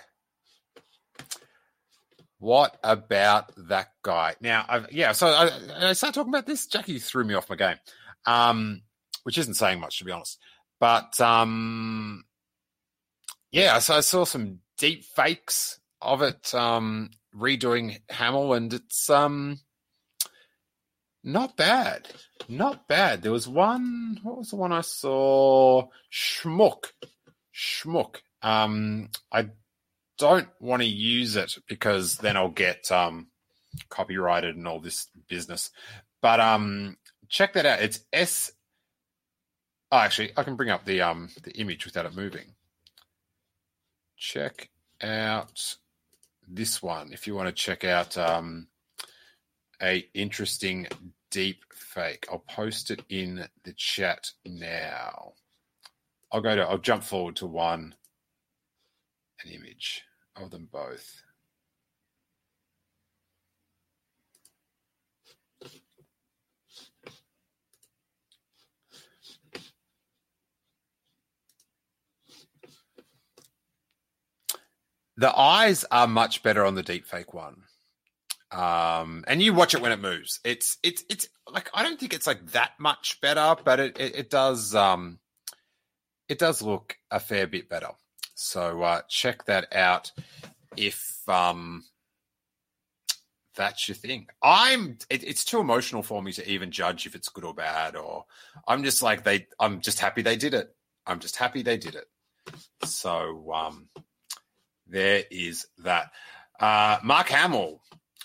What 2.39 2.77
about 2.83 3.53
that 3.69 3.91
guy? 4.01 4.35
Now, 4.41 4.65
I've, 4.67 4.91
yeah, 4.91 5.13
so 5.13 5.27
I, 5.27 5.89
I 5.89 5.93
started 5.93 6.13
talking 6.13 6.33
about 6.33 6.45
this. 6.45 6.67
Jackie 6.67 6.99
threw 6.99 7.23
me 7.23 7.35
off 7.35 7.49
my 7.49 7.55
game, 7.55 7.77
um, 8.25 8.81
which 9.23 9.37
isn't 9.37 9.53
saying 9.53 9.79
much, 9.79 9.99
to 9.99 10.05
be 10.05 10.11
honest. 10.11 10.39
But 10.79 11.19
um, 11.21 12.25
yeah, 13.53 13.77
so 13.79 13.95
I 13.95 13.99
saw 13.99 14.25
some 14.25 14.59
deep 14.79 15.05
fakes 15.05 15.79
of 16.01 16.23
it 16.23 16.53
um, 16.55 17.11
redoing 17.35 18.01
Hamill, 18.09 18.53
and 18.53 18.73
it's 18.73 19.11
um, 19.11 19.59
not 21.23 21.55
bad. 21.55 22.07
Not 22.49 22.87
bad. 22.87 23.21
There 23.21 23.31
was 23.31 23.47
one. 23.47 24.19
What 24.23 24.39
was 24.39 24.49
the 24.49 24.55
one 24.55 24.71
I 24.71 24.81
saw? 24.81 25.87
Schmuck. 26.11 26.91
Schmuck. 27.55 28.17
Um, 28.41 29.09
I 29.31 29.49
don't 30.17 30.49
want 30.59 30.81
to 30.81 30.87
use 30.87 31.35
it 31.35 31.55
because 31.67 32.17
then 32.17 32.35
I'll 32.35 32.49
get 32.49 32.91
um, 32.91 33.27
copyrighted 33.89 34.55
and 34.55 34.67
all 34.67 34.79
this 34.79 35.07
business. 35.29 35.69
But 36.23 36.39
um, 36.39 36.97
check 37.29 37.53
that 37.53 37.67
out. 37.67 37.83
It's 37.83 37.99
S. 38.11 38.51
Oh, 39.91 39.97
actually, 39.97 40.31
I 40.35 40.41
can 40.41 40.55
bring 40.55 40.71
up 40.71 40.85
the 40.85 41.01
um 41.01 41.29
the 41.43 41.51
image 41.51 41.85
without 41.85 42.07
it 42.07 42.15
moving. 42.15 42.52
Check 44.17 44.69
out 45.01 45.75
this 46.47 46.81
one 46.83 47.13
if 47.13 47.25
you 47.27 47.35
want 47.35 47.47
to 47.47 47.53
check 47.53 47.83
out 47.83 48.17
um 48.17 48.67
a 49.81 50.07
interesting 50.13 50.87
deep 51.31 51.63
fake. 51.73 52.25
I'll 52.31 52.43
post 52.49 52.91
it 52.91 53.01
in 53.09 53.47
the 53.63 53.73
chat 53.73 54.31
now. 54.45 55.33
I'll 56.31 56.41
go 56.41 56.55
to 56.55 56.61
I'll 56.63 56.77
jump 56.77 57.03
forward 57.03 57.35
to 57.37 57.47
one 57.47 57.95
an 59.43 59.51
image 59.51 60.03
of 60.35 60.51
them 60.51 60.69
both. 60.71 61.23
The 75.17 75.35
eyes 75.35 75.85
are 75.91 76.07
much 76.07 76.43
better 76.43 76.65
on 76.65 76.75
the 76.75 76.83
deepfake 76.83 77.33
one. 77.33 77.63
Um, 78.51 79.23
and 79.27 79.41
you 79.41 79.53
watch 79.53 79.73
it 79.73 79.81
when 79.81 79.91
it 79.91 79.99
moves. 79.99 80.39
It's 80.43 80.77
it's 80.83 81.03
it's 81.09 81.27
like 81.51 81.69
I 81.73 81.81
don't 81.81 81.99
think 81.99 82.13
it's 82.13 82.27
like 82.27 82.51
that 82.51 82.71
much 82.79 83.19
better, 83.19 83.55
but 83.63 83.79
it 83.79 83.99
it, 83.99 84.15
it 84.15 84.29
does 84.29 84.75
um 84.75 85.19
it 86.29 86.37
does 86.39 86.61
look 86.61 86.95
a 87.09 87.19
fair 87.19 87.47
bit 87.47 87.67
better. 87.67 87.89
So 88.35 88.81
uh, 88.83 89.01
check 89.09 89.45
that 89.45 89.73
out 89.73 90.11
if 90.77 91.27
um 91.27 91.83
that's 93.55 93.87
your 93.87 93.95
thing. 93.95 94.27
I'm 94.41 94.97
it, 95.09 95.23
it's 95.23 95.45
too 95.45 95.59
emotional 95.59 96.03
for 96.03 96.21
me 96.21 96.31
to 96.33 96.47
even 96.49 96.71
judge 96.71 97.05
if 97.05 97.15
it's 97.15 97.29
good 97.29 97.43
or 97.43 97.53
bad 97.53 97.95
or 97.95 98.25
I'm 98.67 98.83
just 98.83 99.01
like 99.01 99.23
they 99.23 99.47
I'm 99.59 99.81
just 99.81 99.99
happy 99.99 100.21
they 100.21 100.37
did 100.37 100.53
it. 100.53 100.75
I'm 101.07 101.19
just 101.19 101.37
happy 101.37 101.63
they 101.63 101.77
did 101.77 101.95
it. 101.95 102.07
So 102.83 103.51
um 103.53 103.87
there 104.93 105.23
is 105.29 105.67
that. 105.79 106.11
Uh 106.59 106.99
Mark 107.03 107.27
Hamill 107.27 107.81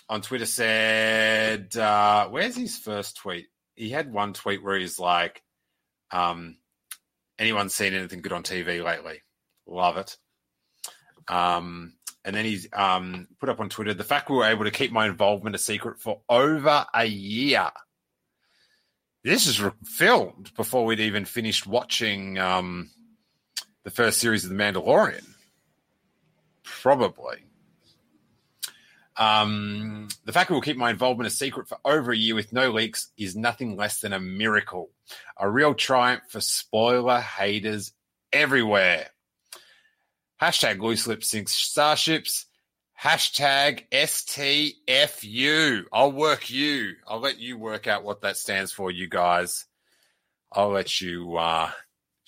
on 0.07 0.21
Twitter 0.21 0.45
said 0.45 1.75
uh 1.75 2.29
where's 2.29 2.55
his 2.55 2.77
first 2.77 3.17
tweet? 3.17 3.47
He 3.75 3.89
had 3.89 4.13
one 4.13 4.31
tweet 4.33 4.63
where 4.63 4.77
he's 4.79 4.99
like 4.99 5.43
Um, 6.11 6.57
anyone 7.37 7.69
seen 7.69 7.93
anything 7.93 8.21
good 8.21 8.33
on 8.33 8.43
TV 8.43 8.83
lately? 8.83 9.21
Love 9.67 9.97
it. 9.97 10.17
Um, 11.27 11.93
and 12.25 12.35
then 12.35 12.43
he's 12.45 12.67
um, 12.73 13.27
put 13.39 13.49
up 13.49 13.59
on 13.59 13.69
Twitter 13.69 13.93
the 13.93 14.03
fact 14.03 14.29
we 14.29 14.35
were 14.37 14.45
able 14.45 14.65
to 14.65 14.71
keep 14.71 14.91
my 14.91 15.05
involvement 15.05 15.55
a 15.55 15.59
secret 15.59 15.99
for 15.99 16.21
over 16.27 16.85
a 16.93 17.05
year. 17.05 17.69
This 19.23 19.47
is 19.47 19.61
re- 19.61 19.71
filmed 19.85 20.51
before 20.55 20.85
we'd 20.85 20.99
even 20.99 21.25
finished 21.25 21.67
watching 21.67 22.37
um, 22.39 22.89
the 23.83 23.91
first 23.91 24.19
series 24.19 24.43
of 24.43 24.49
The 24.49 24.55
Mandalorian. 24.57 25.25
Probably. 26.81 27.37
Um, 29.17 30.07
the 30.23 30.31
fact 30.31 30.49
we 30.49 30.53
will 30.53 30.61
keep 30.61 30.77
my 30.77 30.89
involvement 30.89 31.27
a 31.27 31.31
secret 31.31 31.67
for 31.67 31.77
over 31.83 32.13
a 32.13 32.17
year 32.17 32.35
with 32.35 32.53
no 32.53 32.71
leaks 32.71 33.09
is 33.17 33.35
nothing 33.35 33.75
less 33.75 33.99
than 33.99 34.13
a 34.13 34.19
miracle. 34.19 34.91
A 35.37 35.49
real 35.49 35.73
triumph 35.73 36.23
for 36.29 36.39
spoiler 36.39 37.19
haters 37.19 37.91
everywhere. 38.31 39.09
Hashtag 40.41 40.79
loose 40.81 41.05
lip 41.05 41.21
sink 41.23 41.49
starships. 41.49 42.45
Hashtag 43.01 43.83
STFU. 43.91 44.75
I'll 45.91 46.11
work 46.13 46.49
you. 46.49 46.93
I'll 47.05 47.19
let 47.19 47.39
you 47.39 47.57
work 47.57 47.87
out 47.87 48.05
what 48.05 48.21
that 48.21 48.37
stands 48.37 48.71
for, 48.71 48.89
you 48.89 49.09
guys. 49.09 49.65
I'll 50.51 50.71
let 50.71 51.01
you 51.01 51.35
uh, 51.35 51.71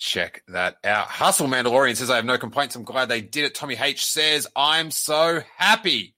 check 0.02 0.42
that 0.48 0.76
out. 0.82 1.06
Hustle 1.06 1.46
Mandalorian 1.46 1.96
says, 1.96 2.10
I 2.10 2.16
have 2.16 2.24
no 2.24 2.36
complaints. 2.36 2.74
I'm 2.74 2.82
glad 2.82 3.08
they 3.08 3.20
did 3.20 3.44
it. 3.44 3.54
Tommy 3.54 3.76
H 3.80 4.04
says, 4.04 4.48
I'm 4.56 4.90
so 4.90 5.40
happy. 5.56 6.16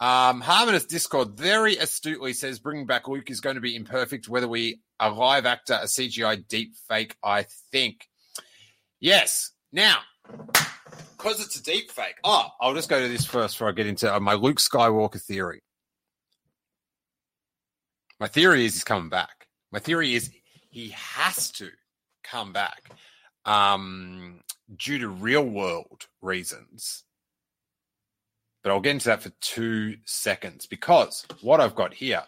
Um, 0.00 0.40
Harmonious 0.40 0.86
Discord 0.86 1.36
very 1.36 1.76
astutely 1.76 2.32
says 2.32 2.58
bringing 2.58 2.86
back 2.86 3.06
Luke 3.06 3.30
is 3.30 3.40
going 3.40 3.56
to 3.56 3.60
be 3.60 3.76
imperfect, 3.76 4.30
whether 4.30 4.48
we 4.48 4.80
a 4.98 5.10
live 5.10 5.44
actor, 5.44 5.74
a 5.74 5.84
CGI 5.84 6.48
deep 6.48 6.74
fake, 6.88 7.16
I 7.22 7.44
think. 7.70 8.08
Yes. 8.98 9.52
Now, 9.70 9.98
because 11.18 11.44
it's 11.44 11.60
a 11.60 11.62
deep 11.62 11.90
fake. 11.90 12.16
Oh, 12.24 12.48
I'll 12.60 12.74
just 12.74 12.88
go 12.88 13.00
to 13.00 13.08
this 13.08 13.26
first 13.26 13.56
before 13.56 13.68
I 13.68 13.72
get 13.72 13.86
into 13.86 14.12
uh, 14.12 14.20
my 14.20 14.34
Luke 14.34 14.58
Skywalker 14.58 15.20
theory. 15.20 15.62
My 18.18 18.28
theory 18.28 18.64
is 18.64 18.72
he's 18.72 18.84
coming 18.84 19.10
back. 19.10 19.48
My 19.70 19.80
theory 19.80 20.14
is 20.14 20.30
he 20.70 20.88
has 20.90 21.50
to 21.52 21.68
come 22.24 22.52
back 22.52 22.90
um, 23.44 24.40
due 24.76 24.98
to 24.98 25.08
real 25.08 25.44
world 25.44 26.06
reasons. 26.20 27.04
But 28.62 28.70
I'll 28.72 28.80
get 28.80 28.92
into 28.92 29.08
that 29.08 29.22
for 29.22 29.30
two 29.40 29.96
seconds 30.06 30.66
because 30.66 31.26
what 31.42 31.60
I've 31.60 31.74
got 31.74 31.92
here 31.94 32.24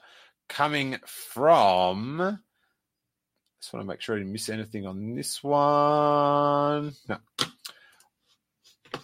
coming 0.48 0.98
from. 1.06 2.40
Just 3.60 3.72
want 3.72 3.84
to 3.84 3.88
make 3.88 4.00
sure 4.00 4.14
I 4.14 4.18
didn't 4.18 4.32
miss 4.32 4.48
anything 4.48 4.86
on 4.86 5.14
this 5.14 5.42
one. 5.42 6.94
No. 7.08 7.16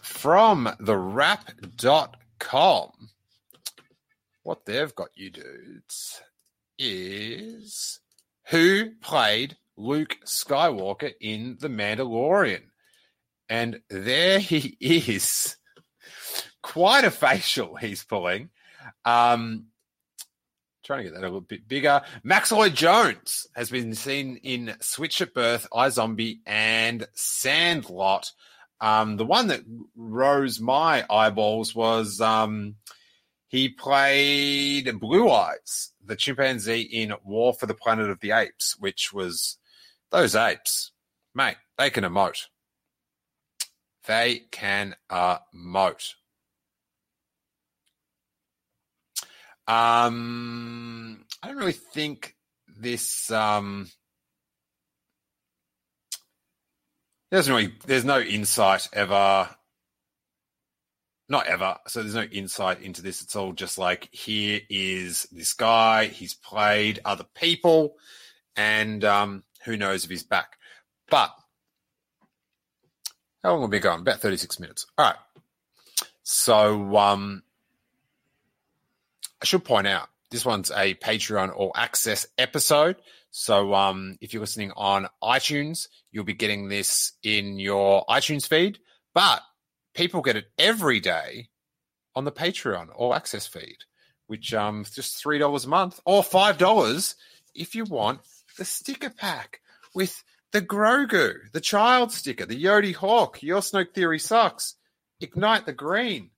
From 0.02 0.68
the 0.78 0.96
wrap.com, 0.96 2.90
what 4.42 4.64
they've 4.66 4.94
got 4.94 5.08
you 5.14 5.30
dudes 5.30 6.20
is 6.78 8.00
who 8.48 8.90
played 9.00 9.56
Luke 9.76 10.16
Skywalker 10.24 11.12
in 11.20 11.56
The 11.60 11.68
Mandalorian. 11.68 12.62
And 13.48 13.80
there 13.88 14.38
he 14.38 14.76
is 14.80 15.56
quite 16.62 17.04
a 17.04 17.10
facial 17.10 17.76
he's 17.76 18.04
pulling. 18.04 18.50
Um, 19.04 19.66
trying 20.84 21.00
to 21.00 21.04
get 21.04 21.14
that 21.14 21.20
a 21.20 21.28
little 21.28 21.40
bit 21.40 21.68
bigger. 21.68 22.02
Max 22.22 22.50
Lloyd 22.50 22.74
Jones 22.74 23.46
has 23.54 23.70
been 23.70 23.94
seen 23.94 24.36
in 24.42 24.74
Switch 24.80 25.20
at 25.20 25.34
Birth, 25.34 25.66
iZombie, 25.72 26.40
and 26.46 27.06
Sandlot. 27.14 28.30
Um, 28.80 29.16
the 29.16 29.24
one 29.24 29.48
that 29.48 29.60
rose 29.94 30.60
my 30.60 31.04
eyeballs 31.08 31.74
was 31.74 32.20
um, 32.20 32.76
he 33.46 33.68
played 33.68 34.98
Blue 34.98 35.30
Eyes, 35.30 35.92
the 36.04 36.16
chimpanzee 36.16 36.80
in 36.80 37.12
War 37.24 37.52
for 37.52 37.66
the 37.66 37.74
Planet 37.74 38.10
of 38.10 38.18
the 38.20 38.32
Apes, 38.32 38.76
which 38.80 39.12
was 39.12 39.58
those 40.12 40.36
apes, 40.36 40.92
mate. 41.34 41.56
They 41.78 41.90
can 41.90 42.04
emote. 42.04 42.46
They 44.06 44.42
can 44.50 44.94
emote. 45.10 46.14
Um, 49.66 51.24
I 51.42 51.48
don't 51.48 51.56
really 51.56 51.72
think 51.72 52.36
this. 52.68 53.30
Um, 53.30 53.90
there's 57.30 57.48
no 57.48 57.66
there's 57.86 58.04
no 58.04 58.20
insight 58.20 58.88
ever. 58.92 59.48
Not 61.28 61.46
ever. 61.46 61.78
So 61.86 62.02
there's 62.02 62.14
no 62.14 62.24
insight 62.24 62.82
into 62.82 63.00
this. 63.00 63.22
It's 63.22 63.36
all 63.36 63.52
just 63.52 63.78
like 63.78 64.10
here 64.12 64.60
is 64.68 65.26
this 65.32 65.54
guy. 65.54 66.06
He's 66.06 66.34
played 66.34 67.00
other 67.04 67.24
people, 67.34 67.94
and 68.56 69.02
um, 69.04 69.44
who 69.64 69.76
knows 69.76 70.04
if 70.04 70.10
he's 70.10 70.22
back. 70.22 70.56
But 71.10 71.34
how 73.42 73.52
long 73.52 73.60
will 73.60 73.68
we 73.68 73.78
be 73.78 73.80
going? 73.80 74.00
About 74.00 74.20
36 74.20 74.60
minutes. 74.60 74.86
All 74.96 75.06
right. 75.06 75.16
So 76.22 76.96
um, 76.96 77.42
I 79.40 79.44
should 79.44 79.64
point 79.64 79.86
out 79.86 80.08
this 80.30 80.44
one's 80.44 80.70
a 80.70 80.94
Patreon 80.94 81.54
all 81.54 81.72
access 81.74 82.26
episode. 82.38 82.96
So 83.30 83.74
um, 83.74 84.16
if 84.20 84.32
you're 84.32 84.40
listening 84.40 84.72
on 84.76 85.08
iTunes, 85.22 85.88
you'll 86.10 86.24
be 86.24 86.34
getting 86.34 86.68
this 86.68 87.12
in 87.22 87.58
your 87.58 88.04
iTunes 88.06 88.46
feed. 88.46 88.78
But 89.14 89.42
people 89.94 90.22
get 90.22 90.36
it 90.36 90.46
every 90.58 91.00
day 91.00 91.48
on 92.14 92.24
the 92.24 92.32
Patreon 92.32 92.88
all 92.94 93.14
access 93.14 93.46
feed, 93.46 93.78
which 94.26 94.54
um 94.54 94.84
just 94.90 95.16
three 95.16 95.38
dollars 95.38 95.64
a 95.64 95.68
month 95.68 96.00
or 96.04 96.22
five 96.22 96.58
dollars 96.58 97.14
if 97.54 97.74
you 97.74 97.84
want 97.84 98.20
the 98.56 98.64
sticker 98.64 99.10
pack 99.10 99.60
with 99.94 100.22
the 100.52 100.62
Grogu, 100.62 101.50
the 101.52 101.60
child 101.60 102.12
sticker, 102.12 102.46
the 102.46 102.62
Yodi 102.62 102.94
Hawk, 102.94 103.42
Your 103.42 103.60
Snoke 103.60 103.94
Theory 103.94 104.18
sucks, 104.18 104.76
Ignite 105.20 105.66
the 105.66 105.72
Green. 105.72 106.30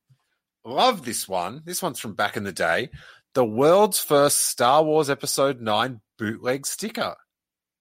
Love 0.64 1.04
this 1.04 1.28
one. 1.28 1.62
This 1.64 1.82
one's 1.82 2.00
from 2.00 2.14
back 2.14 2.36
in 2.36 2.44
the 2.44 2.52
day. 2.52 2.90
The 3.34 3.44
world's 3.44 3.98
first 3.98 4.48
Star 4.48 4.82
Wars 4.82 5.10
Episode 5.10 5.60
9 5.60 6.00
bootleg 6.18 6.66
sticker. 6.66 7.16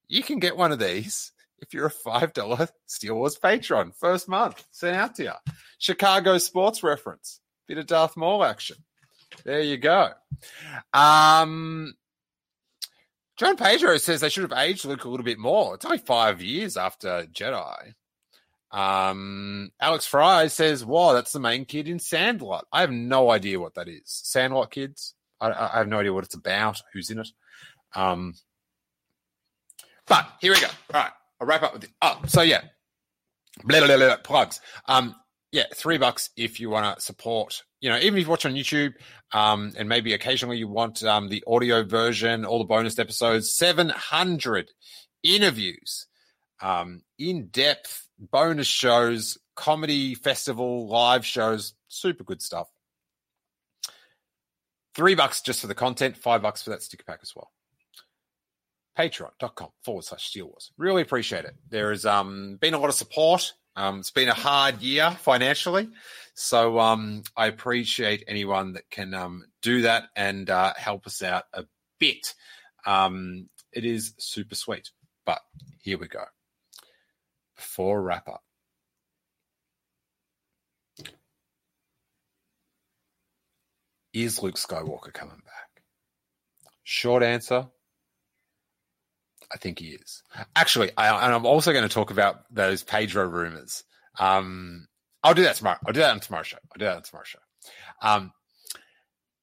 You 0.07 0.23
can 0.23 0.39
get 0.39 0.57
one 0.57 0.71
of 0.71 0.79
these 0.79 1.31
if 1.59 1.73
you're 1.73 1.87
a 1.87 1.91
$5 1.91 2.69
Star 2.87 3.15
Wars 3.15 3.37
patron. 3.37 3.93
First 3.97 4.27
month. 4.27 4.65
Sent 4.71 4.95
out 4.95 5.15
to 5.15 5.23
you. 5.23 5.31
Chicago 5.77 6.37
sports 6.39 6.83
reference. 6.83 7.39
Bit 7.67 7.77
of 7.77 7.85
Darth 7.85 8.17
Maul 8.17 8.43
action. 8.43 8.77
There 9.45 9.61
you 9.61 9.77
go. 9.77 10.09
Um, 10.93 11.93
John 13.43 13.57
Pedro 13.57 13.97
says 13.97 14.21
they 14.21 14.29
should 14.29 14.49
have 14.49 14.57
aged 14.57 14.85
Luke 14.85 15.03
a 15.03 15.09
little 15.09 15.25
bit 15.25 15.37
more. 15.37 15.75
It's 15.75 15.83
only 15.83 15.97
five 15.97 16.41
years 16.41 16.77
after 16.77 17.25
Jedi. 17.25 17.93
Um, 18.71 19.69
Alex 19.81 20.05
Fry 20.05 20.47
says, 20.47 20.85
"Wow, 20.85 21.11
that's 21.11 21.33
the 21.33 21.41
main 21.41 21.65
kid 21.65 21.89
in 21.89 21.99
Sandlot." 21.99 22.65
I 22.71 22.79
have 22.79 22.91
no 22.91 23.31
idea 23.31 23.59
what 23.59 23.73
that 23.73 23.89
is. 23.89 24.03
Sandlot 24.05 24.71
kids. 24.71 25.13
I, 25.41 25.51
I 25.51 25.77
have 25.79 25.89
no 25.89 25.99
idea 25.99 26.13
what 26.13 26.23
it's 26.23 26.35
about. 26.35 26.81
Who's 26.93 27.09
in 27.09 27.19
it? 27.19 27.27
Um, 27.93 28.35
but 30.07 30.25
here 30.39 30.53
we 30.53 30.61
go. 30.61 30.67
All 30.93 31.01
right, 31.01 31.11
I'll 31.41 31.47
wrap 31.47 31.63
up 31.63 31.73
with 31.73 31.83
it. 31.83 31.91
Oh, 32.01 32.21
so 32.25 32.43
yeah, 32.43 32.61
blah, 33.65 33.85
blah, 33.85 33.97
blah, 33.97 34.15
plugs. 34.17 34.61
Um, 34.87 35.15
yeah, 35.51 35.65
three 35.75 35.97
bucks 35.97 36.29
if 36.37 36.61
you 36.61 36.69
want 36.69 36.95
to 36.95 37.03
support. 37.03 37.61
You 37.83 37.89
know, 37.89 37.97
even 37.97 38.17
if 38.17 38.23
you 38.23 38.29
watch 38.29 38.45
on 38.45 38.53
YouTube, 38.53 38.93
um, 39.33 39.73
and 39.77 39.89
maybe 39.89 40.13
occasionally 40.13 40.57
you 40.57 40.69
want 40.69 41.03
um, 41.03 41.27
the 41.27 41.43
audio 41.45 41.83
version, 41.83 42.45
all 42.45 42.59
the 42.59 42.63
bonus 42.63 42.97
episodes, 42.97 43.53
seven 43.53 43.89
hundred 43.89 44.71
interviews, 45.21 46.07
um, 46.61 47.01
in 47.19 47.47
depth 47.47 48.07
bonus 48.17 48.67
shows, 48.67 49.37
comedy 49.57 50.15
festival, 50.15 50.87
live 50.87 51.25
shows, 51.25 51.73
super 51.89 52.23
good 52.23 52.41
stuff. 52.41 52.69
Three 54.95 55.15
bucks 55.15 55.41
just 55.41 55.59
for 55.59 55.67
the 55.67 55.75
content, 55.75 56.15
five 56.15 56.41
bucks 56.41 56.63
for 56.63 56.69
that 56.69 56.83
sticker 56.83 57.03
pack 57.03 57.19
as 57.21 57.33
well. 57.35 57.51
Patreon.com 58.97 59.71
forward 59.83 60.05
slash 60.05 60.29
Steele 60.29 60.45
Wars. 60.45 60.71
Really 60.77 61.01
appreciate 61.01 61.43
it. 61.43 61.55
There 61.69 61.89
has 61.89 62.05
um, 62.05 62.57
been 62.61 62.75
a 62.75 62.79
lot 62.79 62.87
of 62.87 62.95
support. 62.95 63.51
Um, 63.75 63.99
it's 63.99 64.11
been 64.11 64.29
a 64.29 64.33
hard 64.33 64.81
year 64.81 65.11
financially. 65.19 65.89
So 66.33 66.79
um, 66.79 67.23
I 67.37 67.47
appreciate 67.47 68.23
anyone 68.27 68.73
that 68.73 68.89
can 68.89 69.13
um, 69.13 69.45
do 69.61 69.83
that 69.83 70.05
and 70.15 70.49
uh, 70.49 70.73
help 70.75 71.05
us 71.05 71.21
out 71.21 71.43
a 71.53 71.65
bit. 71.99 72.33
Um, 72.85 73.49
it 73.71 73.85
is 73.85 74.13
super 74.17 74.55
sweet. 74.55 74.89
But 75.25 75.39
here 75.81 75.97
we 75.97 76.07
go. 76.07 76.23
Before 77.55 78.01
wrap 78.01 78.27
up. 78.27 78.43
Is 84.11 84.43
Luke 84.43 84.55
Skywalker 84.55 85.13
coming 85.13 85.41
back? 85.45 85.83
Short 86.83 87.23
answer 87.23 87.67
I 89.53 89.57
think 89.57 89.79
he 89.79 89.89
is. 89.89 90.23
Actually, 90.55 90.91
I, 90.97 91.25
and 91.25 91.33
I'm 91.33 91.45
also 91.45 91.71
going 91.71 91.87
to 91.87 91.93
talk 91.93 92.11
about 92.11 92.43
those 92.51 92.83
Pedro 92.83 93.25
rumors. 93.25 93.83
Um, 94.19 94.87
I'll 95.23 95.33
do 95.33 95.43
that 95.43 95.55
tomorrow. 95.55 95.77
I'll 95.85 95.93
do 95.93 96.01
that 96.01 96.11
on 96.11 96.19
tomorrow's 96.19 96.47
show. 96.47 96.57
I'll 96.57 96.79
do 96.79 96.85
that 96.85 96.97
on 96.97 97.03
tomorrow's 97.03 97.27
show. 97.27 97.39
Um, 98.01 98.33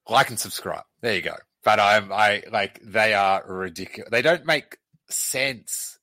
like 0.08 0.28
and 0.28 0.38
subscribe. 0.38 0.84
There 1.00 1.14
you 1.14 1.22
go. 1.22 1.36
But 1.64 1.80
I'm, 1.80 2.12
I 2.12 2.42
like, 2.50 2.80
they 2.82 3.14
are 3.14 3.44
ridiculous. 3.46 4.10
They 4.10 4.22
don't 4.22 4.44
make 4.44 4.76
sense. 5.08 5.98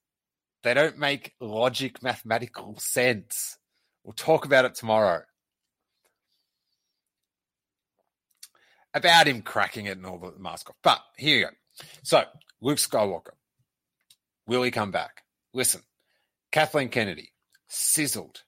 They 0.63 0.73
don't 0.73 0.97
make 0.97 1.33
logic, 1.39 2.01
mathematical 2.01 2.75
sense. 2.79 3.57
We'll 4.03 4.13
talk 4.13 4.45
about 4.45 4.65
it 4.65 4.75
tomorrow. 4.75 5.21
About 8.93 9.27
him 9.27 9.41
cracking 9.41 9.85
it 9.85 9.97
and 9.97 10.05
all 10.05 10.17
the 10.17 10.33
mask 10.39 10.69
off. 10.69 10.75
But 10.83 10.99
here 11.17 11.37
you 11.37 11.45
go. 11.45 11.51
So, 12.03 12.23
Luke 12.61 12.79
Skywalker. 12.79 13.33
Will 14.47 14.63
he 14.63 14.71
come 14.71 14.91
back? 14.91 15.23
Listen, 15.53 15.81
Kathleen 16.51 16.89
Kennedy 16.89 17.33
sizzled 17.67 18.43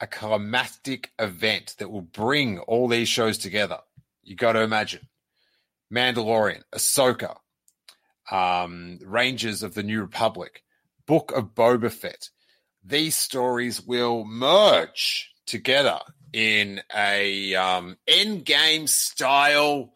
a 0.00 0.06
climactic 0.06 1.12
event 1.18 1.74
that 1.78 1.90
will 1.90 2.02
bring 2.02 2.58
all 2.60 2.88
these 2.88 3.08
shows 3.08 3.38
together. 3.38 3.78
You 4.22 4.36
got 4.36 4.52
to 4.52 4.60
imagine 4.60 5.08
Mandalorian, 5.92 6.62
Ahsoka, 6.74 7.36
um, 8.30 8.98
Rangers 9.04 9.62
of 9.62 9.74
the 9.74 9.82
New 9.82 10.00
Republic, 10.00 10.62
Book 11.06 11.32
of 11.32 11.54
Boba 11.54 11.90
Fett. 11.90 12.30
These 12.84 13.16
stories 13.16 13.82
will 13.82 14.24
merge 14.24 15.32
together 15.46 16.00
in 16.32 16.80
a 16.94 17.54
um, 17.54 17.96
end 18.06 18.44
game 18.44 18.86
style 18.86 19.92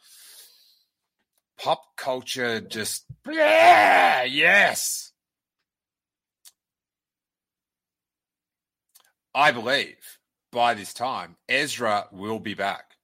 pop 1.58 1.96
culture. 1.96 2.60
Just 2.60 3.04
yeah, 3.30 4.24
yes. 4.24 5.11
I 9.34 9.50
believe 9.52 10.18
by 10.50 10.74
this 10.74 10.92
time 10.92 11.36
Ezra 11.48 12.06
will 12.12 12.38
be 12.38 12.54
back. 12.54 12.96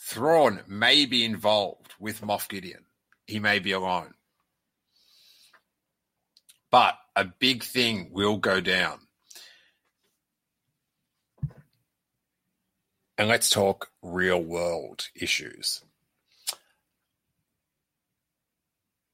Thrawn 0.00 0.60
may 0.66 1.06
be 1.06 1.24
involved 1.24 1.94
with 1.98 2.20
Moff 2.20 2.48
Gideon. 2.48 2.84
He 3.26 3.38
may 3.38 3.58
be 3.58 3.72
alone. 3.72 4.14
But 6.70 6.94
a 7.14 7.24
big 7.24 7.62
thing 7.62 8.10
will 8.12 8.36
go 8.36 8.60
down. 8.60 9.00
And 13.18 13.28
let's 13.28 13.50
talk 13.50 13.90
real 14.02 14.42
world 14.42 15.08
issues. 15.14 15.82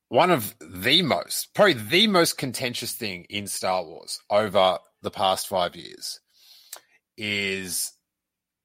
One 0.09 0.31
of 0.31 0.55
the 0.61 1.03
most, 1.03 1.53
probably 1.53 1.75
the 1.75 2.07
most 2.07 2.39
contentious 2.39 2.93
thing 2.93 3.27
in 3.29 3.47
Star 3.47 3.85
Wars 3.85 4.21
over 4.31 4.79
the 5.03 5.11
past 5.11 5.49
five 5.49 5.77
years 5.77 6.21
is 7.17 7.93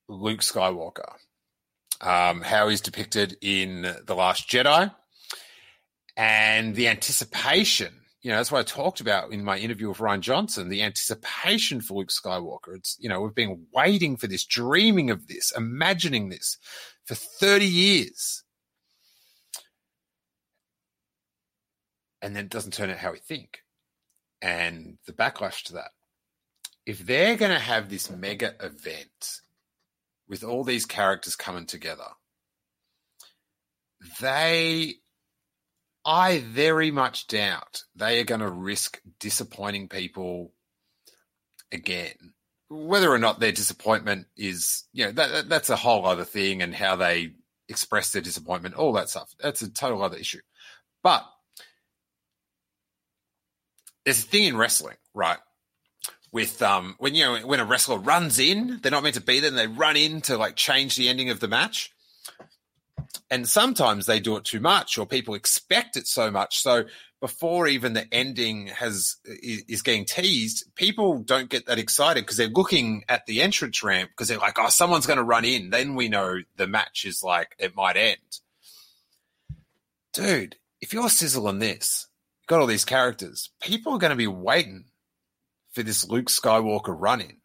Luke 0.08 0.42
Skywalker. 0.42 1.14
Um, 2.02 2.42
how 2.42 2.68
he's 2.68 2.82
depicted 2.82 3.38
in 3.42 3.84
The 4.06 4.16
Last 4.16 4.50
Jedi 4.50 4.94
and 6.18 6.76
the 6.76 6.90
anticipation. 6.90 7.94
You 8.22 8.32
know, 8.32 8.38
that's 8.38 8.52
what 8.52 8.60
I 8.60 8.64
talked 8.64 9.00
about 9.00 9.32
in 9.32 9.44
my 9.44 9.58
interview 9.58 9.90
with 9.90 9.98
Rian 9.98 10.22
Johnson 10.22 10.70
the 10.70 10.82
anticipation 10.82 11.82
for 11.82 11.96
Luke 12.00 12.10
Skywalker. 12.10 12.76
It's, 12.76 12.98
you 13.00 13.10
know, 13.10 13.22
we've 13.22 13.36
been 13.36 13.68
waiting 13.74 14.18
for 14.18 14.28
this, 14.28 14.46
dreaming 14.46 15.12
of 15.12 15.28
this, 15.28 15.54
imagining 15.56 16.30
this 16.30 16.58
for 17.06 17.16
30 17.16 17.66
years. 17.66 18.44
And 22.22 22.36
then 22.36 22.46
it 22.46 22.52
doesn't 22.52 22.74
turn 22.74 22.90
out 22.90 22.98
how 22.98 23.12
we 23.12 23.20
think. 23.20 23.60
And 24.42 24.98
the 25.06 25.14
backlash 25.14 25.64
to 25.64 25.74
that 25.74 25.92
if 26.86 27.06
they're 27.06 27.38
going 27.38 27.52
to 27.52 27.60
have 27.60 27.90
this 27.90 28.10
mega 28.10 28.54
event 28.60 29.42
with 30.28 30.44
all 30.44 30.64
these 30.64 30.86
characters 30.86 31.36
coming 31.36 31.66
together, 31.66 32.08
they, 34.20 34.96
I 36.06 36.40
very 36.40 36.92
much 36.92 37.28
doubt 37.28 37.84
they 37.96 38.20
are 38.20 38.26
going 38.26 38.42
to 38.42 38.50
risk 38.50 39.02
disappointing 39.20 39.88
people 39.88 40.52
again. 41.72 42.34
Whether 42.70 43.12
or 43.12 43.20
not 43.20 43.40
their 43.40 43.52
disappointment 43.52 44.28
is, 44.36 44.84
you 44.94 45.06
know, 45.06 45.12
that, 45.12 45.50
that's 45.50 45.70
a 45.70 45.76
whole 45.76 46.06
other 46.06 46.26
thing 46.26 46.62
and 46.62 46.74
how 46.74 46.96
they 46.96 47.34
express 47.70 48.12
their 48.12 48.22
disappointment, 48.22 48.76
all 48.76 48.94
that 48.94 49.10
stuff. 49.10 49.34
That's 49.40 49.62
a 49.62 49.72
total 49.72 50.02
other 50.02 50.18
issue. 50.18 50.42
But 51.02 51.24
there's 54.04 54.24
a 54.24 54.28
thing 54.28 54.44
in 54.44 54.58
wrestling, 54.58 54.98
right? 55.14 55.38
With 56.34 56.62
um 56.62 56.96
when 56.98 57.16
you 57.16 57.24
know 57.24 57.48
when 57.48 57.62
a 57.62 57.66
wrestler 57.66 57.98
runs 57.98 58.40
in, 58.40 58.80
they're 58.82 58.92
not 58.92 59.04
meant 59.04 59.16
to 59.16 59.22
be 59.22 59.40
there, 59.40 59.50
and 59.50 59.58
they 59.58 59.68
run 59.68 59.96
in 59.96 60.20
to 60.22 60.38
like 60.38 60.58
change 60.58 60.98
the 60.98 61.08
ending 61.08 61.30
of 61.30 61.40
the 61.40 61.48
match. 61.48 61.94
And 63.30 63.48
sometimes 63.48 64.06
they 64.06 64.20
do 64.20 64.36
it 64.36 64.44
too 64.44 64.60
much, 64.60 64.98
or 64.98 65.06
people 65.06 65.36
expect 65.36 65.96
it 65.96 66.08
so 66.08 66.30
much. 66.30 66.58
So 66.60 66.86
before 67.22 67.68
even 67.68 67.94
the 67.94 68.12
ending 68.14 68.68
has 68.68 69.18
is 69.26 69.82
getting 69.84 70.06
teased, 70.06 70.66
people 70.76 71.20
don't 71.20 71.50
get 71.50 71.68
that 71.68 71.80
excited 71.80 72.22
because 72.22 72.38
they're 72.38 72.48
looking 72.48 73.04
at 73.08 73.26
the 73.28 73.42
entrance 73.42 73.82
ramp 73.84 74.10
because 74.10 74.28
they're 74.28 74.40
like, 74.40 74.58
"Oh, 74.60 74.70
someone's 74.70 75.06
going 75.06 75.18
to 75.18 75.24
run 75.24 75.46
in." 75.46 75.70
Then 75.70 75.96
we 75.96 76.10
know 76.10 76.40
the 76.58 76.68
match 76.68 77.06
is 77.06 77.22
like 77.24 77.56
it 77.60 77.76
might 77.76 77.96
end. 77.96 78.40
Dude, 80.14 80.58
if 80.82 80.94
you're 80.94 81.10
sizzling 81.10 81.60
this, 81.60 82.08
got 82.48 82.60
all 82.60 82.68
these 82.68 82.86
characters, 82.86 83.52
people 83.62 83.94
are 83.94 84.00
going 84.00 84.12
to 84.12 84.16
be 84.16 84.28
waiting 84.28 84.86
for 85.74 85.84
this 85.84 86.08
Luke 86.08 86.28
Skywalker 86.28 86.96
run 86.98 87.22
in. 87.22 87.38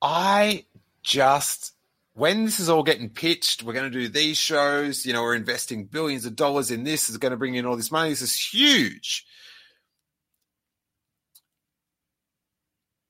I 0.00 0.66
just, 1.02 1.74
when 2.14 2.44
this 2.44 2.58
is 2.60 2.68
all 2.68 2.82
getting 2.82 3.08
pitched, 3.08 3.62
we're 3.62 3.72
going 3.72 3.90
to 3.90 3.98
do 3.98 4.08
these 4.08 4.36
shows, 4.36 5.06
you 5.06 5.12
know, 5.12 5.22
we're 5.22 5.36
investing 5.36 5.84
billions 5.84 6.26
of 6.26 6.36
dollars 6.36 6.70
in 6.70 6.84
this, 6.84 7.08
is 7.08 7.18
going 7.18 7.30
to 7.30 7.36
bring 7.36 7.54
in 7.54 7.66
all 7.66 7.76
this 7.76 7.92
money. 7.92 8.10
This 8.10 8.22
is 8.22 8.38
huge. 8.38 9.24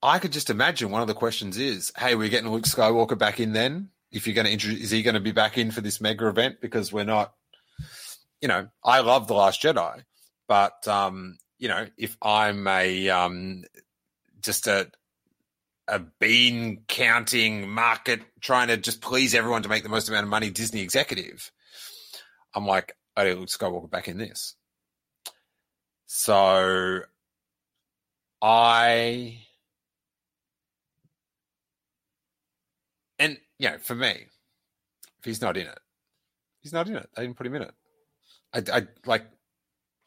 I 0.03 0.18
could 0.18 0.32
just 0.32 0.51
imagine 0.51 0.90
one 0.90 1.01
of 1.01 1.09
the 1.09 1.14
questions 1.14 1.57
is, 1.57 1.93
hey, 1.97 2.14
we're 2.14 2.28
getting 2.28 2.51
Luke 2.51 2.64
Skywalker 2.64 3.16
back 3.16 3.40
in 3.40 3.53
then. 3.53 3.88
If 4.11 4.26
you're 4.26 4.34
going 4.34 4.47
to 4.47 4.53
introduce, 4.53 4.80
is 4.80 4.90
he 4.90 5.03
going 5.03 5.14
to 5.14 5.20
be 5.20 5.32
back 5.32 5.57
in 5.57 5.70
for 5.70 5.80
this 5.80 6.01
mega 6.01 6.26
event? 6.26 6.61
Because 6.61 6.93
we're 6.93 7.05
not, 7.05 7.32
you 8.43 8.49
know, 8.49 8.68
I 8.84 9.01
love 9.01 9.28
The 9.28 9.34
Last 9.34 9.62
Jedi, 9.62 10.03
but 10.49 10.86
um, 10.86 11.38
you 11.62 11.68
know, 11.68 11.86
if 11.96 12.16
I'm 12.20 12.66
a 12.66 13.08
um, 13.08 13.62
just 14.40 14.66
a 14.66 14.90
a 15.86 16.00
bean 16.18 16.82
counting 16.88 17.68
market 17.68 18.20
trying 18.40 18.66
to 18.66 18.76
just 18.76 19.00
please 19.00 19.32
everyone 19.32 19.62
to 19.62 19.68
make 19.68 19.84
the 19.84 19.88
most 19.88 20.08
amount 20.08 20.24
of 20.24 20.28
money 20.28 20.50
Disney 20.50 20.80
executive, 20.80 21.52
I'm 22.52 22.66
like, 22.66 22.96
Luke 23.16 23.46
Skywalker 23.46 23.88
back 23.88 24.08
in 24.08 24.18
this. 24.18 24.56
So 26.06 27.02
I 28.42 29.38
and 33.20 33.38
you 33.60 33.70
know, 33.70 33.78
for 33.78 33.94
me, 33.94 34.26
if 35.20 35.24
he's 35.24 35.40
not 35.40 35.56
in 35.56 35.68
it, 35.68 35.78
he's 36.58 36.72
not 36.72 36.88
in 36.88 36.96
it. 36.96 37.08
They 37.14 37.22
didn't 37.22 37.36
put 37.36 37.46
him 37.46 37.54
in 37.54 37.62
it. 37.62 37.74
I, 38.52 38.78
I 38.78 38.86
like 39.06 39.26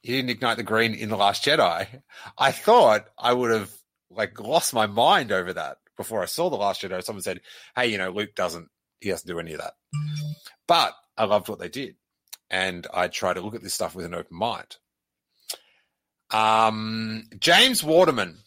he 0.06 0.12
didn't 0.12 0.30
ignite 0.30 0.58
the 0.58 0.64
green 0.64 0.93
in 0.93 1.10
the 1.10 1.18
Last 1.18 1.43
Jedi. 1.43 1.88
I 2.38 2.51
thought 2.51 3.08
I 3.18 3.34
would 3.34 3.49
have 3.49 3.72
like 4.12 4.39
lost 4.39 4.72
my 4.72 4.86
mind 4.86 5.32
over 5.32 5.51
that 5.53 5.78
before 5.97 6.22
I 6.22 6.26
saw 6.26 6.51
the 6.51 6.56
Last 6.56 6.84
Jedi. 6.84 7.03
Someone 7.03 7.24
said, 7.24 7.41
"Hey, 7.76 7.88
you 7.88 7.97
know, 7.97 8.12
Luke 8.12 8.36
doesn't 8.36 8.70
he 9.01 9.10
doesn't 9.10 9.28
do 9.28 9.39
any 9.39 9.53
of 9.53 9.62
that," 9.62 9.74
but 10.68 10.93
I 11.18 11.26
loved 11.26 11.49
what 11.49 11.58
they 11.58 11.70
did, 11.70 11.95
and 12.51 12.86
I 12.93 13.08
try 13.08 13.34
to 13.34 13.41
look 13.41 13.56
at 13.56 13.64
this 13.64 13.74
stuff 13.74 13.95
with 13.95 14.06
an 14.06 14.14
open 14.14 14.38
mind. 14.38 14.78
Um, 16.30 17.24
James 17.39 17.84
Waterman, 17.84 18.38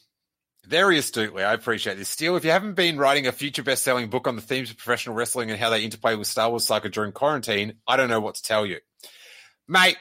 very 0.64 0.96
astutely, 0.96 1.42
I 1.42 1.54
appreciate 1.54 1.98
this. 1.98 2.08
Steele, 2.08 2.36
if 2.36 2.44
you 2.44 2.52
haven't 2.52 2.74
been 2.74 2.98
writing 2.98 3.26
a 3.26 3.32
future 3.32 3.64
best-selling 3.64 4.10
book 4.10 4.28
on 4.28 4.36
the 4.36 4.42
themes 4.42 4.70
of 4.70 4.76
professional 4.76 5.16
wrestling 5.16 5.50
and 5.50 5.58
how 5.58 5.70
they 5.70 5.82
interplay 5.82 6.14
with 6.14 6.28
Star 6.28 6.50
Wars 6.50 6.66
saga 6.66 6.88
during 6.88 7.10
quarantine, 7.10 7.74
I 7.84 7.96
don't 7.96 8.08
know 8.08 8.20
what 8.20 8.36
to 8.36 8.42
tell 8.42 8.64
you, 8.64 8.78
mate 9.66 9.96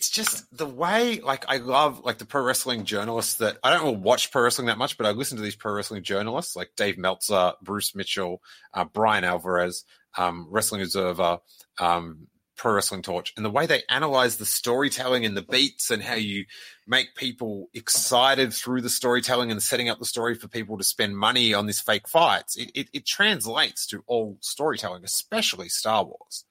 it's 0.00 0.08
just 0.08 0.56
the 0.56 0.64
way 0.64 1.20
like 1.20 1.44
I 1.46 1.58
love 1.58 2.02
like 2.02 2.16
the 2.16 2.24
pro 2.24 2.42
wrestling 2.42 2.86
journalists 2.86 3.34
that 3.34 3.58
I 3.62 3.68
don't 3.68 4.00
watch 4.00 4.32
pro 4.32 4.44
wrestling 4.44 4.68
that 4.68 4.78
much, 4.78 4.96
but 4.96 5.06
I 5.06 5.10
listen 5.10 5.36
to 5.36 5.42
these 5.42 5.56
pro 5.56 5.74
wrestling 5.74 6.02
journalists 6.02 6.56
like 6.56 6.70
Dave 6.74 6.96
Meltzer, 6.96 7.52
Bruce 7.60 7.94
Mitchell, 7.94 8.40
uh, 8.72 8.86
Bryan 8.86 9.24
Alvarez, 9.24 9.84
um, 10.16 10.46
Wrestling 10.48 10.80
Observer, 10.80 11.40
um, 11.78 12.28
Pro 12.56 12.72
Wrestling 12.72 13.02
Torch, 13.02 13.34
and 13.36 13.44
the 13.44 13.50
way 13.50 13.66
they 13.66 13.82
analyze 13.90 14.38
the 14.38 14.46
storytelling 14.46 15.26
and 15.26 15.36
the 15.36 15.42
beats 15.42 15.90
and 15.90 16.02
how 16.02 16.14
you 16.14 16.46
make 16.86 17.14
people 17.14 17.68
excited 17.74 18.54
through 18.54 18.80
the 18.80 18.88
storytelling 18.88 19.50
and 19.50 19.62
setting 19.62 19.90
up 19.90 19.98
the 19.98 20.06
story 20.06 20.34
for 20.34 20.48
people 20.48 20.78
to 20.78 20.84
spend 20.84 21.14
money 21.14 21.52
on 21.52 21.66
these 21.66 21.82
fake 21.82 22.08
fights. 22.08 22.56
It, 22.56 22.70
it, 22.74 22.88
it 22.94 23.06
translates 23.06 23.86
to 23.88 24.02
all 24.06 24.38
storytelling, 24.40 25.04
especially 25.04 25.68
Star 25.68 26.06
Wars. 26.06 26.46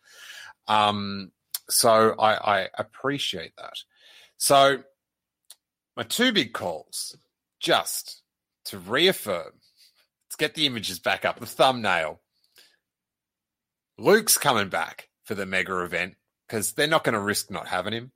Um, 0.68 1.32
so 1.70 2.16
I, 2.18 2.62
I 2.62 2.68
appreciate 2.78 3.54
that. 3.58 3.74
So 4.38 4.84
my 5.96 6.04
two 6.04 6.32
big 6.32 6.54
calls, 6.54 7.16
just 7.60 8.22
to 8.66 8.80
reaffirm, 8.80 9.52
let's 10.26 10.36
get 10.38 10.56
the 10.56 10.66
images 10.66 11.00
back 11.00 11.26
up, 11.26 11.40
the 11.40 11.46
thumbnail. 11.46 12.22
Luke's 13.98 14.38
coming 14.38 14.70
back 14.70 15.10
for 15.26 15.36
the 15.36 15.46
mega 15.46 15.78
event 15.82 16.16
because 16.48 16.74
they're 16.74 16.88
not 16.88 17.04
going 17.04 17.14
to 17.14 17.20
risk 17.20 17.52
not 17.52 17.68
having 17.68 17.94
him. 17.94 18.12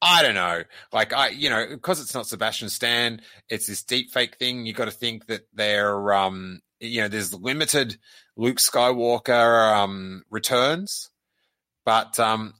I 0.00 0.22
don't 0.22 0.34
know. 0.34 0.62
Like 0.92 1.12
I, 1.12 1.28
you 1.30 1.50
know, 1.50 1.66
because 1.68 2.00
it's 2.00 2.14
not 2.14 2.26
Sebastian 2.26 2.68
Stan, 2.68 3.20
it's 3.48 3.66
this 3.66 3.82
deep 3.82 4.12
fake 4.12 4.36
thing. 4.36 4.64
You 4.64 4.72
got 4.72 4.84
to 4.84 4.90
think 4.92 5.26
that 5.26 5.42
they're, 5.52 6.12
um, 6.12 6.60
you 6.78 7.00
know, 7.00 7.08
there's 7.08 7.34
limited 7.34 7.96
Luke 8.36 8.58
Skywalker 8.58 9.76
um, 9.76 10.22
returns, 10.30 11.10
but 11.84 12.20
um, 12.20 12.54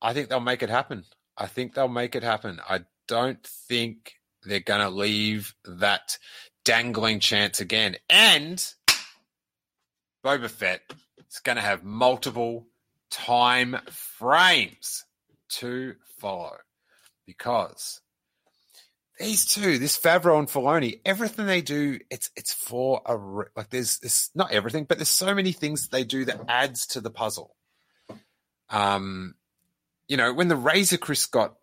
I 0.00 0.12
think 0.12 0.28
they'll 0.28 0.40
make 0.40 0.62
it 0.62 0.70
happen. 0.70 1.04
I 1.36 1.46
think 1.46 1.74
they'll 1.74 1.88
make 1.88 2.14
it 2.14 2.22
happen. 2.22 2.60
I 2.68 2.80
don't 3.08 3.42
think 3.42 4.14
they're 4.42 4.60
going 4.60 4.80
to 4.80 4.90
leave 4.90 5.54
that 5.64 6.18
dangling 6.64 7.20
chance 7.20 7.60
again. 7.60 7.96
And 8.08 8.64
Boba 10.24 10.50
Fett 10.50 10.80
is 11.28 11.38
going 11.40 11.56
to 11.56 11.62
have 11.62 11.84
multiple 11.84 12.66
time 13.10 13.76
frames 13.90 15.04
to 15.48 15.94
follow 16.18 16.56
because 17.26 18.00
these 19.18 19.46
two, 19.46 19.78
this 19.78 19.98
Favreau 19.98 20.38
and 20.38 20.48
Filoni, 20.48 21.00
everything 21.04 21.46
they 21.46 21.62
do, 21.62 21.98
it's 22.10 22.30
it's 22.36 22.52
for 22.52 23.00
a 23.06 23.16
like 23.56 23.70
there's 23.70 23.98
this 23.98 24.30
not 24.34 24.52
everything, 24.52 24.84
but 24.84 24.98
there's 24.98 25.10
so 25.10 25.34
many 25.34 25.52
things 25.52 25.82
that 25.82 25.92
they 25.92 26.04
do 26.04 26.24
that 26.26 26.40
adds 26.48 26.86
to 26.88 27.00
the 27.00 27.10
puzzle. 27.10 27.56
Um, 28.68 29.34
you 30.08 30.16
know, 30.16 30.32
when 30.32 30.48
the 30.48 30.56
Razor 30.56 30.98
Crest 30.98 31.30
got 31.30 31.54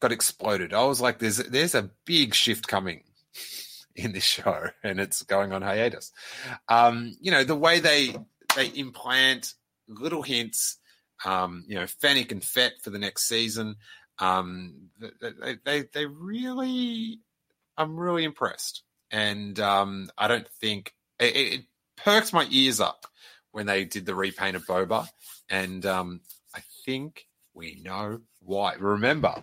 got 0.00 0.12
exploded, 0.12 0.72
I 0.74 0.84
was 0.84 1.00
like, 1.00 1.18
there's 1.18 1.38
there's 1.38 1.74
a 1.74 1.90
big 2.04 2.34
shift 2.34 2.68
coming 2.68 3.02
in 3.96 4.12
this 4.12 4.24
show, 4.24 4.68
and 4.82 5.00
it's 5.00 5.22
going 5.22 5.52
on 5.52 5.62
hiatus. 5.62 6.12
Um, 6.68 7.16
you 7.20 7.30
know, 7.30 7.44
the 7.44 7.56
way 7.56 7.80
they 7.80 8.14
they 8.54 8.68
implant 8.68 9.54
little 9.88 10.22
hints, 10.22 10.78
um, 11.24 11.64
you 11.68 11.76
know, 11.76 11.86
Fennec 11.86 12.32
and 12.32 12.42
Fett 12.42 12.72
for 12.82 12.90
the 12.90 12.98
next 12.98 13.28
season. 13.28 13.76
Um, 14.18 14.90
they, 15.20 15.58
they, 15.64 15.84
they 15.92 16.06
really, 16.06 17.20
I'm 17.76 17.98
really 17.98 18.24
impressed. 18.24 18.82
And 19.10 19.58
um, 19.60 20.10
I 20.16 20.28
don't 20.28 20.48
think 20.60 20.92
it, 21.20 21.36
it 21.36 21.64
perked 21.96 22.32
my 22.32 22.46
ears 22.50 22.80
up 22.80 23.06
when 23.52 23.66
they 23.66 23.84
did 23.84 24.06
the 24.06 24.14
repaint 24.14 24.56
of 24.56 24.66
Boba. 24.66 25.08
And 25.48 25.84
um, 25.86 26.20
I 26.54 26.60
think 26.84 27.26
we 27.56 27.80
know 27.82 28.20
why. 28.40 28.74
Remember, 28.74 29.42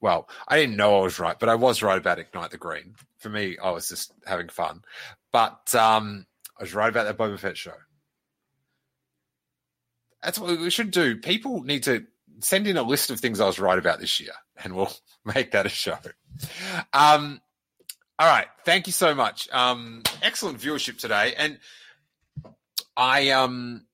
well, 0.00 0.28
I 0.48 0.58
didn't 0.58 0.76
know 0.76 0.98
I 0.98 1.02
was 1.02 1.18
right, 1.18 1.38
but 1.38 1.48
I 1.48 1.54
was 1.54 1.82
right 1.82 1.98
about 1.98 2.18
Ignite 2.18 2.50
the 2.50 2.58
Green. 2.58 2.94
For 3.18 3.28
me, 3.28 3.56
I 3.62 3.70
was 3.70 3.88
just 3.88 4.12
having 4.26 4.48
fun. 4.48 4.82
But 5.32 5.74
um, 5.74 6.26
I 6.58 6.62
was 6.62 6.74
right 6.74 6.88
about 6.88 7.04
that 7.04 7.18
Boba 7.18 7.38
Fett 7.38 7.56
show. 7.56 7.74
That's 10.22 10.38
what 10.38 10.58
we 10.58 10.70
should 10.70 10.90
do. 10.90 11.16
People 11.16 11.62
need 11.62 11.84
to 11.84 12.06
send 12.40 12.66
in 12.66 12.76
a 12.76 12.82
list 12.82 13.10
of 13.10 13.20
things 13.20 13.40
I 13.40 13.46
was 13.46 13.58
right 13.58 13.78
about 13.78 14.00
this 14.00 14.18
year, 14.18 14.32
and 14.62 14.74
we'll 14.74 14.92
make 15.24 15.52
that 15.52 15.66
a 15.66 15.70
show. 15.70 15.98
Um, 16.92 17.40
all 18.18 18.28
right, 18.28 18.46
thank 18.64 18.86
you 18.86 18.92
so 18.92 19.14
much. 19.14 19.48
Um, 19.52 20.02
excellent 20.22 20.58
viewership 20.58 20.98
today, 20.98 21.34
and 21.36 21.58
I 22.96 23.30
um, 23.30 23.86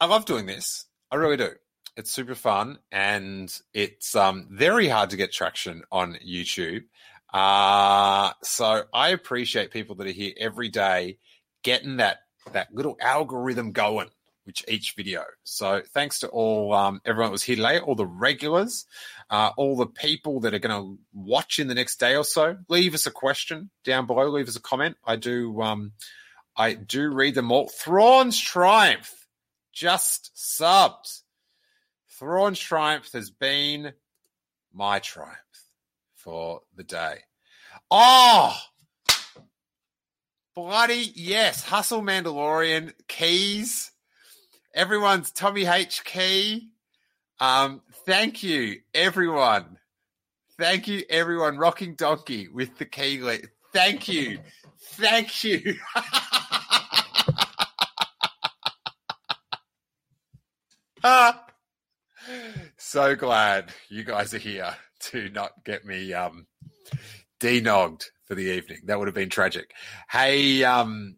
I 0.00 0.06
love 0.06 0.24
doing 0.24 0.46
this. 0.46 0.86
I 1.10 1.16
really 1.16 1.36
do. 1.36 1.50
It's 1.96 2.10
super 2.10 2.34
fun, 2.34 2.78
and 2.92 3.52
it's 3.72 4.14
um, 4.14 4.48
very 4.50 4.88
hard 4.88 5.10
to 5.10 5.16
get 5.16 5.32
traction 5.32 5.82
on 5.90 6.18
YouTube. 6.26 6.84
Uh, 7.32 8.32
so 8.42 8.84
I 8.92 9.10
appreciate 9.10 9.70
people 9.70 9.96
that 9.96 10.06
are 10.06 10.12
here 10.12 10.34
every 10.38 10.68
day, 10.68 11.18
getting 11.62 11.96
that 11.98 12.18
that 12.52 12.72
little 12.72 12.96
algorithm 13.00 13.72
going 13.72 14.08
which 14.46 14.64
each 14.68 14.94
video. 14.94 15.24
So 15.42 15.82
thanks 15.92 16.20
to 16.20 16.28
all 16.28 16.72
um, 16.72 17.00
everyone 17.04 17.30
that 17.30 17.32
was 17.32 17.42
here 17.42 17.56
today, 17.56 17.80
all 17.80 17.96
the 17.96 18.06
regulars, 18.06 18.86
uh, 19.28 19.50
all 19.56 19.76
the 19.76 19.88
people 19.88 20.40
that 20.40 20.54
are 20.54 20.60
going 20.60 20.80
to 20.80 20.98
watch 21.12 21.58
in 21.58 21.66
the 21.66 21.74
next 21.74 21.98
day 21.98 22.14
or 22.14 22.22
so. 22.22 22.56
Leave 22.68 22.94
us 22.94 23.06
a 23.06 23.10
question 23.10 23.70
down 23.84 24.06
below. 24.06 24.28
Leave 24.28 24.46
us 24.46 24.54
a 24.54 24.60
comment. 24.60 24.96
I 25.04 25.16
do 25.16 25.60
um, 25.60 25.92
I 26.56 26.74
do 26.74 27.10
read 27.10 27.34
them 27.34 27.50
all. 27.50 27.68
Thrawn's 27.68 28.40
Triumph 28.40 29.26
just 29.72 30.30
subbed. 30.36 31.22
Thrawn's 32.18 32.58
Triumph 32.58 33.10
has 33.12 33.30
been 33.30 33.92
my 34.72 34.98
triumph 34.98 35.36
for 36.14 36.62
the 36.74 36.84
day. 36.84 37.18
Oh, 37.90 38.56
bloody 40.54 41.12
yes! 41.14 41.62
Hustle 41.62 42.02
Mandalorian 42.02 42.92
keys 43.08 43.92
everyone's 44.76 45.32
Tommy 45.32 45.64
H. 45.66 46.04
Key. 46.04 46.68
Um, 47.40 47.80
thank 48.04 48.42
you, 48.42 48.76
everyone. 48.94 49.78
Thank 50.58 50.86
you, 50.86 51.02
everyone. 51.08 51.56
Rocking 51.56 51.94
Donkey 51.94 52.48
with 52.48 52.76
the 52.78 52.84
key. 52.84 53.22
Thank 53.72 54.08
you. 54.08 54.38
Thank 54.78 55.42
you. 55.42 55.74
so 62.78 63.14
glad 63.16 63.72
you 63.88 64.04
guys 64.04 64.34
are 64.34 64.38
here 64.38 64.74
to 65.00 65.28
not 65.30 65.52
get 65.64 65.84
me 65.84 66.12
um, 66.12 66.46
denogged 67.40 68.10
for 68.24 68.34
the 68.34 68.52
evening. 68.54 68.80
That 68.84 68.98
would 68.98 69.08
have 69.08 69.14
been 69.14 69.30
tragic. 69.30 69.72
Hey, 70.10 70.64
um, 70.64 71.16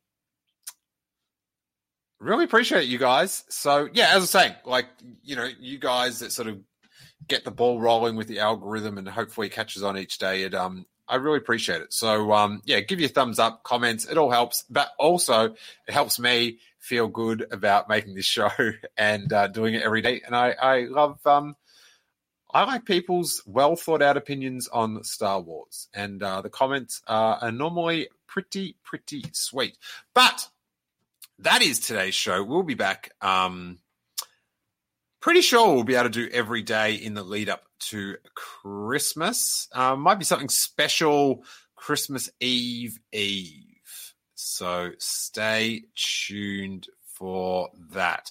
really 2.20 2.44
appreciate 2.44 2.88
you 2.88 2.98
guys. 2.98 3.44
So 3.48 3.88
yeah, 3.92 4.08
as 4.08 4.14
I 4.14 4.18
was 4.18 4.30
saying, 4.30 4.54
like 4.64 4.86
you 5.22 5.36
know, 5.36 5.48
you 5.58 5.78
guys 5.78 6.20
that 6.20 6.32
sort 6.32 6.48
of 6.48 6.58
get 7.26 7.44
the 7.44 7.50
ball 7.50 7.80
rolling 7.80 8.16
with 8.16 8.28
the 8.28 8.40
algorithm 8.40 8.98
and 8.98 9.08
hopefully 9.08 9.48
catches 9.48 9.82
on 9.82 9.98
each 9.98 10.18
day. 10.18 10.42
It 10.42 10.54
um, 10.54 10.86
I 11.08 11.16
really 11.16 11.38
appreciate 11.38 11.80
it. 11.82 11.92
So 11.92 12.32
um, 12.32 12.60
yeah, 12.64 12.80
give 12.80 13.00
you 13.00 13.06
a 13.06 13.10
thumbs 13.10 13.38
up, 13.38 13.62
comments. 13.64 14.06
It 14.06 14.18
all 14.18 14.30
helps, 14.30 14.64
but 14.68 14.90
also 14.98 15.54
it 15.86 15.92
helps 15.92 16.18
me 16.18 16.58
feel 16.88 17.08
good 17.08 17.46
about 17.50 17.88
making 17.88 18.14
this 18.14 18.24
show 18.24 18.50
and 18.96 19.32
uh, 19.32 19.46
doing 19.48 19.74
it 19.74 19.82
every 19.82 20.00
day. 20.00 20.22
And 20.24 20.34
I 20.34 20.50
I 20.60 20.80
love 20.84 21.24
um. 21.26 21.56
I 22.50 22.64
like 22.64 22.86
people's 22.86 23.42
well 23.44 23.76
thought 23.76 24.00
out 24.00 24.16
opinions 24.16 24.68
on 24.68 25.04
Star 25.04 25.38
Wars, 25.38 25.88
and 25.92 26.22
uh, 26.22 26.40
the 26.40 26.48
comments 26.48 27.02
are 27.06 27.52
normally 27.52 28.08
pretty, 28.26 28.76
pretty 28.82 29.22
sweet. 29.32 29.76
But 30.14 30.48
that 31.40 31.60
is 31.60 31.78
today's 31.78 32.14
show. 32.14 32.42
We'll 32.42 32.62
be 32.62 32.74
back. 32.74 33.10
Um, 33.20 33.80
pretty 35.20 35.40
sure 35.40 35.74
we'll 35.74 35.84
be 35.84 35.94
able 35.94 36.04
to 36.04 36.10
do 36.10 36.28
every 36.32 36.62
day 36.62 36.94
in 36.94 37.14
the 37.14 37.22
lead 37.22 37.48
up 37.48 37.64
to 37.90 38.16
Christmas. 38.34 39.68
Uh, 39.72 39.96
might 39.96 40.18
be 40.18 40.24
something 40.24 40.48
special 40.48 41.44
Christmas 41.76 42.30
Eve 42.40 42.98
Eve. 43.12 43.67
So 44.48 44.92
stay 44.98 45.84
tuned 45.94 46.88
for 47.14 47.68
that. 47.92 48.30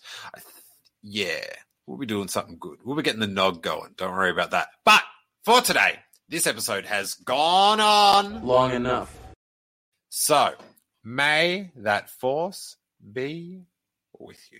yeah, 1.02 1.46
we'll 1.86 1.98
be 1.98 2.06
doing 2.06 2.28
something 2.28 2.58
good. 2.60 2.80
We'll 2.84 2.98
be 2.98 3.04
getting 3.04 3.22
the 3.22 3.28
nog 3.28 3.62
going. 3.62 3.94
Don't 3.98 4.14
worry 4.14 4.32
about 4.32 4.52
that. 4.52 4.70
But 4.84 5.04
for 5.46 5.62
today, 5.62 6.00
this 6.28 6.48
episode 6.48 6.86
has 6.86 7.14
gone 7.14 7.80
on 7.80 8.46
long 8.46 8.74
enough. 8.74 9.18
So 10.10 10.54
may 11.04 11.72
that 11.76 12.10
force 12.10 12.78
be 13.14 13.62
with 14.18 14.40
you. 14.52 14.60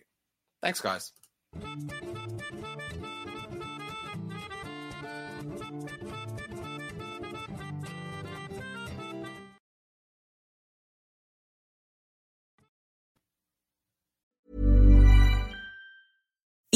Thanks, 0.62 0.80
guys. 0.80 1.12